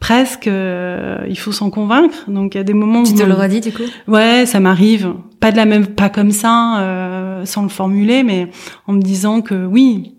presque, 0.00 0.46
euh, 0.46 1.18
il 1.28 1.38
faut 1.38 1.52
s'en 1.52 1.70
convaincre. 1.70 2.28
Donc 2.28 2.54
il 2.54 2.58
y 2.58 2.60
a 2.60 2.64
des 2.64 2.74
moments. 2.74 3.02
Tu 3.02 3.14
te 3.14 3.22
le 3.22 3.34
redis 3.34 3.60
du 3.60 3.72
coup? 3.72 3.82
Ouais, 4.06 4.46
ça 4.46 4.60
m'arrive. 4.60 5.14
Pas 5.40 5.52
de 5.52 5.56
la 5.56 5.64
même, 5.64 5.86
pas 5.86 6.08
comme 6.08 6.30
ça, 6.30 6.80
euh, 6.80 7.44
sans 7.44 7.62
le 7.62 7.68
formuler, 7.68 8.22
mais 8.22 8.50
en 8.86 8.92
me 8.92 9.00
disant 9.00 9.40
que 9.40 9.66
oui, 9.66 10.14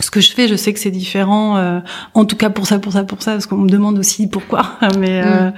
ce 0.00 0.10
que 0.10 0.20
je 0.20 0.32
fais, 0.32 0.46
je 0.46 0.54
sais 0.54 0.72
que 0.72 0.78
c'est 0.78 0.90
différent. 0.90 1.56
Euh, 1.56 1.80
en 2.14 2.24
tout 2.24 2.36
cas 2.36 2.50
pour 2.50 2.66
ça, 2.66 2.78
pour 2.78 2.92
ça, 2.92 3.04
pour 3.04 3.22
ça, 3.22 3.32
parce 3.32 3.46
qu'on 3.46 3.56
me 3.56 3.68
demande 3.68 3.98
aussi 3.98 4.28
pourquoi. 4.28 4.78
mais 4.98 5.22
euh, 5.24 5.48
mm. 5.48 5.52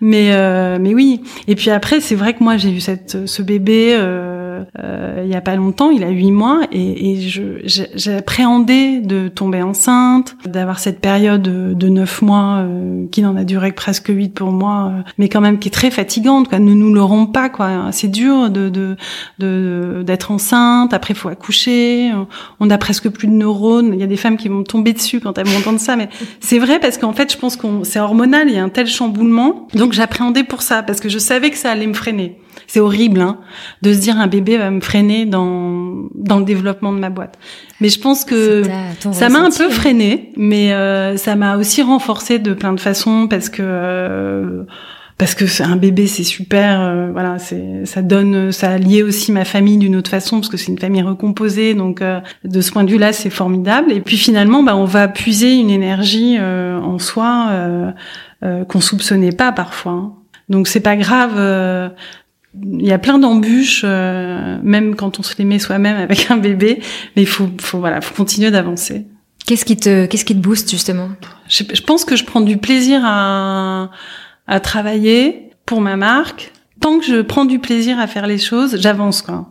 mais 0.00 0.78
mais 0.78 0.94
oui. 0.94 1.22
Et 1.48 1.54
puis 1.54 1.70
après, 1.70 2.00
c'est 2.00 2.14
vrai 2.14 2.34
que 2.34 2.42
moi 2.42 2.56
j'ai 2.56 2.70
eu 2.70 2.80
cette 2.80 3.26
ce 3.26 3.42
bébé 3.42 3.96
il 4.78 5.28
y 5.28 5.34
a 5.34 5.40
pas 5.40 5.56
longtemps, 5.56 5.90
il 5.90 6.04
a 6.04 6.08
huit 6.08 6.32
mois, 6.32 6.60
et, 6.72 7.12
et 7.12 7.20
je 7.20 7.42
j'appréhendais 7.94 9.00
de 9.00 9.28
tomber 9.28 9.62
enceinte, 9.62 10.36
d'avoir 10.46 10.78
cette 10.78 11.00
période 11.00 11.42
de 11.42 11.88
neuf 11.88 12.22
mois 12.22 12.64
qui 13.10 13.22
n'en 13.22 13.36
a 13.36 13.44
duré 13.44 13.70
que 13.70 13.76
presque 13.76 14.08
huit 14.08 14.34
pour 14.34 14.50
moi, 14.52 14.92
mais 15.18 15.28
quand 15.28 15.40
même 15.40 15.58
qui 15.58 15.68
est 15.68 15.72
très 15.72 15.90
fatigante. 15.90 16.48
Quoi. 16.48 16.58
Ne 16.58 16.74
nous 16.74 16.92
l'aurons 16.92 17.26
pas, 17.26 17.48
quoi. 17.48 17.88
C'est 17.92 18.08
dur 18.08 18.50
de 18.50 18.68
de 19.38 20.02
d'être 20.04 20.30
enceinte. 20.30 20.94
Après, 20.94 21.14
faut 21.14 21.28
accoucher. 21.28 22.10
On 22.60 22.70
a 22.70 22.78
presque 22.78 23.08
plus 23.08 23.28
de 23.28 23.32
neurones. 23.32 23.92
Il 23.94 24.00
y 24.00 24.02
a 24.02 24.06
des 24.06 24.16
femmes 24.16 24.36
qui 24.36 24.48
vont 24.48 24.62
tomber 24.62 24.92
dessus 24.92 25.20
quand 25.20 25.38
elles 25.38 25.46
vont 25.46 25.58
entendre 25.58 25.80
ça, 25.80 25.96
mais 25.96 26.08
c'est 26.40 26.58
vrai 26.58 26.78
parce 26.80 26.98
qu'en 26.98 27.12
fait, 27.12 27.32
je 27.32 27.38
pense 27.38 27.56
qu'on 27.56 27.84
c'est 27.84 28.00
hormonal. 28.00 28.48
Il 28.48 28.54
y 28.54 28.58
a 28.58 28.64
un 28.64 28.68
tel 28.68 28.86
chamboulement, 28.86 29.68
donc 29.74 29.92
j'appréhendais 29.92 30.44
pour 30.44 30.62
ça 30.62 30.82
parce 30.82 31.00
que 31.00 31.08
je 31.08 31.18
savais 31.18 31.50
que 31.50 31.56
ça 31.56 31.70
allait 31.70 31.86
me 31.86 31.94
freiner. 31.94 32.38
C'est 32.72 32.80
horrible 32.80 33.20
hein, 33.20 33.36
de 33.82 33.92
se 33.92 33.98
dire 33.98 34.16
un 34.16 34.28
bébé 34.28 34.56
va 34.56 34.70
me 34.70 34.80
freiner 34.80 35.26
dans 35.26 36.08
dans 36.14 36.38
le 36.38 36.44
développement 36.46 36.90
de 36.94 36.98
ma 36.98 37.10
boîte. 37.10 37.38
Mais 37.82 37.90
je 37.90 38.00
pense 38.00 38.24
que 38.24 38.62
ça 39.12 39.28
m'a 39.28 39.40
un 39.40 39.50
peu 39.50 39.68
freiné, 39.68 40.32
mais 40.38 40.72
euh, 40.72 41.18
ça 41.18 41.36
m'a 41.36 41.58
aussi 41.58 41.82
renforcé 41.82 42.38
de 42.38 42.54
plein 42.54 42.72
de 42.72 42.80
façons 42.80 43.28
parce 43.28 43.50
que 43.50 43.60
euh, 43.62 44.62
parce 45.18 45.34
que 45.34 45.44
un 45.62 45.76
bébé, 45.76 46.06
c'est 46.06 46.24
super. 46.24 46.80
Euh, 46.80 47.10
voilà, 47.12 47.38
c'est 47.38 47.84
ça 47.84 48.00
donne, 48.00 48.52
ça 48.52 48.70
a 48.70 48.78
lié 48.78 49.02
aussi 49.02 49.32
ma 49.32 49.44
famille 49.44 49.76
d'une 49.76 49.94
autre 49.94 50.08
façon 50.08 50.36
parce 50.36 50.48
que 50.48 50.56
c'est 50.56 50.72
une 50.72 50.78
famille 50.78 51.02
recomposée. 51.02 51.74
Donc 51.74 52.02
de 52.02 52.60
ce 52.62 52.72
point 52.72 52.84
de 52.84 52.90
vue-là, 52.90 53.12
c'est 53.12 53.28
formidable. 53.28 53.92
Et 53.92 54.00
puis 54.00 54.16
finalement, 54.16 54.62
bah, 54.62 54.76
on 54.76 54.86
va 54.86 55.08
puiser 55.08 55.56
une 55.56 55.68
énergie 55.68 56.40
en 56.40 56.98
soi 56.98 57.50
qu'on 58.40 58.80
soupçonnait 58.80 59.32
pas 59.32 59.52
parfois. 59.52 59.92
Hein. 59.92 60.12
Donc 60.48 60.68
c'est 60.68 60.80
pas 60.80 60.96
grave 60.96 61.38
il 62.60 62.86
y 62.86 62.92
a 62.92 62.98
plein 62.98 63.18
d'embûches, 63.18 63.82
euh, 63.84 64.58
même 64.62 64.94
quand 64.94 65.18
on 65.18 65.22
se 65.22 65.34
les 65.38 65.44
met 65.44 65.58
soi-même 65.58 65.96
avec 65.96 66.30
un 66.30 66.36
bébé, 66.36 66.80
mais 67.16 67.22
il 67.22 67.28
faut, 67.28 67.48
faut 67.60 67.78
voilà, 67.78 68.00
faut 68.00 68.14
continuer 68.14 68.50
d'avancer. 68.50 69.06
Qu'est-ce 69.46 69.64
qui 69.64 69.76
te, 69.76 70.06
qu'est-ce 70.06 70.24
qui 70.24 70.34
te 70.34 70.40
booste 70.40 70.70
justement? 70.70 71.08
Je, 71.48 71.64
je, 71.72 71.82
pense 71.82 72.04
que 72.04 72.14
je 72.14 72.24
prends 72.24 72.40
du 72.40 72.58
plaisir 72.58 73.00
à, 73.04 73.90
à 74.46 74.60
travailler 74.60 75.50
pour 75.66 75.80
ma 75.80 75.96
marque, 75.96 76.52
tant 76.82 76.98
que 76.98 77.06
je 77.06 77.22
prends 77.22 77.44
du 77.44 77.60
plaisir 77.60 77.98
à 77.98 78.06
faire 78.06 78.26
les 78.26 78.38
choses, 78.38 78.76
j'avance 78.78 79.22
quoi. 79.22 79.46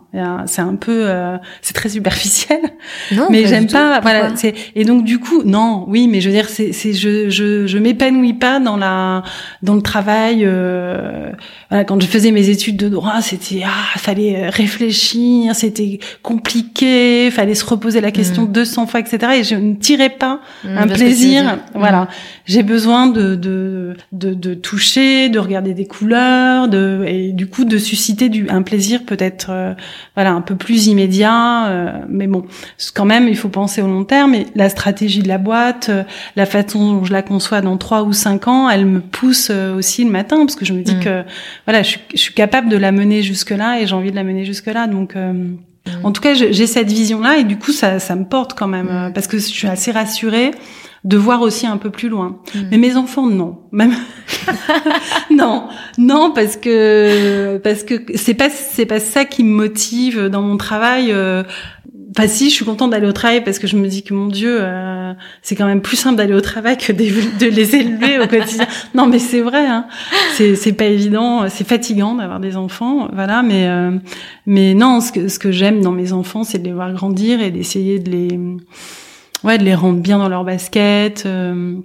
C'est 0.46 0.62
un 0.62 0.76
peu, 0.76 1.06
euh, 1.06 1.38
c'est 1.62 1.74
très 1.74 1.88
superficiel, 1.88 2.60
non, 3.14 3.28
mais 3.30 3.46
j'aime 3.48 3.68
pas. 3.68 4.02
Voilà. 4.02 4.32
C'est 4.36 4.54
et 4.76 4.84
donc 4.84 5.06
du 5.06 5.20
coup, 5.20 5.42
non, 5.44 5.86
oui, 5.88 6.10
mais 6.10 6.20
je 6.20 6.28
veux 6.28 6.36
dire, 6.36 6.50
c'est, 6.50 6.74
c'est 6.74 6.92
je, 6.92 7.30
je, 7.30 7.66
je 7.66 7.78
m'épanouis 7.78 8.34
pas 8.34 8.60
dans 8.60 8.76
la, 8.76 9.24
dans 9.64 9.74
le 9.74 9.82
travail. 9.82 10.42
Euh, 10.44 11.32
voilà, 11.70 11.86
quand 11.86 12.02
je 12.02 12.08
faisais 12.08 12.32
mes 12.32 12.50
études 12.50 12.76
de 12.76 12.90
droit, 12.90 13.22
c'était 13.22 13.64
ah, 13.66 13.98
fallait 13.98 14.50
réfléchir, 14.50 15.56
c'était 15.56 16.00
compliqué, 16.24 17.32
fallait 17.32 17.56
se 17.56 17.64
reposer 17.64 18.02
la 18.02 18.12
question 18.12 18.44
200 18.44 18.84
mm. 18.84 18.88
fois, 18.88 19.00
etc. 19.00 19.18
Et 19.38 19.44
je 19.46 19.56
ne 19.56 19.76
tirais 19.76 20.10
pas 20.10 20.42
mm, 20.66 20.78
un 20.78 20.88
plaisir. 20.88 21.58
Voilà, 21.74 22.02
mm. 22.02 22.08
j'ai 22.48 22.64
besoin 22.64 23.08
de, 23.08 23.36
de, 23.36 23.96
de, 24.12 24.34
de 24.34 24.54
toucher, 24.56 25.30
de 25.30 25.40
regarder 25.40 25.74
des 25.74 25.86
couleurs, 25.86 26.68
de 26.68 27.06
et 27.08 27.21
du 27.30 27.48
coup 27.48 27.66
de 27.66 27.78
susciter 27.78 28.30
du 28.30 28.50
un 28.50 28.62
plaisir 28.62 29.04
peut-être 29.06 29.48
euh, 29.50 29.74
voilà 30.16 30.32
un 30.32 30.42
peu 30.42 30.56
plus 30.56 30.88
immédiat 30.88 31.68
euh, 31.68 31.92
mais 32.10 32.28
bon 32.28 32.46
quand 32.94 33.06
même 33.06 33.28
il 33.28 33.38
faut 33.38 33.50
penser 33.50 33.82
au 33.82 33.88
long 33.88 34.04
terme 34.04 34.36
et 34.36 34.48
la 34.56 34.70
stratégie 34.70 35.22
de 35.22 35.28
la 35.28 35.38
boîte 35.38 35.90
euh, 35.90 36.04
la 36.36 36.46
façon 36.46 36.94
dont 36.94 37.04
je 37.04 37.14
la 37.14 37.22
conçois 37.22 37.62
dans 37.62 37.78
trois 37.78 38.04
ou 38.04 38.14
cinq 38.14 38.48
ans 38.48 38.70
elle 38.70 38.86
me 38.86 39.00
pousse 39.00 39.50
aussi 39.50 40.04
le 40.04 40.12
matin 40.12 40.38
parce 40.38 40.56
que 40.56 40.66
je 40.66 40.74
me 40.74 40.82
dis 40.82 40.96
mm. 40.96 41.00
que 41.00 41.24
voilà 41.66 41.84
je 41.84 41.90
suis, 41.90 42.02
je 42.14 42.20
suis, 42.20 42.34
capable 42.34 42.70
de 42.70 42.78
la 42.78 42.92
mener 42.92 43.22
jusque 43.22 43.52
là 43.52 43.80
et 43.80 43.88
j'ai 43.88 43.96
envie 43.96 44.12
de 44.12 44.16
la 44.16 44.24
mener 44.24 44.46
jusque 44.46 44.68
là 44.68 44.88
donc 44.88 45.16
mm. 45.16 45.58
en 46.04 46.12
tout 46.12 46.22
cas 46.22 46.34
j'ai 46.34 46.68
cette 46.68 46.92
vision 46.92 47.22
là 47.22 47.38
et 47.38 47.44
du 47.44 47.58
coup 47.58 47.72
ça 47.72 48.00
ça 48.00 48.16
me 48.16 48.26
porte 48.26 48.54
quand 48.58 48.68
même 48.68 49.08
mm. 49.08 49.14
parce 49.14 49.28
que 49.28 49.38
je 49.38 49.44
suis 49.44 49.68
assez 49.68 49.92
rassurée 49.92 50.52
de 51.04 51.18
voir 51.18 51.42
aussi 51.42 51.66
un 51.66 51.78
peu 51.78 51.90
plus 51.90 52.10
loin. 52.10 52.40
Hmm. 52.54 52.60
Mais 52.70 52.78
mes 52.78 52.96
enfants, 52.96 53.28
non. 53.28 53.58
Même 53.72 53.94
non, 55.32 55.68
non, 55.98 56.32
parce 56.34 56.58
que 56.58 57.58
parce 57.58 57.84
que 57.84 57.96
c'est 58.16 58.36
pas 58.36 58.50
c'est 58.50 58.86
pas 58.86 59.00
ça 59.00 59.26
qui 59.26 59.44
me 59.44 59.54
motive 59.54 60.28
dans 60.28 60.44
mon 60.44 60.58
travail. 60.58 61.12
Euh, 61.12 61.44
enfin 62.12 62.28
si, 62.28 62.50
je 62.50 62.56
suis 62.56 62.66
contente 62.66 62.92
d'aller 62.92 63.08
au 63.08 63.14
travail 63.14 63.44
parce 63.44 63.58
que 63.58 63.66
je 63.66 63.78
me 63.78 63.88
dis 63.88 64.04
que 64.04 64.14
mon 64.14 64.28
Dieu, 64.28 64.58
euh, 64.60 65.14
c'est 65.42 65.56
quand 65.56 65.66
même 65.66 65.82
plus 65.82 65.98
simple 65.98 66.18
d'aller 66.18 66.36
au 66.36 66.42
travail 66.42 66.78
que 66.78 66.92
de 66.92 67.46
les 67.48 67.76
élever 67.76 68.20
au 68.20 68.28
quotidien. 68.28 68.68
Non, 68.94 69.08
mais 69.08 69.20
c'est 69.20 69.42
vrai, 69.42 69.66
hein. 69.66 69.88
c'est 70.34 70.56
c'est 70.56 70.74
pas 70.74 70.86
évident, 70.86 71.50
c'est 71.50 71.68
fatigant 71.68 72.14
d'avoir 72.14 72.40
des 72.40 72.58
enfants, 72.58 73.10
voilà. 73.12 73.42
Mais 73.42 73.68
euh, 73.68 73.92
mais 74.46 74.76
non, 74.76 75.02
ce 75.02 75.12
que 75.12 75.30
ce 75.30 75.40
que 75.40 75.52
j'aime 75.52 75.82
dans 75.82 75.94
mes 75.94 76.14
enfants, 76.14 76.44
c'est 76.44 76.60
de 76.60 76.66
les 76.66 76.74
voir 76.74 76.94
grandir 76.94 77.42
et 77.42 77.50
d'essayer 77.50 77.98
de 77.98 78.12
les 78.12 78.40
ouais, 79.44 79.58
de 79.58 79.64
les 79.64 79.76
rendre 79.76 80.00
bien 80.00 80.18
dans 80.18 80.30
leur 80.30 80.44
basket, 80.44 81.26
euh, 81.26 81.76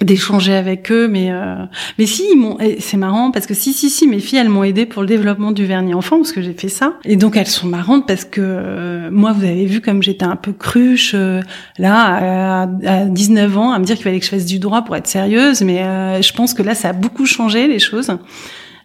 d'échanger 0.00 0.54
avec 0.54 0.90
eux. 0.90 1.08
Mais 1.08 1.30
euh, 1.30 1.64
mais 1.98 2.06
si, 2.06 2.24
ils 2.32 2.36
m'ont, 2.36 2.58
c'est 2.78 2.96
marrant 2.96 3.30
parce 3.30 3.46
que 3.46 3.54
si 3.54 3.72
si 3.72 3.90
si, 3.90 4.06
mes 4.06 4.18
filles, 4.20 4.38
elles 4.38 4.48
m'ont 4.48 4.64
aidé 4.64 4.86
pour 4.86 5.02
le 5.02 5.08
développement 5.08 5.52
du 5.52 5.64
vernis 5.64 5.94
enfant 5.94 6.16
parce 6.16 6.32
que 6.32 6.42
j'ai 6.42 6.54
fait 6.54 6.68
ça. 6.68 6.94
Et 7.04 7.16
donc 7.16 7.36
elles 7.36 7.46
sont 7.46 7.66
marrantes 7.66 8.06
parce 8.06 8.24
que 8.24 8.40
euh, 8.42 9.10
moi, 9.10 9.32
vous 9.32 9.44
avez 9.44 9.66
vu 9.66 9.80
comme 9.80 10.02
j'étais 10.02 10.24
un 10.24 10.36
peu 10.36 10.52
cruche 10.52 11.14
là 11.78 12.66
à, 12.86 13.04
19 13.06 13.58
ans 13.58 13.72
à 13.72 13.78
me 13.78 13.84
dire 13.84 13.96
qu'il 13.96 14.04
fallait 14.04 14.20
que 14.20 14.24
je 14.24 14.30
fasse 14.30 14.46
du 14.46 14.58
droit 14.58 14.82
pour 14.82 14.96
être 14.96 15.08
sérieuse. 15.08 15.62
Mais 15.62 16.22
je 16.22 16.32
pense 16.32 16.54
que 16.54 16.62
là, 16.62 16.74
ça 16.74 16.90
a 16.90 16.92
beaucoup 16.92 17.26
changé 17.26 17.66
les 17.66 17.78
choses. 17.78 18.10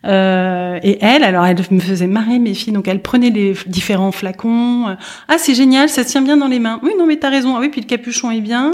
Euh, 0.05 0.79
et 0.83 0.97
elle, 1.01 1.23
alors 1.23 1.45
elle 1.45 1.57
me 1.71 1.79
faisait 1.79 2.07
marrer 2.07 2.39
mes 2.39 2.53
filles, 2.53 2.73
donc 2.73 2.87
elle 2.87 3.01
prenait 3.01 3.29
les 3.29 3.55
différents 3.65 4.11
flacons. 4.11 4.95
Ah 5.27 5.37
c'est 5.37 5.55
génial, 5.55 5.89
ça 5.89 6.05
tient 6.05 6.21
bien 6.21 6.37
dans 6.37 6.47
les 6.47 6.59
mains. 6.59 6.79
Oui 6.83 6.91
non 6.97 7.05
mais 7.05 7.17
t'as 7.17 7.29
raison. 7.29 7.55
Ah 7.55 7.59
oui 7.59 7.69
puis 7.69 7.81
le 7.81 7.87
capuchon 7.87 8.31
est 8.31 8.41
bien. 8.41 8.71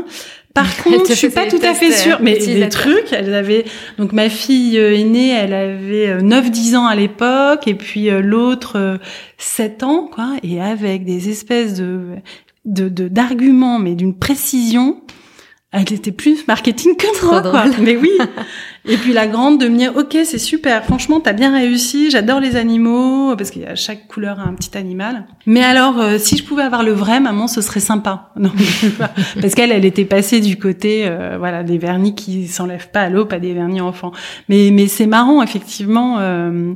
Par 0.54 0.66
contre, 0.84 1.08
je 1.08 1.14
suis 1.14 1.30
pas 1.30 1.48
tout 1.48 1.62
à 1.64 1.74
fait 1.74 1.92
sûre, 1.92 2.18
mais 2.22 2.38
des 2.38 2.68
trucs, 2.68 3.14
elle 3.14 3.34
avait 3.34 3.64
donc 3.98 4.12
ma 4.12 4.28
fille 4.28 4.78
euh, 4.78 4.94
aînée, 4.94 5.30
elle 5.30 5.54
avait 5.54 6.18
9-10 6.18 6.74
euh, 6.74 6.78
ans 6.78 6.88
à 6.88 6.96
l'époque 6.96 7.68
et 7.68 7.76
puis 7.76 8.10
l'autre 8.10 9.00
7 9.38 9.84
ans 9.84 10.10
quoi 10.12 10.34
et 10.44 10.62
avec 10.62 11.06
des 11.06 11.30
espèces 11.30 11.76
de 11.76 12.18
de 12.66 12.90
d'arguments 13.08 13.80
mais 13.80 13.96
d'une 13.96 14.16
précision 14.16 15.02
elle 15.74 15.94
était 15.94 16.12
plus 16.12 16.46
marketing 16.48 16.98
que 16.98 17.26
moi, 17.26 17.42
quoi. 17.42 17.64
Mais 17.80 17.96
oui. 17.96 18.12
Et 18.86 18.98
puis 18.98 19.14
la 19.14 19.28
grande 19.28 19.62
de 19.62 19.68
me 19.70 19.78
dire, 19.78 19.96
ok, 19.96 20.18
c'est 20.26 20.40
super. 20.40 20.84
Franchement, 20.84 21.20
t'as 21.22 21.32
bien 21.32 21.56
réussi. 21.56 22.10
J'adore 22.10 22.40
les 22.40 22.56
animaux 22.58 23.36
parce 23.38 23.52
qu'il 23.52 23.62
y 23.62 23.66
a 23.66 23.76
chaque 23.76 24.08
couleur 24.08 24.40
a 24.40 24.44
un 24.44 24.54
petit 24.54 24.76
animal. 24.76 25.28
Mais 25.46 25.64
alors, 25.64 26.00
euh, 26.00 26.18
si 26.18 26.36
je 26.36 26.44
pouvais 26.44 26.64
avoir 26.64 26.84
le 26.84 26.92
vrai, 26.92 27.20
maman, 27.20 27.48
ce 27.48 27.62
serait 27.62 27.80
sympa. 27.80 28.32
Non, 28.42 28.52
parce 29.40 29.54
qu'elle, 29.54 29.72
elle 29.72 29.86
était 29.86 30.06
passée 30.06 30.40
du 30.40 30.58
côté, 30.58 31.04
euh, 31.06 31.36
voilà, 31.38 31.64
des 31.64 31.78
vernis 31.78 32.16
qui 32.16 32.48
s'enlèvent 32.48 32.90
pas 32.90 33.02
à 33.02 33.10
l'eau, 33.10 33.26
pas 33.26 33.38
des 33.38 33.54
vernis 33.54 33.82
enfants. 33.82 34.12
Mais 34.50 34.72
mais 34.74 34.88
c'est 34.88 35.06
marrant, 35.06 35.44
effectivement. 35.44 36.18
Euh, 36.20 36.74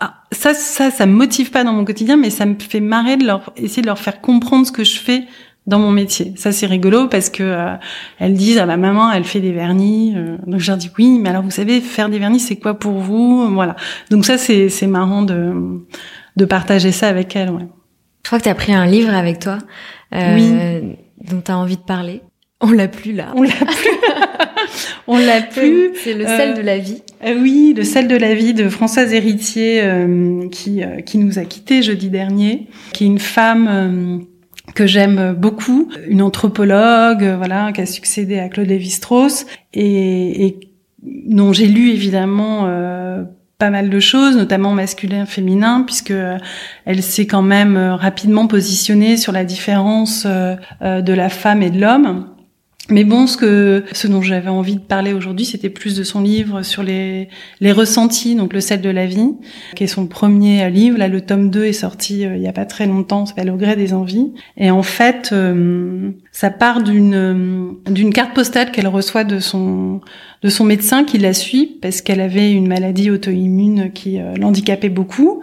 ah, 0.00 0.22
ça, 0.32 0.54
ça, 0.54 0.90
ça 0.90 1.04
me 1.04 1.12
motive 1.12 1.50
pas 1.50 1.64
dans 1.64 1.74
mon 1.74 1.84
quotidien, 1.84 2.16
mais 2.16 2.30
ça 2.30 2.46
me 2.46 2.54
fait 2.58 2.80
marrer 2.80 3.18
de 3.18 3.26
leur 3.26 3.52
essayer 3.56 3.82
de 3.82 3.86
leur 3.88 3.98
faire 3.98 4.22
comprendre 4.22 4.66
ce 4.66 4.72
que 4.72 4.84
je 4.84 4.98
fais 4.98 5.24
dans 5.66 5.78
mon 5.78 5.92
métier. 5.92 6.32
Ça 6.36 6.52
c'est 6.52 6.66
rigolo 6.66 7.08
parce 7.08 7.30
que 7.30 7.42
euh, 7.42 7.74
elles 8.18 8.34
disent 8.34 8.58
ah 8.58 8.66
bah 8.66 8.76
maman 8.76 9.12
elle 9.12 9.24
fait 9.24 9.40
des 9.40 9.52
vernis. 9.52 10.14
Euh. 10.16 10.36
donc 10.46 10.60
je 10.60 10.66
leur 10.66 10.76
dis 10.76 10.90
oui 10.98 11.18
mais 11.20 11.28
alors 11.28 11.42
vous 11.42 11.50
savez 11.50 11.80
faire 11.80 12.08
des 12.08 12.18
vernis 12.18 12.40
c'est 12.40 12.56
quoi 12.56 12.74
pour 12.74 12.98
vous? 12.98 13.48
Voilà. 13.52 13.76
Donc 14.10 14.24
ça 14.24 14.38
c'est 14.38 14.68
c'est 14.68 14.88
marrant 14.88 15.22
de 15.22 15.84
de 16.36 16.44
partager 16.44 16.90
ça 16.90 17.08
avec 17.08 17.36
elles. 17.36 17.50
Ouais. 17.50 17.66
Je 18.24 18.28
crois 18.28 18.38
que 18.38 18.44
tu 18.44 18.50
as 18.50 18.54
pris 18.54 18.72
un 18.72 18.86
livre 18.86 19.14
avec 19.14 19.38
toi 19.38 19.58
euh, 20.14 20.34
oui. 20.34 20.96
dont 21.30 21.40
tu 21.40 21.50
as 21.50 21.58
envie 21.58 21.76
de 21.76 21.82
parler. 21.82 22.22
On 22.60 22.70
l'a 22.70 22.88
plus 22.88 23.12
là. 23.12 23.32
On 23.36 23.42
l'a 23.42 23.50
plus. 23.52 23.90
On 25.08 25.18
l'a 25.18 25.42
plus. 25.42 25.90
C'est 26.02 26.14
le 26.14 26.24
sel 26.24 26.54
de 26.54 26.62
la 26.62 26.78
vie. 26.78 27.02
oui, 27.24 27.74
le 27.76 27.82
sel 27.82 28.08
de 28.08 28.16
la 28.16 28.34
vie 28.34 28.54
de 28.54 28.68
Françoise 28.68 29.12
Héritier 29.12 29.82
qui 30.50 30.80
qui 31.04 31.18
nous 31.18 31.38
a 31.38 31.44
quittés 31.44 31.82
jeudi 31.82 32.08
dernier, 32.08 32.68
qui 32.92 33.04
est 33.04 33.08
une 33.08 33.18
femme 33.18 34.24
que 34.74 34.86
j'aime 34.86 35.34
beaucoup, 35.34 35.88
une 36.08 36.22
anthropologue, 36.22 37.24
voilà, 37.36 37.72
qui 37.72 37.80
a 37.80 37.86
succédé 37.86 38.38
à 38.38 38.48
Claude 38.48 38.68
Lévi-Strauss 38.68 39.46
et, 39.74 40.46
et 40.46 40.60
dont 41.02 41.52
j'ai 41.52 41.66
lu 41.66 41.90
évidemment 41.90 42.66
euh, 42.66 43.24
pas 43.58 43.70
mal 43.70 43.90
de 43.90 44.00
choses, 44.00 44.36
notamment 44.36 44.72
masculin, 44.72 45.26
féminin, 45.26 45.82
puisque 45.82 46.12
euh, 46.12 46.38
elle 46.84 47.02
s'est 47.02 47.26
quand 47.26 47.42
même 47.42 47.76
euh, 47.76 47.96
rapidement 47.96 48.46
positionnée 48.46 49.16
sur 49.16 49.32
la 49.32 49.44
différence 49.44 50.26
de 50.26 51.12
la 51.12 51.28
femme 51.28 51.62
et 51.62 51.70
de 51.70 51.80
l'homme. 51.80 52.31
Mais 52.92 53.04
bon, 53.04 53.26
ce 53.26 53.38
que 53.38 53.84
ce 53.92 54.06
dont 54.06 54.20
j'avais 54.20 54.50
envie 54.50 54.76
de 54.76 54.80
parler 54.80 55.14
aujourd'hui, 55.14 55.46
c'était 55.46 55.70
plus 55.70 55.96
de 55.96 56.04
son 56.04 56.20
livre 56.20 56.62
sur 56.62 56.82
les 56.82 57.28
les 57.60 57.72
ressentis, 57.72 58.34
donc 58.34 58.52
le 58.52 58.60
sel 58.60 58.82
de 58.82 58.90
la 58.90 59.06
vie, 59.06 59.32
qui 59.74 59.84
est 59.84 59.88
son 59.88 60.06
premier 60.06 60.70
livre. 60.70 60.98
Là, 60.98 61.08
le 61.08 61.22
tome 61.22 61.50
2 61.50 61.64
est 61.64 61.72
sorti 61.72 62.26
euh, 62.26 62.36
il 62.36 62.42
y 62.42 62.48
a 62.48 62.52
pas 62.52 62.66
très 62.66 62.86
longtemps, 62.86 63.24
s'appelle 63.24 63.50
Au 63.50 63.56
gré 63.56 63.76
des 63.76 63.94
envies. 63.94 64.32
Et 64.58 64.70
en 64.70 64.82
fait, 64.82 65.30
euh, 65.32 66.10
ça 66.32 66.50
part 66.50 66.82
d'une 66.82 67.14
euh, 67.14 67.90
d'une 67.90 68.12
carte 68.12 68.34
postale 68.34 68.70
qu'elle 68.70 68.88
reçoit 68.88 69.24
de 69.24 69.38
son 69.38 70.00
de 70.42 70.48
son 70.48 70.64
médecin 70.64 71.04
qui 71.04 71.18
la 71.18 71.32
suit 71.32 71.78
parce 71.80 72.02
qu'elle 72.02 72.20
avait 72.20 72.52
une 72.52 72.66
maladie 72.66 73.10
auto-immune 73.10 73.92
qui 73.92 74.18
l'handicapait 74.36 74.88
beaucoup 74.88 75.40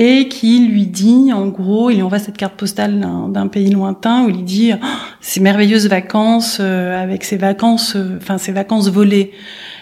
et 0.00 0.28
qui 0.28 0.60
lui 0.60 0.86
dit, 0.86 1.32
en 1.32 1.48
gros, 1.48 1.90
il 1.90 1.96
lui 1.96 2.02
envoie 2.02 2.20
cette 2.20 2.36
carte 2.36 2.54
postale 2.54 3.00
d'un 3.00 3.48
pays 3.48 3.72
lointain 3.72 4.24
où 4.24 4.28
il 4.28 4.44
dit 4.44 4.70
oh, 4.72 4.86
ces 5.20 5.40
merveilleuses 5.40 5.88
vacances 5.88 6.60
avec 6.60 7.24
ses 7.24 7.36
vacances, 7.36 7.96
enfin 8.16 8.38
ses 8.38 8.52
vacances 8.52 8.88
volées. 8.88 9.32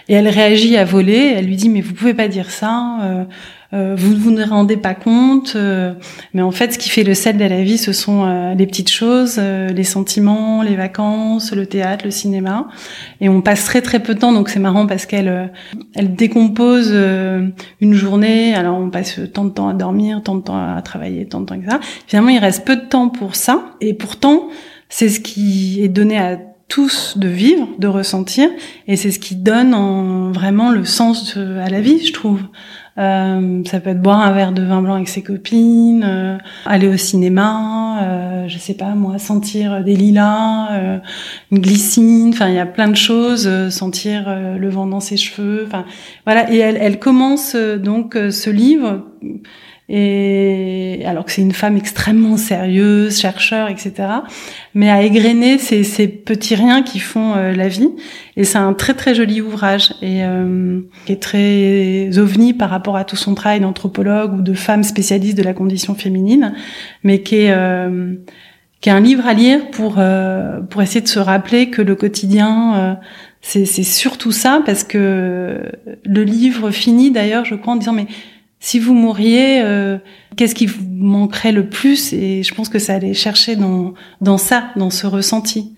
Et 0.08 0.14
elle 0.14 0.28
réagit 0.28 0.76
à 0.76 0.84
voler. 0.84 1.34
Elle 1.36 1.46
lui 1.46 1.56
dit 1.56 1.68
mais 1.68 1.80
vous 1.80 1.94
pouvez 1.94 2.14
pas 2.14 2.28
dire 2.28 2.50
ça. 2.50 3.26
Euh, 3.72 3.94
vous 3.96 4.14
ne 4.14 4.18
vous 4.18 4.30
ne 4.30 4.44
rendez 4.44 4.76
pas 4.76 4.94
compte, 4.94 5.54
euh, 5.56 5.92
mais 6.34 6.42
en 6.42 6.52
fait, 6.52 6.72
ce 6.72 6.78
qui 6.78 6.88
fait 6.88 7.02
le 7.02 7.14
sel 7.14 7.36
de 7.36 7.44
la 7.44 7.62
vie, 7.62 7.78
ce 7.78 7.92
sont 7.92 8.24
euh, 8.24 8.54
les 8.54 8.66
petites 8.66 8.90
choses, 8.90 9.38
les 9.38 9.84
sentiments, 9.84 10.62
les 10.62 10.76
vacances, 10.76 11.52
le 11.52 11.66
théâtre, 11.66 12.04
le 12.04 12.10
cinéma. 12.10 12.68
Et 13.20 13.28
on 13.28 13.42
passe 13.42 13.64
très 13.64 13.82
très 13.82 14.00
peu 14.00 14.14
de 14.14 14.20
temps, 14.20 14.32
donc 14.32 14.48
c'est 14.48 14.60
marrant 14.60 14.86
parce 14.86 15.06
qu'elle 15.06 15.52
elle 15.94 16.14
décompose 16.14 16.92
une 17.80 17.94
journée. 17.94 18.54
Alors 18.54 18.78
on 18.78 18.90
passe 18.90 19.20
tant 19.32 19.44
de 19.44 19.50
temps 19.50 19.68
à 19.68 19.74
dormir, 19.74 20.22
tant 20.22 20.36
de 20.36 20.42
temps 20.42 20.76
à 20.76 20.80
travailler, 20.82 21.26
tant 21.26 21.40
de 21.40 21.46
temps 21.46 21.58
que 21.58 21.68
ça. 21.68 21.80
Finalement, 22.06 22.30
il 22.30 22.38
reste 22.38 22.64
peu 22.64 22.76
de 22.76 22.86
temps 22.86 23.08
pour 23.08 23.34
ça, 23.34 23.64
et 23.80 23.94
pourtant, 23.94 24.48
c'est 24.88 25.08
ce 25.08 25.20
qui 25.20 25.82
est 25.82 25.88
donné 25.88 26.18
à 26.18 26.38
tous 26.68 27.16
de 27.16 27.28
vivre, 27.28 27.68
de 27.78 27.86
ressentir, 27.86 28.48
et 28.88 28.96
c'est 28.96 29.10
ce 29.10 29.18
qui 29.18 29.36
donne 29.36 29.74
en, 29.74 30.32
vraiment 30.32 30.70
le 30.70 30.84
sens 30.84 31.36
à 31.36 31.68
la 31.68 31.80
vie, 31.80 32.04
je 32.04 32.12
trouve. 32.12 32.42
Euh, 32.98 33.62
ça 33.66 33.80
peut 33.80 33.90
être 33.90 34.00
boire 34.00 34.20
un 34.20 34.32
verre 34.32 34.52
de 34.52 34.62
vin 34.62 34.80
blanc 34.80 34.94
avec 34.94 35.08
ses 35.08 35.22
copines, 35.22 36.02
euh, 36.02 36.38
aller 36.64 36.88
au 36.88 36.96
cinéma, 36.96 38.02
euh, 38.02 38.48
je 38.48 38.56
sais 38.56 38.72
pas 38.72 38.94
moi, 38.94 39.18
sentir 39.18 39.84
des 39.84 39.94
lilas, 39.94 40.68
euh, 40.72 40.98
une 41.52 41.58
glycine. 41.58 42.30
Enfin, 42.30 42.48
il 42.48 42.54
y 42.54 42.58
a 42.58 42.66
plein 42.66 42.88
de 42.88 42.96
choses. 42.96 43.48
sentir 43.70 44.34
le 44.58 44.68
vent 44.70 44.86
dans 44.86 45.00
ses 45.00 45.16
cheveux. 45.16 45.64
Enfin, 45.66 45.84
voilà. 46.24 46.50
Et 46.50 46.58
elle, 46.58 46.78
elle 46.80 46.98
commence 46.98 47.54
donc 47.54 48.14
ce 48.14 48.50
livre 48.50 49.04
et 49.88 51.02
alors 51.06 51.24
que 51.24 51.30
c'est 51.30 51.42
une 51.42 51.52
femme 51.52 51.76
extrêmement 51.76 52.36
sérieuse, 52.36 53.20
chercheur, 53.20 53.68
etc. 53.68 53.92
Mais 54.74 54.90
à 54.90 55.02
égrener 55.02 55.58
ces, 55.58 55.84
ces 55.84 56.08
petits 56.08 56.56
riens 56.56 56.82
qui 56.82 56.98
font 56.98 57.34
euh, 57.36 57.52
la 57.52 57.68
vie. 57.68 57.90
Et 58.36 58.42
c'est 58.42 58.58
un 58.58 58.72
très 58.72 58.94
très 58.94 59.14
joli 59.14 59.40
ouvrage 59.40 59.94
et 60.02 60.24
euh, 60.24 60.80
qui 61.04 61.12
est 61.12 61.22
très 61.22 62.18
ovni 62.18 62.52
par 62.52 62.68
rapport 62.68 62.96
à 62.96 63.04
tout 63.04 63.14
son 63.14 63.36
travail 63.36 63.60
d'anthropologue 63.60 64.34
ou 64.34 64.42
de 64.42 64.54
femme 64.54 64.82
spécialiste 64.82 65.38
de 65.38 65.44
la 65.44 65.54
condition 65.54 65.94
féminine, 65.94 66.54
mais 67.04 67.22
qui 67.22 67.36
est 67.36 67.52
euh, 67.52 68.14
qui 68.80 68.88
est 68.88 68.92
un 68.92 69.00
livre 69.00 69.26
à 69.26 69.34
lire 69.34 69.70
pour 69.70 70.00
pour 70.70 70.82
essayer 70.82 71.00
de 71.00 71.08
se 71.08 71.18
rappeler 71.18 71.70
que 71.70 71.80
le 71.80 71.94
quotidien 71.94 72.98
c'est 73.40 73.64
surtout 73.64 74.32
ça 74.32 74.60
parce 74.66 74.84
que 74.84 75.60
le 76.04 76.22
livre 76.24 76.70
finit 76.70 77.10
d'ailleurs, 77.10 77.44
je 77.44 77.54
crois, 77.54 77.72
en 77.72 77.76
disant 77.76 77.92
mais 77.92 78.06
si 78.60 78.78
vous 78.78 78.94
mouriez, 78.94 79.60
euh, 79.62 79.98
qu'est-ce 80.36 80.54
qui 80.54 80.66
vous 80.66 80.82
manquerait 80.88 81.52
le 81.52 81.68
plus? 81.68 82.12
Et 82.12 82.42
je 82.42 82.54
pense 82.54 82.68
que 82.68 82.78
ça 82.78 82.94
allait 82.94 83.14
chercher 83.14 83.56
dans, 83.56 83.94
dans 84.20 84.38
ça, 84.38 84.70
dans 84.76 84.90
ce 84.90 85.06
ressenti. 85.06 85.74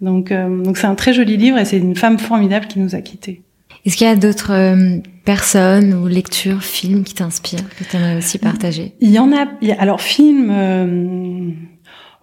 Donc, 0.00 0.32
euh, 0.32 0.62
donc 0.62 0.76
c'est 0.76 0.86
un 0.86 0.94
très 0.94 1.12
joli 1.12 1.36
livre 1.36 1.58
et 1.58 1.64
c'est 1.64 1.78
une 1.78 1.96
femme 1.96 2.18
formidable 2.18 2.66
qui 2.66 2.78
nous 2.78 2.94
a 2.94 3.00
quittés. 3.00 3.42
Est-ce 3.84 3.96
qu'il 3.96 4.06
y 4.06 4.10
a 4.10 4.16
d'autres 4.16 4.52
euh, 4.52 4.98
personnes 5.24 5.92
ou 5.94 6.06
lectures, 6.06 6.62
films 6.62 7.04
qui 7.04 7.14
t'inspirent, 7.14 7.68
que 7.78 7.84
tu 7.84 7.96
aimerais 7.96 8.16
aussi 8.16 8.38
partager? 8.38 8.94
Il 9.00 9.10
y 9.10 9.18
en 9.18 9.30
a. 9.32 9.46
alors, 9.78 10.00
films 10.00 10.50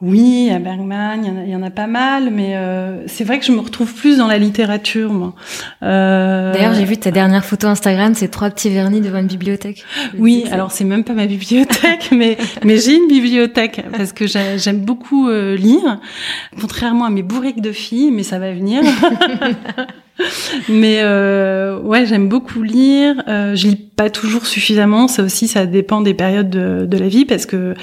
oui, 0.02 0.50
à 0.50 0.58
Bergman, 0.58 1.24
il 1.46 1.52
y, 1.52 1.56
en 1.56 1.62
a, 1.62 1.70
pas 1.70 1.86
mal, 1.86 2.32
mais 2.32 2.56
euh, 2.56 3.06
c'est 3.06 3.24
vrai 3.24 3.38
que 3.38 3.46
je 3.46 3.52
me 3.52 3.60
retrouve 3.60 3.94
plus 3.94 4.18
dans 4.18 4.26
la 4.26 4.40
littérature, 4.40 5.14
moi. 5.14 5.36
Euh... 5.84 6.52
D'ailleurs, 6.54 6.74
j'ai 6.74 6.86
vu 6.86 6.98
ta 6.98 7.12
dernière 7.12 7.46
photo 7.46 7.68
Instagram, 7.68 8.16
c'est 8.16 8.30
trois 8.30 8.50
petits 8.50 8.70
vernis 8.70 9.02
devant 9.02 9.20
une 9.20 9.28
bibliothèque. 9.28 9.84
Oui, 10.18 10.46
alors 10.52 10.72
c'est 10.72 10.84
même 10.84 11.04
pas 11.04 11.14
ma 11.14 11.26
bibliothèque, 11.26 12.10
mais 12.12 12.38
mais 12.64 12.78
j'ai 12.78 12.96
une 12.96 13.08
bibliothèque 13.08 13.84
parce 13.96 14.12
que 14.12 14.26
j'aime 14.28 14.80
beaucoup 14.80 15.30
euh, 15.30 15.56
lire, 15.56 16.00
contrairement 16.60 17.06
à 17.06 17.10
mes 17.10 17.24
bourriques 17.24 17.62
de 17.62 17.72
filles, 17.72 18.12
mais 18.12 18.24
ça 18.24 18.40
va 18.40 18.52
venir. 18.52 18.82
mais 20.70 21.00
euh, 21.02 21.80
ouais, 21.80 22.06
j'aime 22.06 22.28
beaucoup 22.28 22.64
lire. 22.64 23.24
Euh, 23.28 23.56
je 23.56 23.68
lis 23.68 23.76
pas 23.76 24.10
toujours 24.10 24.46
suffisamment, 24.46 25.08
ça 25.08 25.24
aussi, 25.24 25.48
ça 25.48 25.66
dépend 25.66 26.02
des 26.02 26.14
périodes 26.14 26.50
de, 26.50 26.86
de 26.86 26.98
la 26.98 27.08
vie, 27.08 27.26
parce 27.26 27.46
que 27.46 27.76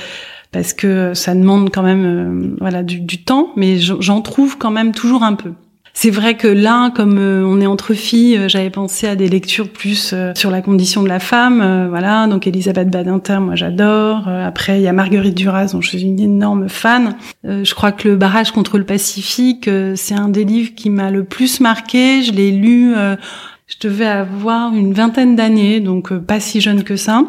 parce 0.53 0.73
que 0.73 1.15
ça 1.15 1.35
demande 1.35 1.71
quand 1.71 1.83
même 1.83 2.05
euh, 2.05 2.57
voilà 2.61 2.83
du, 2.83 3.01
du, 3.01 3.23
temps, 3.23 3.51
mais 3.57 3.79
j'en 3.79 4.21
trouve 4.21 4.57
quand 4.59 4.71
même 4.71 4.93
toujours 4.93 5.23
un 5.23 5.35
peu. 5.35 5.53
C'est 5.95 6.11
vrai 6.11 6.37
que 6.37 6.47
là, 6.47 6.91
comme 6.91 7.19
euh, 7.19 7.45
on 7.45 7.61
est 7.61 7.67
entre 7.67 7.93
filles, 7.93 8.39
euh, 8.39 8.49
j'avais 8.49 8.71
pensé 8.71 9.09
à 9.09 9.17
des 9.17 9.29
lectures 9.29 9.69
plus 9.69 10.15
sur 10.35 10.51
la 10.51 10.63
condition 10.63 11.03
de 11.03 11.09
la 11.09 11.19
femme, 11.19 11.89
voilà. 11.89 12.27
Donc 12.29 12.47
Elisabeth 12.47 12.89
Badinter, 12.89 13.41
moi 13.41 13.57
j'adore. 13.57 14.29
après, 14.29 14.79
il 14.79 14.83
y 14.83 14.89
a 14.89 14.93
Marguerite 14.93 15.35
Duras, 15.35 15.73
dont 15.73 15.81
je 15.81 15.89
suis 15.89 16.03
une 16.03 16.21
énorme 16.21 16.69
fan. 16.69 17.17
je 17.45 17.75
crois 17.75 17.93
que 17.93 18.09
le 18.09 18.17
barrage 18.17 18.53
contre 18.53 18.79
le 18.79 18.85
Pacifique, 18.85 19.69
c'est 19.97 20.15
un 20.15 20.29
des 20.29 20.45
livres 20.45 20.75
qui 20.75 20.89
m'a 20.89 21.11
le 21.11 21.25
plus 21.25 21.61
marqué. 21.61 22.23
Je 22.23 22.33
l'ai 22.33 22.53
lu. 22.53 22.95
je 22.95 23.77
devais 23.81 24.07
avoir 24.07 24.73
une 24.73 24.95
vingtaine 24.95 25.37
d'années, 25.37 25.81
donc 25.81 26.17
pas 26.17 26.41
si 26.41 26.61
jeune 26.61 26.85
que 26.85 26.97
ça 26.97 27.25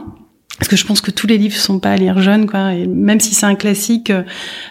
parce 0.60 0.68
que 0.68 0.76
je 0.76 0.86
pense 0.86 0.99
que 0.99 1.10
tous 1.10 1.26
les 1.26 1.38
livres 1.38 1.55
sont 1.55 1.80
pas 1.80 1.91
à 1.91 1.95
lire 1.95 2.22
jeunes, 2.22 2.45
quoi. 2.45 2.74
Et 2.74 2.86
même 2.86 3.22
si 3.22 3.34
c'est 3.34 3.45
un 3.45 3.55
classique, 3.55 4.12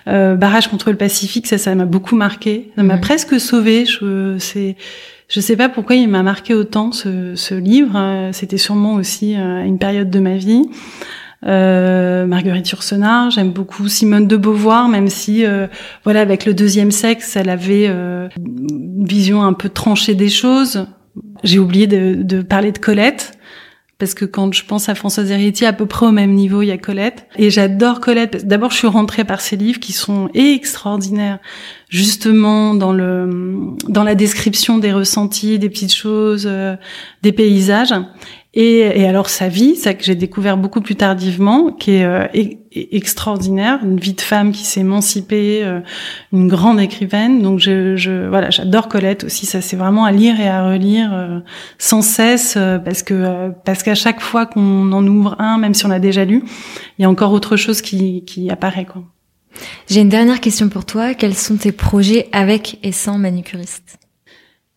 euh, 0.06 0.36
Barrage 0.36 0.68
contre 0.68 0.90
le 0.90 0.96
Pacifique, 0.96 1.46
ça, 1.46 1.56
ça 1.56 1.74
m'a 1.74 1.86
beaucoup 1.86 2.14
marqué. 2.14 2.70
Ça 2.76 2.82
m'a 2.82 2.98
presque 2.98 3.40
sauvé. 3.40 3.86
Je, 3.86 4.36
c'est, 4.38 4.76
je 5.28 5.40
sais 5.40 5.56
pas 5.56 5.70
pourquoi 5.70 5.96
il 5.96 6.08
m'a 6.08 6.22
marqué 6.22 6.52
autant 6.52 6.92
ce, 6.92 7.34
ce 7.34 7.54
livre. 7.54 7.92
Euh, 7.96 8.30
c'était 8.32 8.58
sûrement 8.58 8.94
aussi 8.96 9.34
euh, 9.34 9.64
une 9.64 9.78
période 9.78 10.10
de 10.10 10.20
ma 10.20 10.36
vie. 10.36 10.62
Euh, 11.46 12.26
Marguerite 12.26 12.68
Yourcenar, 12.68 13.30
j'aime 13.30 13.52
beaucoup 13.52 13.88
Simone 13.88 14.26
de 14.26 14.36
Beauvoir, 14.36 14.88
même 14.88 15.08
si, 15.08 15.46
euh, 15.46 15.68
voilà, 16.04 16.20
avec 16.20 16.44
le 16.44 16.52
deuxième 16.52 16.90
sexe, 16.90 17.34
elle 17.36 17.48
avait 17.48 17.86
une 17.86 19.06
vision 19.06 19.42
un 19.42 19.54
peu 19.54 19.68
tranchée 19.68 20.14
des 20.14 20.28
choses. 20.28 20.86
J'ai 21.44 21.60
oublié 21.60 21.86
de, 21.86 22.16
de 22.22 22.42
parler 22.42 22.72
de 22.72 22.78
Colette 22.78 23.37
parce 23.98 24.14
que 24.14 24.24
quand 24.24 24.52
je 24.54 24.64
pense 24.64 24.88
à 24.88 24.94
Françoise 24.94 25.30
Héritier, 25.32 25.66
à 25.66 25.72
peu 25.72 25.86
près 25.86 26.06
au 26.06 26.12
même 26.12 26.32
niveau, 26.32 26.62
il 26.62 26.66
y 26.66 26.70
a 26.70 26.78
Colette. 26.78 27.26
Et 27.36 27.50
j'adore 27.50 27.98
Colette. 27.98 28.46
D'abord, 28.46 28.70
je 28.70 28.76
suis 28.76 28.86
rentrée 28.86 29.24
par 29.24 29.40
ses 29.40 29.56
livres 29.56 29.80
qui 29.80 29.92
sont 29.92 30.30
extraordinaires, 30.34 31.40
justement 31.88 32.74
dans 32.74 32.92
le 32.92 33.74
dans 33.88 34.04
la 34.04 34.14
description 34.14 34.78
des 34.78 34.92
ressentis, 34.92 35.58
des 35.58 35.68
petites 35.68 35.94
choses, 35.94 36.46
euh, 36.46 36.76
des 37.22 37.32
paysages. 37.32 37.92
Et, 38.54 38.78
et, 38.78 39.06
alors 39.06 39.28
sa 39.28 39.48
vie, 39.48 39.76
ça 39.76 39.92
que 39.92 40.02
j'ai 40.02 40.14
découvert 40.14 40.56
beaucoup 40.56 40.80
plus 40.80 40.96
tardivement, 40.96 41.70
qui 41.70 41.92
est 41.92 42.04
euh, 42.04 42.26
extraordinaire, 42.72 43.80
une 43.84 44.00
vie 44.00 44.14
de 44.14 44.22
femme 44.22 44.52
qui 44.52 44.64
s'est 44.64 44.80
émancipée, 44.80 45.62
euh, 45.62 45.80
une 46.32 46.48
grande 46.48 46.80
écrivaine. 46.80 47.42
Donc 47.42 47.58
je, 47.58 47.94
je 47.96 48.26
voilà, 48.26 48.48
j'adore 48.48 48.88
Colette 48.88 49.24
aussi. 49.24 49.44
Ça 49.44 49.60
c'est 49.60 49.76
vraiment 49.76 50.06
à 50.06 50.12
lire 50.12 50.40
et 50.40 50.48
à 50.48 50.66
relire 50.66 51.12
euh, 51.12 51.40
sans 51.76 52.00
cesse 52.00 52.56
parce 52.84 53.02
que 53.02 53.50
parce 53.64 53.82
qu'à 53.82 53.94
chaque 53.94 54.20
fois 54.20 54.46
qu'on 54.46 54.92
en 54.92 55.06
ouvre 55.06 55.36
un, 55.38 55.58
même 55.58 55.74
si 55.74 55.84
on 55.84 55.90
l'a 55.90 56.00
déjà 56.00 56.24
lu, 56.24 56.42
il 56.98 57.02
y 57.02 57.04
a 57.04 57.10
encore 57.10 57.32
autre 57.32 57.56
chose 57.56 57.82
qui, 57.82 58.24
qui 58.24 58.50
apparaît 58.50 58.86
quoi. 58.86 59.02
J'ai 59.88 60.00
une 60.00 60.08
dernière 60.08 60.40
question 60.40 60.68
pour 60.68 60.84
toi. 60.84 61.14
Quels 61.14 61.34
sont 61.34 61.56
tes 61.56 61.72
projets 61.72 62.28
avec 62.32 62.78
et 62.82 62.92
sans 62.92 63.18
manucuriste 63.18 63.98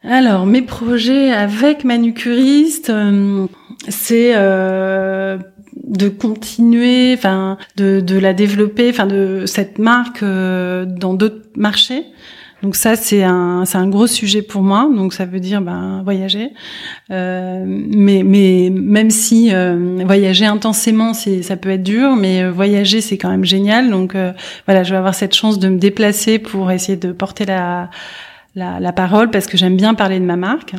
alors, 0.03 0.47
mes 0.47 0.63
projets 0.63 1.31
avec 1.31 1.83
manucuriste, 1.83 2.89
euh, 2.89 3.45
c'est 3.87 4.31
euh, 4.35 5.37
de 5.75 6.09
continuer, 6.09 7.13
enfin, 7.15 7.57
de, 7.75 7.99
de, 7.99 8.17
la 8.17 8.33
développer, 8.33 8.89
enfin, 8.89 9.05
de 9.05 9.43
cette 9.45 9.77
marque 9.77 10.23
euh, 10.23 10.85
dans 10.85 11.13
d'autres 11.13 11.43
marchés. 11.55 12.03
Donc 12.63 12.75
ça, 12.75 12.95
c'est 12.95 13.23
un, 13.23 13.63
c'est 13.65 13.77
un 13.77 13.87
gros 13.87 14.07
sujet 14.07 14.41
pour 14.41 14.63
moi. 14.63 14.89
Donc 14.91 15.13
ça 15.13 15.25
veut 15.25 15.39
dire 15.39 15.61
ben, 15.61 16.01
voyager. 16.03 16.49
mais, 17.09 18.23
mais 18.23 18.71
même 18.71 19.09
si 19.09 19.51
voyager 20.05 20.45
intensément, 20.45 21.15
c'est, 21.15 21.41
ça 21.41 21.57
peut 21.57 21.71
être 21.71 21.81
dur, 21.81 22.15
mais 22.15 22.47
voyager, 22.47 23.01
c'est 23.01 23.17
quand 23.17 23.31
même 23.31 23.45
génial. 23.45 23.89
Donc 23.89 24.15
voilà, 24.67 24.83
je 24.83 24.91
vais 24.91 24.97
avoir 24.97 25.15
cette 25.15 25.33
chance 25.33 25.57
de 25.57 25.69
me 25.69 25.79
déplacer 25.79 26.37
pour 26.37 26.71
essayer 26.71 26.99
de 26.99 27.11
porter 27.11 27.45
la 27.45 27.89
la, 28.55 28.79
la, 28.79 28.91
parole 28.91 29.29
parce 29.29 29.47
que 29.47 29.57
j'aime 29.57 29.77
bien 29.77 29.93
parler 29.93 30.19
de 30.19 30.25
ma 30.25 30.35
marque 30.35 30.73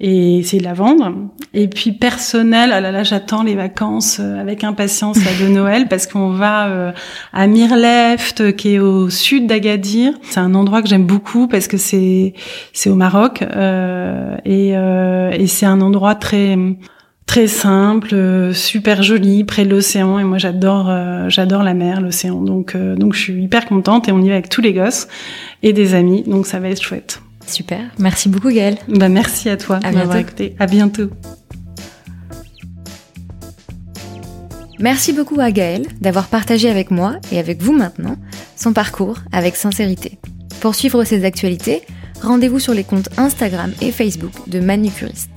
et 0.00 0.38
essayer 0.38 0.58
de 0.58 0.66
la 0.66 0.74
vendre. 0.74 1.12
Et 1.54 1.68
puis 1.68 1.92
personnel, 1.92 2.70
ah 2.72 2.80
là 2.80 2.90
là, 2.90 3.02
j'attends 3.02 3.42
les 3.42 3.54
vacances 3.54 4.18
euh, 4.20 4.40
avec 4.40 4.64
impatience 4.64 5.18
de 5.18 5.48
Noël 5.48 5.86
parce 5.90 6.06
qu'on 6.06 6.30
va 6.30 6.66
euh, 6.66 6.92
à 7.32 7.46
Mirleft 7.46 8.56
qui 8.56 8.74
est 8.74 8.78
au 8.78 9.08
sud 9.08 9.46
d'Agadir. 9.46 10.12
C'est 10.22 10.40
un 10.40 10.54
endroit 10.54 10.82
que 10.82 10.88
j'aime 10.88 11.06
beaucoup 11.06 11.46
parce 11.46 11.68
que 11.68 11.76
c'est 11.76 12.34
c'est 12.72 12.90
au 12.90 12.96
Maroc 12.96 13.42
euh, 13.42 14.36
et, 14.44 14.76
euh, 14.76 15.30
et 15.30 15.46
c'est 15.46 15.66
un 15.66 15.80
endroit 15.80 16.14
très 16.14 16.56
très 17.26 17.48
simple, 17.48 18.52
super 18.54 19.02
joli, 19.02 19.44
près 19.44 19.64
de 19.64 19.70
l'océan. 19.70 20.18
Et 20.18 20.24
moi, 20.24 20.38
j'adore, 20.38 20.90
j'adore 21.28 21.62
la 21.62 21.74
mer, 21.74 22.00
l'océan. 22.00 22.40
Donc, 22.40 22.76
donc, 22.76 23.14
je 23.14 23.20
suis 23.20 23.42
hyper 23.42 23.66
contente 23.66 24.08
et 24.08 24.12
on 24.12 24.20
y 24.20 24.28
va 24.28 24.34
avec 24.34 24.48
tous 24.48 24.60
les 24.60 24.72
gosses 24.72 25.08
et 25.62 25.72
des 25.72 25.94
amis. 25.94 26.22
Donc 26.26 26.46
ça 26.46 26.60
va 26.60 26.68
être 26.68 26.82
chouette. 26.82 27.20
Super. 27.46 27.80
Merci 27.98 28.28
beaucoup 28.28 28.50
Gaëlle. 28.50 28.78
Bah, 28.88 29.08
merci 29.08 29.48
à 29.48 29.56
toi. 29.56 29.78
À 29.82 29.90
bientôt. 29.90 30.44
À 30.58 30.66
bientôt. 30.66 31.10
Merci 34.78 35.12
beaucoup 35.12 35.40
à 35.40 35.50
Gaëlle 35.50 35.86
d'avoir 36.00 36.26
partagé 36.26 36.68
avec 36.68 36.90
moi 36.90 37.16
et 37.32 37.38
avec 37.38 37.62
vous 37.62 37.72
maintenant 37.72 38.16
son 38.56 38.72
parcours 38.72 39.18
avec 39.32 39.56
sincérité. 39.56 40.18
Pour 40.60 40.74
suivre 40.74 41.04
ses 41.04 41.24
actualités, 41.24 41.82
rendez-vous 42.22 42.58
sur 42.58 42.74
les 42.74 42.84
comptes 42.84 43.08
Instagram 43.16 43.72
et 43.80 43.90
Facebook 43.90 44.32
de 44.48 44.60
Manucuriste. 44.60 45.35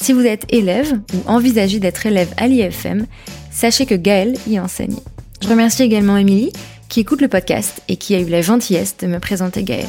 Si 0.00 0.14
vous 0.14 0.24
êtes 0.24 0.46
élève 0.48 0.98
ou 1.12 1.30
envisagez 1.30 1.78
d'être 1.78 2.06
élève 2.06 2.32
à 2.38 2.48
l'IFM, 2.48 3.06
sachez 3.50 3.84
que 3.84 3.94
Gaëlle 3.94 4.34
y 4.46 4.58
enseigne. 4.58 4.96
Je 5.42 5.48
remercie 5.48 5.82
également 5.82 6.16
Émilie 6.16 6.52
qui 6.88 7.00
écoute 7.00 7.20
le 7.20 7.28
podcast 7.28 7.82
et 7.88 7.96
qui 7.96 8.14
a 8.14 8.20
eu 8.20 8.28
la 8.28 8.40
gentillesse 8.40 8.96
de 8.96 9.06
me 9.06 9.20
présenter 9.20 9.62
Gaëlle. 9.62 9.86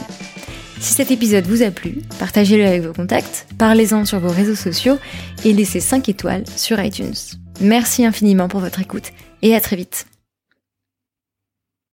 Si 0.81 0.93
cet 0.93 1.11
épisode 1.11 1.45
vous 1.45 1.63
a 1.63 1.71
plu, 1.71 2.01
partagez-le 2.19 2.65
avec 2.65 2.81
vos 2.81 2.93
contacts, 2.93 3.47
parlez-en 3.57 4.03
sur 4.03 4.19
vos 4.19 4.31
réseaux 4.31 4.55
sociaux 4.55 4.97
et 5.45 5.53
laissez 5.53 5.79
5 5.79 6.09
étoiles 6.09 6.43
sur 6.57 6.79
iTunes. 6.79 7.13
Merci 7.61 8.05
infiniment 8.05 8.49
pour 8.49 8.59
votre 8.59 8.81
écoute 8.81 9.11
et 9.41 9.55
à 9.55 9.61
très 9.61 9.77
vite. 9.77 10.07